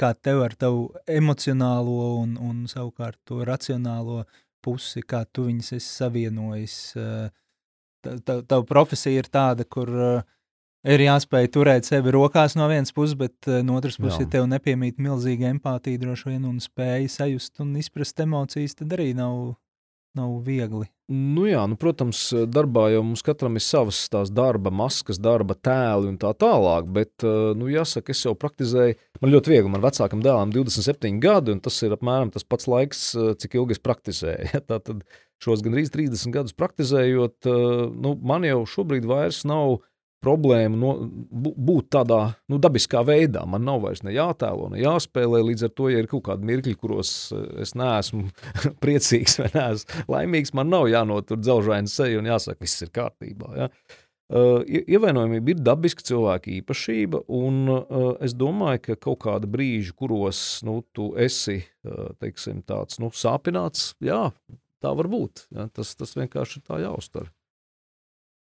kā 0.00 0.12
tev 0.16 0.42
ar 0.46 0.56
tavu 0.58 0.88
emocionālo 1.06 2.16
un, 2.22 2.34
un 2.40 2.64
savukārt 2.70 3.20
to 3.28 3.44
racionālo 3.46 4.24
pusi, 4.64 5.04
kā 5.06 5.22
tu 5.30 5.46
viņus 5.46 5.76
esi 5.78 5.86
savienojis? 5.86 6.76
Tava 8.00 8.42
tā, 8.48 8.60
profesija 8.66 9.20
ir 9.20 9.28
tāda, 9.28 9.66
kur 9.68 9.90
uh, 9.92 10.28
ir 10.88 11.04
jāspēj 11.04 11.50
turēt 11.52 11.88
sevi 11.88 12.14
rokās 12.16 12.56
no 12.56 12.66
vienas 12.72 12.94
puses, 12.96 13.14
bet 13.20 13.36
uh, 13.46 13.60
no 13.66 13.76
otras 13.76 14.00
puses, 14.00 14.24
ja 14.24 14.30
tev 14.38 14.48
nepiemīt 14.48 14.96
milzīga 14.98 15.52
empātija 15.52 16.00
droši 16.00 16.32
vien 16.32 16.46
un 16.48 16.62
spēja 16.64 17.12
sajust 17.20 17.60
un 17.60 17.76
izprast 17.76 18.24
emocijas, 18.24 18.78
tad 18.80 18.96
arī 18.96 19.12
nav 19.18 19.52
nav 20.14 20.40
viegli. 20.46 20.88
Nu 21.10 21.42
jā, 21.48 21.64
nu, 21.66 21.74
protams, 21.74 22.20
darbā 22.54 22.84
jau 22.92 23.00
mums 23.02 23.24
katram 23.26 23.56
ir 23.58 23.64
savas 23.66 23.98
tās 24.12 24.28
darba 24.30 24.70
maskas, 24.70 25.18
darba 25.18 25.56
tēli 25.58 26.06
un 26.06 26.18
tā 26.22 26.30
tālāk, 26.38 26.86
bet, 26.86 27.10
eh, 27.26 27.50
nu, 27.58 27.66
jāsaka, 27.66 28.14
es 28.14 28.22
jau 28.22 28.36
praktizēju, 28.38 28.94
man 29.18 29.32
ļoti 29.32 29.50
viegli, 29.50 29.72
man 29.72 29.82
vecākam 29.82 30.22
dēlam 30.22 30.52
27 30.54 31.18
gadi, 31.18 31.50
un 31.56 31.60
tas 31.64 31.82
ir 31.82 31.96
apmēram 31.96 32.30
tas 32.30 32.46
pats 32.46 32.70
laiks, 32.70 33.02
eh, 33.18 33.34
cik 33.34 33.58
ilgi 33.58 33.74
es 33.74 33.82
praktizēju. 33.82 34.50
Ja, 34.54 34.60
tātad 34.62 35.02
šos 35.42 35.64
gandrīz 35.66 35.90
30 35.90 36.30
gadus 36.30 36.54
praktizējot, 36.54 37.42
eh, 37.42 37.90
nu, 37.90 38.14
man 38.22 38.46
jau 38.46 38.62
šobrīd 38.62 39.10
vairs 39.10 39.42
nav 39.44 39.80
problēmu 40.24 40.78
no, 40.78 40.92
būt 41.30 41.90
tādā 41.96 42.20
nu, 42.50 42.58
dabiskā 42.62 43.02
veidā. 43.06 43.46
Man 43.48 43.64
nav 43.66 43.80
vairs 43.84 44.04
ne 44.06 44.14
jātēlo, 44.14 44.70
ne 44.72 44.82
jāspēlē. 44.82 45.42
Līdz 45.48 45.68
ar 45.68 45.72
to, 45.76 45.88
ja 45.92 46.02
ir 46.02 46.10
kaut 46.10 46.26
kādi 46.28 46.48
mirkļi, 46.50 46.76
kuros 46.80 47.14
eh, 47.36 47.46
es 47.64 47.74
neesmu 47.78 48.28
priecīgs 48.82 49.40
vai 49.40 49.50
neesmu 49.56 50.04
laimīgs, 50.12 50.54
man 50.56 50.70
nav 50.72 50.90
jānotur 50.92 51.40
dzelžaina 51.40 51.90
seja 51.90 52.20
un 52.20 52.30
jāsaka, 52.30 52.60
viss 52.64 52.86
ir 52.86 52.92
kārtībā. 52.94 53.52
Ja? 53.56 53.70
Uh, 54.30 54.60
ievainojamība 54.62 55.50
ir 55.50 55.62
dabiska 55.66 56.04
cilvēka 56.06 56.52
īpašība, 56.60 57.24
un 57.34 57.64
uh, 57.66 58.12
es 58.22 58.36
domāju, 58.38 58.84
ka 58.84 58.94
kaut 59.08 59.24
kāda 59.24 59.48
brīža, 59.50 59.96
kuros 59.98 60.60
nu, 60.62 60.76
tu 60.94 61.08
esi 61.18 61.56
uh, 61.58 62.12
teiksim, 62.22 62.60
tāds 62.62 63.00
nu, 63.02 63.10
sāpināts, 63.10 63.96
jā, 63.98 64.28
tā 64.78 64.94
var 64.94 65.10
būt. 65.10 65.48
Ja? 65.56 65.66
Tas, 65.74 65.96
tas 65.98 66.14
vienkārši 66.14 66.60
ir 66.60 66.66
tā 66.70 66.78
jāuztver. 66.84 67.26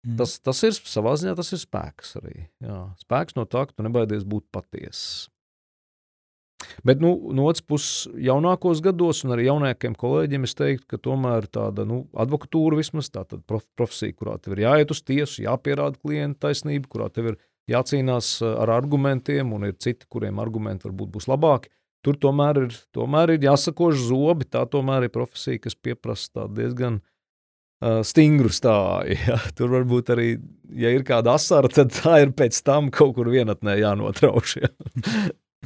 Mm. 0.08 0.16
Tas, 0.20 0.38
tas 0.40 0.62
ir 0.64 0.78
savā 0.88 1.16
ziņā 1.20 1.34
tas 1.36 1.52
ir 1.56 1.60
spēks 1.60 2.16
arī. 2.22 2.38
Jā. 2.64 2.80
Spēks 3.02 3.36
no 3.36 3.44
tā, 3.50 3.66
ka 3.68 3.76
tu 3.76 3.84
nebaidies 3.84 4.24
būt 4.28 4.48
patiess. 4.54 5.28
Bet 6.84 7.00
nu, 7.00 7.14
no 7.36 7.46
otras 7.48 7.64
puses, 7.64 8.08
jaunākos 8.20 8.82
gados, 8.84 9.22
un 9.24 9.32
arī 9.36 9.46
jaunākiem 9.48 9.96
kolēģiem, 10.00 10.48
es 10.48 10.56
teiktu, 10.60 10.88
ka 10.92 11.00
tomēr 11.08 11.48
tāda 11.52 11.86
nu, 11.88 12.02
advokatūra 12.20 12.80
vismaz 12.80 13.08
tāda 13.14 13.40
prof, 13.48 13.64
profesija, 13.80 14.16
kurā 14.16 14.36
tev 14.44 14.58
ir 14.58 14.66
jāiet 14.66 14.92
uz 14.92 15.04
tiesu, 15.04 15.44
jāpierāda 15.46 16.00
klienta 16.00 16.48
taisnība, 16.48 16.92
kurā 16.92 17.08
tev 17.16 17.32
ir 17.32 17.40
jācīnās 17.72 18.34
eh, 18.44 18.56
ar 18.64 18.74
argumentiem, 18.76 19.54
un 19.56 19.70
ir 19.70 19.78
citi, 19.80 20.08
kuriem 20.12 20.40
argumenti 20.44 20.88
varbūt 20.90 21.14
būs 21.16 21.30
labāki. 21.32 21.72
Tur 22.04 22.20
tomēr 22.20 22.66
ir, 22.66 22.76
tomēr 22.96 23.36
ir 23.36 23.44
jāsakož 23.44 24.00
zobi. 24.08 24.48
Tā 24.48 24.64
tomēr 24.72 25.08
ir 25.08 25.12
profesija, 25.12 25.60
kas 25.66 25.76
prasa 26.00 26.46
diezgan 26.48 27.02
uh, 27.02 27.08
stingru 28.04 28.52
stāju. 28.54 29.18
Ja. 29.30 29.38
Tur 29.56 29.72
varbūt 29.74 30.12
arī, 30.16 30.30
ja 30.76 30.92
ir 30.94 31.06
kāda 31.08 31.36
asara, 31.38 31.70
tad 31.72 31.94
tā 31.94 32.20
ir 32.24 32.34
pēc 32.36 32.58
tam 32.66 32.90
kaut 32.94 33.16
kur 33.18 33.30
vienatnē 33.32 33.78
jānotrauš. 33.80 34.58
Ja. 34.64 34.72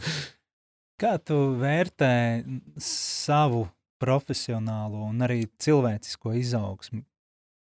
Kā 1.04 1.18
tu 1.20 1.38
vērtē 1.60 2.44
savu 2.82 3.66
profesionālo 4.04 5.08
un 5.10 5.26
arī 5.26 5.46
cilvēcisko 5.64 6.36
izaugsmu? 6.40 7.04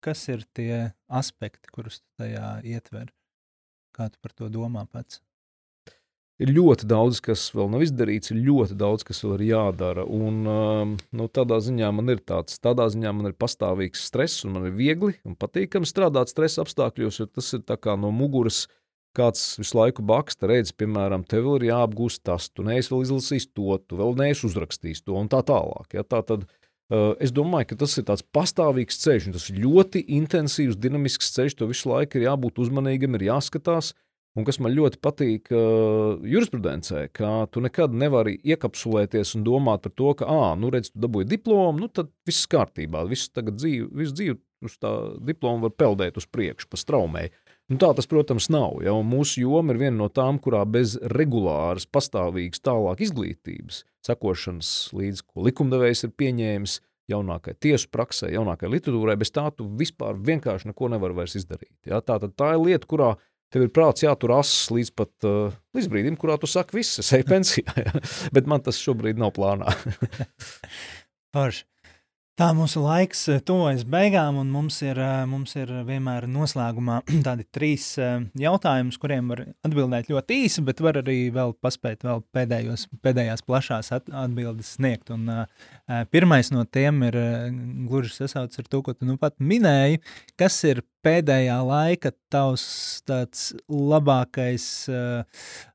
Kas 0.04 0.24
ir 0.32 0.46
tie 0.56 0.94
aspekti, 1.12 1.72
kurus 1.74 2.00
tu 2.00 2.24
tajā 2.24 2.60
ietver? 2.64 3.10
Kā 3.96 4.08
tu 4.12 4.20
par 4.24 4.36
to 4.36 4.48
domā 4.52 4.86
pats? 4.88 5.20
Ir 6.40 6.54
ļoti 6.56 6.88
daudz, 6.90 7.20
kas 7.24 7.48
vēl 7.56 7.70
nav 7.74 7.84
izdarīts, 7.86 8.32
ir 8.32 8.42
ļoti 8.48 8.78
daudz, 8.80 9.06
kas 9.08 9.22
vēl 9.26 9.36
ir 9.38 9.46
jādara. 9.52 10.06
Un, 10.08 10.42
um, 10.48 10.96
nu, 11.16 11.30
tādā 11.32 11.60
ziņā 11.64 11.92
man 11.96 12.14
ir 12.16 12.24
tāds, 12.24 12.60
tādā 12.64 12.88
ziņā 12.92 13.14
man 13.16 13.32
ir 13.32 13.38
pastāvīgs 13.40 14.06
stress, 14.10 14.46
un 14.48 14.56
man 14.56 14.70
ir 14.70 14.76
viegli 14.78 15.18
un 15.28 15.38
patīkami 15.40 15.90
strādāt 15.90 16.32
stresa 16.32 16.64
apstākļos, 16.64 17.22
jo 17.22 17.30
tas 17.30 17.56
ir 17.58 17.66
no 18.00 18.14
muguras. 18.16 18.68
Kāds 19.18 19.58
visu 19.58 19.74
laiku 19.74 20.04
baksta, 20.06 20.46
redz, 20.48 20.70
piemēram, 20.78 21.24
tev 21.26 21.48
ir 21.56 21.72
jāapgūst 21.72 22.22
tas, 22.30 22.46
tu 22.54 22.62
neesi 22.64 22.92
vēl 22.94 23.08
izlasījis 23.08 23.48
to, 23.58 23.80
tu 23.90 23.98
vēl 23.98 24.14
neesi 24.20 24.46
uzrakstījis 24.46 25.02
to, 25.02 25.16
un 25.18 25.26
tā 25.28 25.40
tālāk. 25.42 25.96
Ja? 25.98 26.04
Tā 26.06 26.20
tad, 26.22 26.44
uh, 26.46 27.16
es 27.18 27.34
domāju, 27.34 27.72
ka 27.72 27.80
tas 27.82 27.98
ir 27.98 28.06
tāds 28.06 28.22
pastāvīgs 28.38 29.02
ceļš, 29.02 29.32
un 29.32 29.36
tas 29.36 29.48
ir 29.50 29.58
ļoti 29.66 30.04
intensīvs, 30.20 30.78
dinamisks 30.78 31.34
ceļš. 31.34 31.58
Tev 31.58 31.74
visu 31.74 31.90
laiku 31.90 32.22
ir 32.22 32.28
jābūt 32.28 32.62
uzmanīgam, 32.62 33.18
ir 33.18 33.26
jāskatās, 33.32 33.90
uh, 33.96 34.09
Un 34.38 34.46
kas 34.46 34.60
man 34.62 34.76
ļoti 34.76 35.00
patīk 35.02 35.50
uh, 35.52 36.20
jurisprudencē, 36.22 37.08
ka 37.16 37.48
tu 37.52 37.64
nekad 37.66 37.96
nevari 37.98 38.36
iekapsulēties 38.46 39.34
un 39.40 39.46
domāt 39.48 39.88
par 39.88 39.94
to, 39.98 40.12
ka, 40.20 40.28
ah, 40.30 40.52
nu, 40.60 40.70
redz, 40.74 40.92
tu 40.94 41.02
dabūji 41.02 41.28
diplomu, 41.32 41.82
nu, 41.82 41.90
tad 41.90 42.12
viss 42.30 42.48
kārtībā, 42.52 43.02
viss 43.10 43.34
tagad 43.34 43.58
dzīve, 43.58 43.90
visu 44.00 44.16
dzīvi 44.20 44.38
uz 44.66 44.76
tā 44.80 44.92
diplomu 45.26 45.68
var 45.68 45.74
peldēt 45.80 46.20
uz 46.20 46.28
priekšu, 46.30 46.70
pa 46.70 46.80
straumēji. 46.80 47.34
Nu, 47.70 47.78
tā 47.82 47.92
tas, 47.98 48.08
protams, 48.10 48.50
nav. 48.54 48.80
Ja? 48.86 48.96
Mūsu 49.06 49.44
joma 49.44 49.74
ir 49.74 49.82
viena 49.82 49.98
no 50.00 50.10
tām, 50.10 50.40
kurā 50.42 50.64
bez 50.66 50.96
regulāras, 51.14 51.86
pastāvīgas, 51.90 52.64
tālāk 52.66 53.04
izglītības, 53.06 53.84
sekošanas 54.06 54.72
līdz 54.98 55.26
ko 55.28 55.46
likumdevējs 55.46 56.08
ir 56.08 56.16
pieņēmis, 56.18 56.80
jaunākai 57.10 57.56
tiesu 57.62 57.90
praksē, 57.94 58.30
jaunākai 58.34 58.70
literatūrai, 58.70 59.18
bez 59.22 59.34
tā 59.34 59.48
tu 59.56 59.68
vispār 59.80 60.18
vienkārši 60.18 60.70
neko 60.70 60.90
nevari 60.94 61.18
vairs 61.22 61.38
izdarīt. 61.40 61.74
Ja? 61.90 62.02
Tā, 62.06 62.20
tā 62.30 62.54
ir 62.56 62.64
lieta, 62.66 62.90
kurā 62.90 63.14
Tev 63.50 63.66
ir 63.66 63.72
prāts 63.74 64.04
jātur 64.06 64.36
ass 64.38 64.68
līdz 64.74 64.92
pat 64.94 65.26
uh, 65.26 65.56
līdz 65.74 65.90
brīdim, 65.90 66.18
kurā 66.22 66.36
tu 66.38 66.50
saki, 66.50 66.78
viss, 66.78 67.00
es 67.02 67.10
eju 67.18 67.26
pensijā. 67.32 67.74
Ja? 67.82 68.02
Bet 68.36 68.50
man 68.50 68.62
tas 68.66 68.78
šobrīd 68.82 69.18
nav 69.22 69.34
plānā. 69.38 69.74
Forši. 71.34 71.66
Tā 72.40 72.54
mūsu 72.56 72.80
laiks 72.80 73.26
eh, 73.34 73.42
tuvojas 73.44 73.82
beigām, 73.84 74.38
un 74.40 74.48
mums 74.48 74.78
ir, 74.80 74.96
eh, 75.04 75.26
mums 75.28 75.58
ir 75.60 75.74
vienmēr 75.84 76.24
noslēgumā 76.32 77.02
tādi 77.28 77.44
trīs 77.52 77.90
eh, 78.00 78.22
jautājumi, 78.40 78.96
kuriem 79.02 79.34
var 79.34 79.42
atbildēt 79.68 80.08
ļoti 80.08 80.38
īsi, 80.46 80.64
bet 80.64 80.80
var 80.80 81.02
arī 81.02 81.18
vēl 81.36 81.52
paspēt 81.60 82.08
vēl 82.08 82.24
pēdējos, 82.32 82.86
pēdējās 83.04 83.44
plašās 83.44 83.92
atbildes 83.92 84.72
sniegt. 84.78 85.12
Un, 85.12 85.28
pirmais 86.16 86.54
no 86.56 86.64
tiem 86.64 87.04
ir 87.10 87.20
gluži 87.92 88.16
sasaucts 88.22 88.64
ar 88.64 88.72
to, 88.72 88.86
ko 88.88 88.96
tu 88.96 89.10
nu 89.10 89.20
pat 89.20 89.36
minēji. 89.44 90.00
Kas 90.40 90.64
ir 90.64 90.86
pēdējā 91.04 91.60
laika 91.68 92.16
tavs 92.32 92.64
tāds 93.04 93.50
labākais 93.68 94.72
uh, 94.88 95.28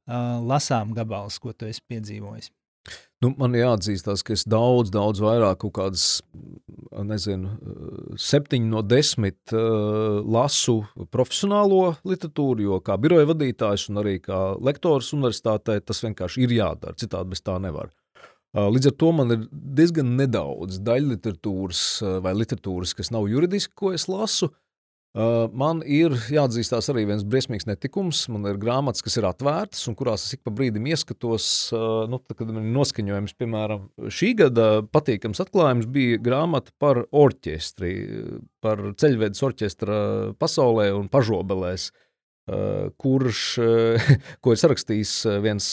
uh, 0.08 0.36
lasām 0.40 0.96
gabals, 0.96 1.36
ko 1.44 1.52
tu 1.52 1.68
esi 1.68 1.84
piedzīvojis? 1.92 2.54
Nu, 3.24 3.30
man 3.40 3.54
jāatzīstās, 3.56 4.20
ka 4.26 4.34
es 4.34 4.42
daudz, 4.44 4.90
daudz 4.92 5.22
vairāk, 5.24 5.62
kaut 5.62 5.72
kādas, 5.78 6.06
nezinu, 7.08 7.54
septiņi 8.20 8.68
no 8.68 8.82
desmit 8.84 9.54
uh, 9.56 10.20
lasu 10.20 10.82
profesionālo 11.14 11.94
literatūru, 12.04 12.66
jo 12.66 12.80
kā 12.84 12.98
biroja 13.00 13.30
vadītājs 13.30 13.88
un 13.88 14.02
arī 14.02 14.18
kā 14.24 14.40
lektors 14.60 15.14
universitātē 15.16 15.78
tas 15.80 16.02
vienkārši 16.04 16.44
ir 16.44 16.56
jādara, 16.58 16.98
citādi 17.00 17.32
bez 17.32 17.44
tā 17.46 17.56
nevar. 17.62 17.94
Uh, 18.54 18.68
līdz 18.74 18.92
ar 18.92 18.98
to 19.00 19.14
man 19.16 19.32
ir 19.38 19.48
diezgan 19.50 20.12
nedaudz 20.18 20.82
daļliteratūras 20.84 21.86
vai 22.26 22.36
literatūras, 22.36 22.92
kas 22.98 23.14
nav 23.14 23.30
juridiski, 23.32 23.72
ko 23.78 23.94
es 23.96 24.04
lasu, 24.10 24.52
Uh, 24.52 24.63
man 25.14 25.82
ir 25.86 26.14
jāatzīstās 26.34 26.88
arī 26.90 27.04
viens 27.06 27.22
briesmīgs 27.22 27.68
netikums. 27.68 28.24
Man 28.34 28.48
ir 28.50 28.58
grāmatas, 28.58 29.04
kas 29.04 29.14
ir 29.20 29.28
atvērtas 29.28 29.84
un 29.90 29.94
kurās 29.98 30.26
es 30.26 30.34
ik 30.34 30.42
pa 30.42 30.50
brīdim 30.54 30.88
ieskatos. 30.90 31.46
Uh, 31.74 32.04
nu, 32.10 32.18
tad, 32.18 32.36
kad 32.40 32.50
man 32.50 32.64
ir 32.64 32.74
noskaņojums, 32.74 33.36
piemēram, 33.38 33.84
šī 34.10 34.32
gada 34.42 34.66
patīkams 34.90 35.42
atklājums 35.44 35.86
bija 35.94 36.18
grāmata 36.22 36.74
par 36.82 37.04
orķestri, 37.14 37.92
par 38.64 38.82
ceļvedes 38.98 39.44
orķestra 39.46 40.00
pasaulē 40.42 40.90
un 40.96 41.06
pažobelēs. 41.12 41.92
Eh, 41.94 42.13
kurš, 43.00 43.42
ko 44.44 44.52
ir 44.52 44.60
sarakstījis 44.60 45.12
viens 45.44 45.68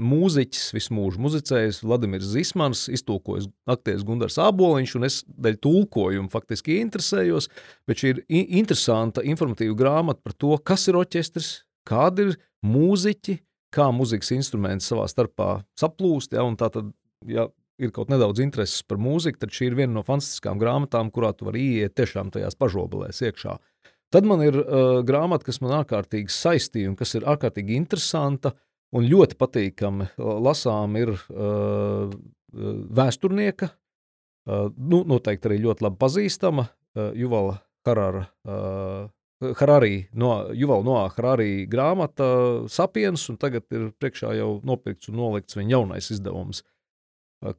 mūziķis, 0.00 0.70
visu 0.76 0.96
mūžu 0.96 1.20
muzicējis, 1.20 1.82
Vladimirs 1.84 2.30
Zismans, 2.32 2.86
iztulkojis 2.88 3.50
aktieris 3.68 4.06
Gundars 4.08 4.38
Āboliņš, 4.40 4.94
un 4.98 5.08
es 5.10 5.18
dēļ 5.28 5.58
tulkojumu 5.66 6.32
faktiski 6.32 6.78
interesējos, 6.80 7.50
bet 7.88 8.00
šī 8.00 8.14
ir 8.14 8.22
interesanta 8.62 9.24
informatīva 9.24 9.76
grāmata 9.76 10.24
par 10.24 10.36
to, 10.40 10.54
kas 10.64 10.88
ir 10.88 11.00
orķestris, 11.02 11.50
kādi 11.88 12.30
ir 12.30 12.38
mūziķi, 12.64 13.36
kā 13.74 13.90
mūzikas 13.92 14.32
instrumenti 14.36 14.86
savā 14.86 15.04
starpā 15.10 15.58
saplūst. 15.80 16.36
Ja, 16.36 16.46
tā 16.58 16.70
tad, 16.72 16.92
ja 17.28 17.48
ir 17.82 17.92
kaut 17.94 18.10
nedaudz 18.12 18.42
intereses 18.42 18.84
par 18.86 19.00
mūziku, 19.02 19.40
tad 19.42 19.54
šī 19.54 19.70
ir 19.70 19.78
viena 19.78 19.96
no 19.96 20.04
fantastiskām 20.06 20.60
grāmatām, 20.60 21.10
kurā 21.14 21.32
tu 21.34 21.48
vari 21.48 21.64
ieiet 21.74 21.96
tiešām 21.98 22.30
tajās 22.34 22.58
pažobelēs 22.58 23.22
iekšā. 23.26 23.58
Tad 24.14 24.28
man 24.30 24.44
ir 24.44 24.54
uh, 24.60 25.00
grāmata, 25.06 25.48
kas 25.48 25.58
man 25.64 25.74
ārkārtīgi 25.80 26.30
saistīja 26.30 26.92
un 26.92 26.94
kas 26.98 27.16
ir 27.18 27.26
ārkārtīgi 27.26 27.74
interesanta 27.74 28.52
un 28.94 29.08
ļoti 29.10 29.34
patīkami 29.40 30.06
lasām, 30.44 30.94
ir 31.00 31.10
uh, 31.16 32.12
vēsturnieka, 32.94 33.72
uh, 33.72 34.68
nu, 34.78 35.02
noteikti 35.10 35.50
arī 35.50 35.58
ļoti 35.64 35.88
labi 35.88 35.98
pazīstama 36.04 36.68
uh, 36.68 37.10
Juvala 37.18 37.58
Harara. 37.88 38.28
Uh, 38.46 39.10
Harari, 39.58 40.04
no 40.14 40.30
Juvala 40.54 40.86
Noā 40.86 41.08
Harari 41.16 41.66
grāmata 41.68 42.28
Sapiens, 42.70 43.26
un 43.32 43.36
tagad 43.40 43.66
ir 43.74 43.90
priekšā 43.98 44.30
jau 44.38 44.60
nopirkts 44.64 45.10
un 45.10 45.18
nolikts 45.18 45.58
viņa 45.58 45.74
jaunais 45.74 46.10
izdevums. 46.14 46.62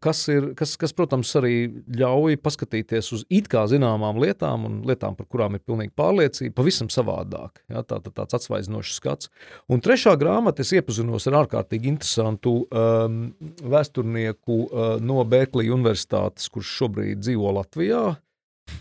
Kas, 0.01 0.23
ir, 0.33 0.47
kas, 0.57 0.73
kas, 0.81 0.93
protams, 0.97 1.29
arī 1.37 1.67
ļauj 1.99 2.39
paskatīties 2.41 3.11
uz 3.13 3.25
it 3.29 3.45
kā 3.51 3.67
zināmām 3.69 4.17
lietām 4.21 4.65
un 4.65 4.79
lietām, 4.87 5.13
par 5.17 5.27
kurām 5.29 5.57
ir 5.57 5.61
pilnīgi 5.61 5.93
pārliecība, 5.97 6.55
pavisam 6.57 6.89
savādāk. 6.89 7.61
Ja, 7.69 7.83
tā, 7.85 7.99
tā, 8.01 8.09
tāds 8.15 8.39
atsvaidzinošs 8.39 8.97
skats. 8.97 9.29
Un 9.69 9.83
trešā 9.85 10.15
grāmata 10.17 10.65
es 10.65 10.73
iepazinos 10.73 11.29
ar 11.29 11.43
ārkārtīgi 11.43 11.91
interesantu 11.93 12.57
um, 12.65 13.21
vēsturnieku 13.61 14.59
uh, 14.65 14.85
no 15.05 15.21
Bēklī 15.29 15.69
Universitātes, 15.73 16.49
kurš 16.49 16.73
šobrīd 16.81 17.21
dzīvo 17.21 17.53
Latvijā. 17.59 18.07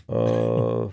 Uh, 0.05 0.89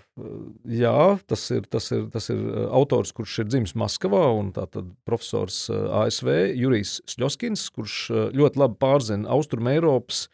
jā, 0.69 1.17
tas 1.29 1.45
ir, 1.53 1.67
tas, 1.73 1.89
ir, 1.93 2.07
tas 2.13 2.29
ir 2.33 2.41
autors, 2.73 3.13
kurš 3.17 3.39
ir 3.43 3.49
dzimis 3.51 3.75
Maskavā, 3.79 4.25
un 4.39 4.53
tātad 4.57 4.91
profesors 5.09 5.67
ASV 5.73 6.29
Jurijs 6.57 6.99
Sļoskins, 7.09 7.67
kurš 7.77 7.97
ļoti 8.37 8.63
labi 8.63 8.79
pārzina 8.81 9.33
Austrumēropas 9.33 10.27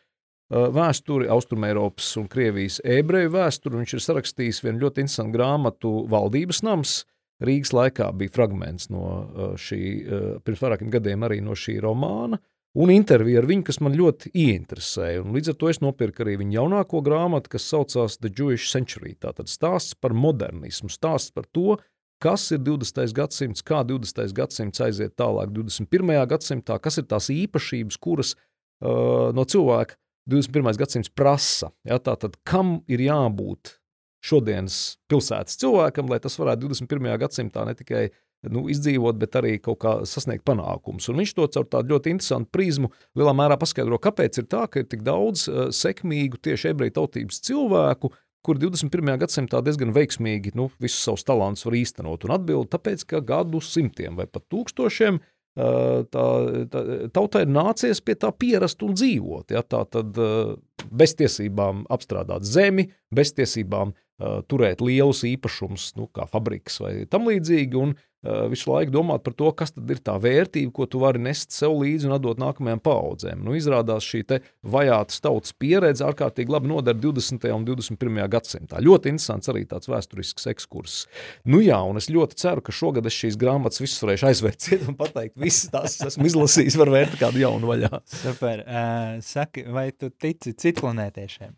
vēsturi, 0.49 1.29
Austrumēropas 1.31 2.09
un 2.21 2.29
Krievijas 2.33 2.81
ebreju 2.87 3.35
vēsturi. 3.35 3.83
Viņš 3.83 3.97
ir 3.99 4.05
sarakstījis 4.05 4.63
vienu 4.65 4.87
ļoti 4.87 5.05
interesantu 5.05 5.37
grāmatu 5.37 5.95
Valdības 6.11 6.63
nams. 6.67 7.01
Rīgas 7.45 7.75
laikā 7.77 8.09
bija 8.19 8.35
fragments 8.35 8.89
no 8.91 9.55
šī, 9.61 9.83
pirms 10.47 10.63
vairākiem 10.65 10.91
gadiem 10.91 11.27
arī 11.27 11.43
no 11.45 11.55
šī 11.59 11.77
romāna. 11.85 12.41
Uh, 12.41 12.55
un 12.79 12.93
interviju 12.95 13.41
ar 13.41 13.47
viņu, 13.49 13.67
kas 13.67 13.81
man 13.83 13.97
ļoti 13.99 14.33
ieinteresēja. 14.39 15.23
Un 15.25 15.35
līdz 15.37 15.53
ar 15.53 15.57
to 15.59 15.71
es 15.73 15.81
nopirku 15.83 16.23
arī 16.25 16.37
viņa 16.43 16.59
jaunāko 16.61 17.03
grāmatu, 17.05 17.51
kas 17.55 17.67
saucās 17.71 18.19
The 18.21 18.31
Jewish 18.31 18.71
Century. 18.73 19.17
Tātad 19.19 19.51
stāsts 19.51 19.97
par 19.99 20.15
modernismu, 20.15 20.91
stāsts 20.93 21.35
par 21.35 21.49
to, 21.55 21.79
kas 22.23 22.49
ir 22.55 22.63
20. 22.67 23.15
gadsimts, 23.17 23.65
kā 23.67 23.83
20. 23.87 24.31
gadsimts 24.37 24.83
aiziet 24.85 25.17
tālāk 25.19 25.51
21. 25.55 26.15
gadsimtā, 26.31 26.79
kas 26.83 27.01
ir 27.01 27.09
tās 27.11 27.31
īpašības, 27.35 27.99
kuras 28.03 28.35
uh, 28.35 29.35
no 29.35 29.47
cilvēka 29.47 29.99
21. 30.31 30.71
gadsimts 30.79 31.11
prasa. 31.11 31.73
Ja, 31.89 31.99
tātad, 31.99 32.37
kam 32.47 32.81
ir 32.91 33.03
jābūt 33.07 33.79
šodienas 34.29 34.99
pilsētas 35.11 35.59
cilvēkam, 35.61 36.11
lai 36.11 36.19
tas 36.23 36.35
varētu 36.39 36.67
21. 36.67 37.15
gadsimtā 37.23 37.63
ne 37.67 37.75
tikai 37.79 38.09
uh, 38.11 38.17
nu, 38.47 38.67
izdzīvot, 38.71 39.19
bet 39.19 39.37
arī 39.41 39.57
kaut 39.63 39.81
kā 39.83 39.95
sasniegt 40.09 40.45
panākumus. 40.47 41.09
Un 41.11 41.21
viņš 41.23 41.35
to 41.35 41.49
caur 41.57 41.67
tādu 41.71 41.95
ļoti 41.95 42.15
interesantu 42.15 42.53
prizmu 42.55 42.93
lielā 43.19 43.35
mērā 43.37 43.59
paskaidro, 43.61 43.99
kāpēc 44.03 44.43
ir 44.43 44.49
tā, 44.51 44.65
ka 44.71 44.83
ir 44.83 44.89
tik 44.91 45.03
daudz 45.07 45.49
uh, 45.51 45.69
sekmīgu 45.75 46.41
tieši 46.47 46.73
ebreju 46.73 46.95
tautības 47.01 47.43
cilvēku, 47.49 48.13
kur 48.47 48.61
21. 48.61 49.17
gadsimtā 49.25 49.61
diezgan 49.67 49.91
veiksmīgi 49.97 50.55
nu, 50.57 50.69
visus 50.81 51.03
savus 51.05 51.27
talantus 51.27 51.67
var 51.67 51.81
īstenot. 51.81 52.29
Un 52.29 52.37
atbild 52.39 52.71
tāpēc, 52.73 53.03
ka 53.11 53.25
gadu 53.27 53.61
simtiem 53.65 54.17
vai 54.21 54.29
pat 54.31 54.47
tūkstošiem 54.55 55.19
uh, 55.19 56.07
tā, 56.07 56.27
tā, 56.71 56.85
tautai 57.19 57.45
ir 57.45 57.55
nācies 57.59 58.01
pie 58.05 58.15
tā 58.23 58.31
pierast 58.31 58.87
un 58.87 58.95
dzīvot. 58.95 59.51
Ja? 59.57 59.67
Tā 59.67 59.83
tad 59.91 60.23
uh, 60.23 60.55
bez 60.95 61.19
tiesībām 61.19 61.89
apstrādāt 61.91 62.47
zemi, 62.47 62.93
bez 63.11 63.35
tiesībām 63.35 63.97
turēt 64.51 64.81
lielus 64.83 65.21
īpašumus, 65.29 65.93
nu, 65.95 66.09
kā 66.11 66.25
fabrikas 66.27 66.81
vai 66.83 66.89
tam 67.07 67.29
līdzīgi, 67.31 67.79
un 67.79 67.93
Eh, 67.95 68.01
visu 68.51 68.73
laiku 68.73 68.93
domāt 68.95 69.23
par 69.23 69.35
to, 69.39 69.51
kas 69.55 69.71
tad 69.75 69.91
ir 69.93 70.01
tā 70.03 70.17
vērtība, 70.19 70.73
ko 70.75 70.87
tu 70.91 71.03
vari 71.03 71.21
nest 71.23 71.55
sev 71.55 71.77
līdzi 71.79 72.09
un 72.09 72.17
atdot 72.17 72.41
nākamajām 72.43 72.81
paudzēm. 72.83 73.45
Nu, 73.47 73.55
izrādās 73.59 74.07
šī 74.07 74.25
vajātas 74.67 75.23
tautas 75.23 75.55
pieredze 75.55 76.05
ārkārtīgi 76.07 76.51
labi 76.51 76.71
noder 76.73 76.99
20. 76.99 77.47
un 77.55 77.67
21. 77.69 78.19
gadsimtā. 78.33 78.83
Ļoti 78.83 79.13
interesants 79.15 79.53
arī 79.53 79.63
tāds 79.71 79.91
vēsturisks 79.91 80.51
ekskurss. 80.51 81.07
Nu 81.47 81.63
jā, 81.63 81.79
un 81.87 82.01
es 82.01 82.11
ļoti 82.11 82.41
ceru, 82.43 82.65
ka 82.65 82.75
šogad 82.75 83.07
es 83.07 83.17
šīs 83.17 83.39
grāmatas 83.39 83.83
visas 83.83 84.03
varēšu 84.03 84.29
aizvērt 84.33 84.67
ciet 84.67 84.85
un 84.91 84.99
pateikt, 84.99 85.37
visas 85.39 85.71
tās 85.73 85.97
esmu 86.11 86.27
izlasījis, 86.29 86.79
var 86.81 86.93
vērt 86.97 87.17
kādu 87.23 87.45
jaunu 87.45 87.71
vaļā. 87.71 88.03
Super. 88.19 88.67
Uh, 88.67 89.23
saki, 89.25 89.65
vai 89.73 89.91
tu 89.95 90.11
tici 90.11 90.57
citplanētiešiem? 90.59 91.55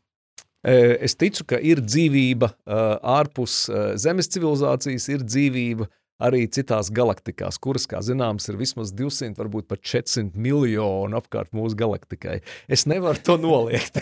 Eh, 0.61 0.99
es 1.01 1.15
ticu, 1.17 1.47
ka 1.49 1.57
ir 1.57 1.81
dzīvība 1.81 2.51
ārpus 2.69 3.63
Zemes 4.01 4.29
civilizācijas, 4.29 5.07
ir 5.09 5.25
dzīvība 5.25 5.89
arī 6.23 6.45
citās 6.53 6.91
galaktikās, 6.95 7.59
kuras, 7.63 7.87
kā 7.91 8.03
zināms, 8.05 8.49
ir 8.51 8.59
vismaz 8.61 8.93
200, 8.97 9.35
varbūt 9.41 9.69
pat 9.71 9.83
400 9.83 10.39
miljoni 10.41 11.19
apkārt 11.19 11.55
mūsu 11.57 11.79
galaktikai. 11.81 12.41
Es 12.69 12.87
nevaru 12.91 13.23
to 13.25 13.39
noliegt. 13.41 14.01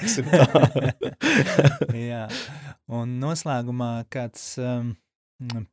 Jā, 2.10 2.24
un 2.90 3.18
noslēgumā 3.22 3.92
kāds 4.12 4.50
um, 4.62 4.94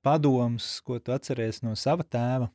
padoms, 0.06 0.78
ko 0.86 1.00
tu 1.02 1.16
atceries 1.16 1.64
no 1.66 1.76
sava 1.80 2.06
tēva? 2.06 2.52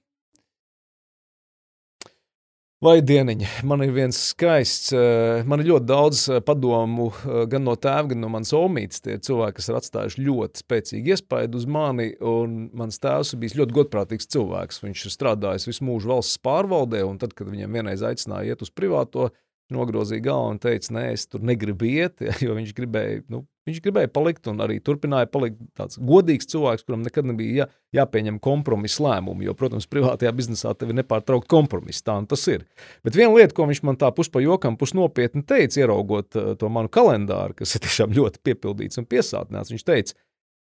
Vai 2.80 3.02
dieniņa, 3.04 3.48
man 3.68 3.82
ir 3.84 3.90
viens 3.92 4.16
skaists, 4.30 4.94
eh, 4.96 5.42
man 5.44 5.60
ir 5.60 5.66
ļoti 5.68 5.84
daudz 5.84 6.20
eh, 6.32 6.38
padomu 6.40 7.10
eh, 7.12 7.42
gan 7.52 7.66
no 7.68 7.74
tēva, 7.76 8.06
gan 8.14 8.22
no 8.24 8.30
manas 8.32 8.54
omītes. 8.56 9.02
Tie 9.04 9.18
cilvēki, 9.20 9.58
kas 9.58 9.68
ir 9.68 9.76
atstājuši 9.76 10.24
ļoti 10.24 10.62
spēcīgu 10.62 11.12
iespaidu 11.12 11.60
uz 11.60 11.66
mani, 11.68 12.06
un 12.24 12.70
mans 12.80 12.96
tēvs 13.02 13.34
ir 13.34 13.42
bijis 13.42 13.58
ļoti 13.60 13.76
godprātīgs 13.76 14.32
cilvēks. 14.32 14.80
Viņš 14.86 15.02
ir 15.04 15.12
strādājis 15.12 15.68
visu 15.68 15.84
mūžu 15.90 16.08
valsts 16.14 16.40
pārvaldē, 16.40 17.02
un 17.04 17.20
tad, 17.20 17.36
kad 17.36 17.52
viņam 17.52 17.76
vienreiz 17.76 18.00
aicināja 18.00 18.54
iet 18.54 18.64
uz 18.64 18.72
privāto, 18.72 19.28
nogrozīja 19.68 20.24
galvu 20.30 20.54
un 20.54 20.64
teica, 20.64 20.94
nē, 20.96 21.04
es 21.12 21.28
tur 21.28 21.44
negribu 21.44 21.84
iet, 21.84 22.24
jo 22.46 22.56
viņš 22.56 22.72
gribēja, 22.80 23.26
nu, 23.28 23.44
viņš 23.70 23.82
gribēja 23.84 24.10
palikt 24.12 24.50
un 24.50 24.60
arī 24.64 24.76
turpināja 24.84 25.30
palikt 25.30 25.58
tāds 25.78 25.96
godīgs 25.96 26.50
cilvēks, 26.50 26.84
kuram 26.86 27.04
nekad 27.06 27.28
nebija 27.30 27.62
jā, 27.62 27.66
jāpieņem 28.00 28.38
kompromisu 28.42 29.06
lēmumu, 29.06 29.46
jo, 29.46 29.56
protams, 29.58 29.88
privātajā 29.90 30.34
biznesā 30.36 30.74
tev 30.78 30.92
ir 30.92 31.00
nepārtraukt 31.00 31.48
kompromisu, 31.50 32.04
tā 32.06 32.18
tas 32.30 32.46
ir. 32.52 32.66
Bet 33.06 33.18
viena 33.18 33.32
lieta, 33.34 33.56
ko 33.56 33.68
viņš 33.70 33.82
man 33.86 33.98
tā 34.00 34.12
pus 34.14 34.30
pa 34.32 34.42
jokam, 34.44 34.78
pus 34.80 34.94
nopietni 34.98 35.42
teica, 35.46 35.80
ieraugot 35.82 36.36
uh, 36.36 36.52
to 36.60 36.70
manu 36.72 36.92
kalendāru, 36.92 37.56
kas 37.62 37.76
ir 37.76 37.86
tiešām 37.86 38.14
ļoti 38.16 38.42
piepildīts 38.46 39.00
un 39.00 39.08
piesātināts, 39.10 39.72
viņš 39.72 39.86
teica, 39.86 40.18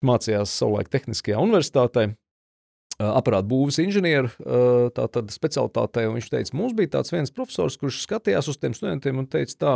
mācījās 0.07 0.53
savulaik 0.61 0.90
Tehniskajā 0.92 1.40
universitātē, 1.40 2.11
aparātu 2.97 3.51
būvniecības 3.51 3.82
inženieru 3.82 4.30
specialitātē. 5.34 6.07
Viņš 6.14 6.30
teica, 6.32 6.57
mums 6.57 6.76
bija 6.76 6.94
tāds 6.97 7.12
viens 7.12 7.32
profesors, 7.34 7.76
kurš 7.80 8.03
skatījās 8.07 8.49
uz 8.53 8.61
tiem 8.61 8.76
studentiem 8.76 9.20
un 9.20 9.28
teica, 9.28 9.57
tā, 9.61 9.74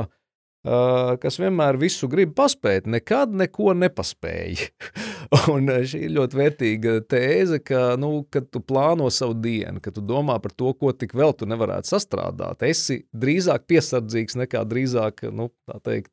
kas 0.62 1.38
vienmēr 1.40 1.78
visu 1.80 2.08
grib 2.11 2.34
paspēt, 2.36 2.88
nekad 2.90 3.32
neko 3.32 3.72
nepaspēja. 3.80 4.68
un 5.54 5.70
šī 5.88 6.04
ir 6.08 6.14
ļoti 6.18 6.40
vērtīga 6.40 6.94
tēze, 7.08 7.62
ka, 7.64 7.94
nu, 8.00 8.26
kad 8.32 8.50
tu 8.52 8.61
plāno 8.61 9.08
savu 9.14 9.38
dienu, 9.40 9.80
kad 9.80 9.96
tu 9.96 10.04
domā 10.04 10.40
par 10.42 10.52
to, 10.52 10.74
ko 10.76 10.92
tik 10.92 11.16
vēl 11.16 11.32
tu 11.38 11.48
nevarētu 11.48 11.94
sastrādāt, 11.94 12.64
esi 12.68 13.02
drīzāk 13.16 13.68
piesardzīgs 13.70 14.36
nekā 14.42 14.64
drīzāk, 14.68 15.28
nu, 15.32 15.48
tā 15.70 15.80
teikt, 15.86 16.12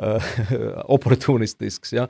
uh, 0.00 0.32
oportunistisks. 0.96 1.94
Ja? 1.94 2.08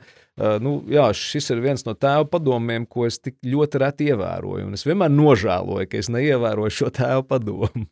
Nu, 0.63 0.79
jā, 0.89 1.09
šis 1.13 1.51
ir 1.53 1.59
viens 1.61 1.83
no 1.85 1.93
tēva 1.93 2.23
padomiem, 2.31 2.87
ko 2.89 3.05
es 3.05 3.19
tik 3.21 3.35
ļoti 3.45 3.81
reti 3.83 4.07
ievēroju. 4.09 4.71
Es 4.73 4.87
vienmēr 4.87 5.11
nožēloju, 5.13 5.89
ka 5.91 5.99
es 5.99 6.09
neievēroju 6.09 6.73
šo 6.73 6.89
tēva 6.95 7.25
padomu. 7.27 7.85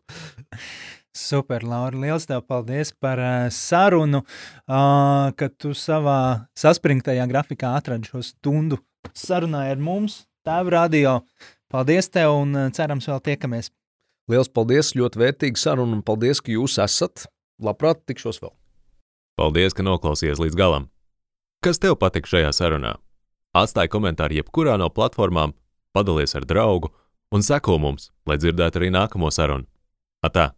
Super, 1.15 1.63
Laura. 1.65 1.97
Lielas 1.97 2.27
tev 2.29 2.43
paldies 2.47 2.91
par 2.93 3.19
uh, 3.19 3.47
sarunu, 3.53 4.21
uh, 4.21 5.31
ka 5.35 5.49
tu 5.57 5.73
savā 5.73 6.45
saspringtajā 6.57 7.25
grafikā 7.29 7.73
atradi 7.77 8.11
šo 8.11 8.21
stundu 8.25 8.79
sarunāji 9.17 9.73
ar 9.73 9.81
mums, 9.81 10.21
tēva 10.45 10.75
radio. 10.77 11.17
Paldies 11.69 12.11
tev 12.13 12.35
un 12.43 12.55
uh, 12.55 12.69
cerams 12.75 13.09
vēl 13.09 13.23
tiekamies. 13.25 13.71
Liels 14.29 14.51
paldies, 14.53 14.93
ļoti 14.93 15.23
vērtīga 15.23 15.57
saruna 15.57 15.97
un 15.97 16.05
paldies, 16.05 16.41
ka 16.41 16.53
jūs 16.53 16.77
esat. 16.83 17.25
Labprāt, 17.59 18.05
tikšos 18.07 18.39
vēl. 18.43 18.53
Paldies, 19.39 19.73
ka 19.75 19.83
noklausījāties 19.83 20.41
līdz 20.43 20.57
galam! 20.59 20.87
Kas 21.65 21.81
tev 21.81 21.97
patika 21.99 22.29
šajā 22.29 22.53
sarunā? 22.55 22.93
Atstāj 23.57 23.89
komentāru 23.91 24.37
jebkurā 24.37 24.77
no 24.79 24.87
platformām, 24.93 25.55
padalies 25.91 26.37
ar 26.37 26.45
draugu 26.47 26.93
un 27.33 27.43
seko 27.43 27.79
mums, 27.81 28.11
lai 28.29 28.37
dzirdētu 28.39 28.79
arī 28.79 28.93
nākamo 28.93 29.33
sarunu. 29.33 29.67
Atā! 30.23 30.51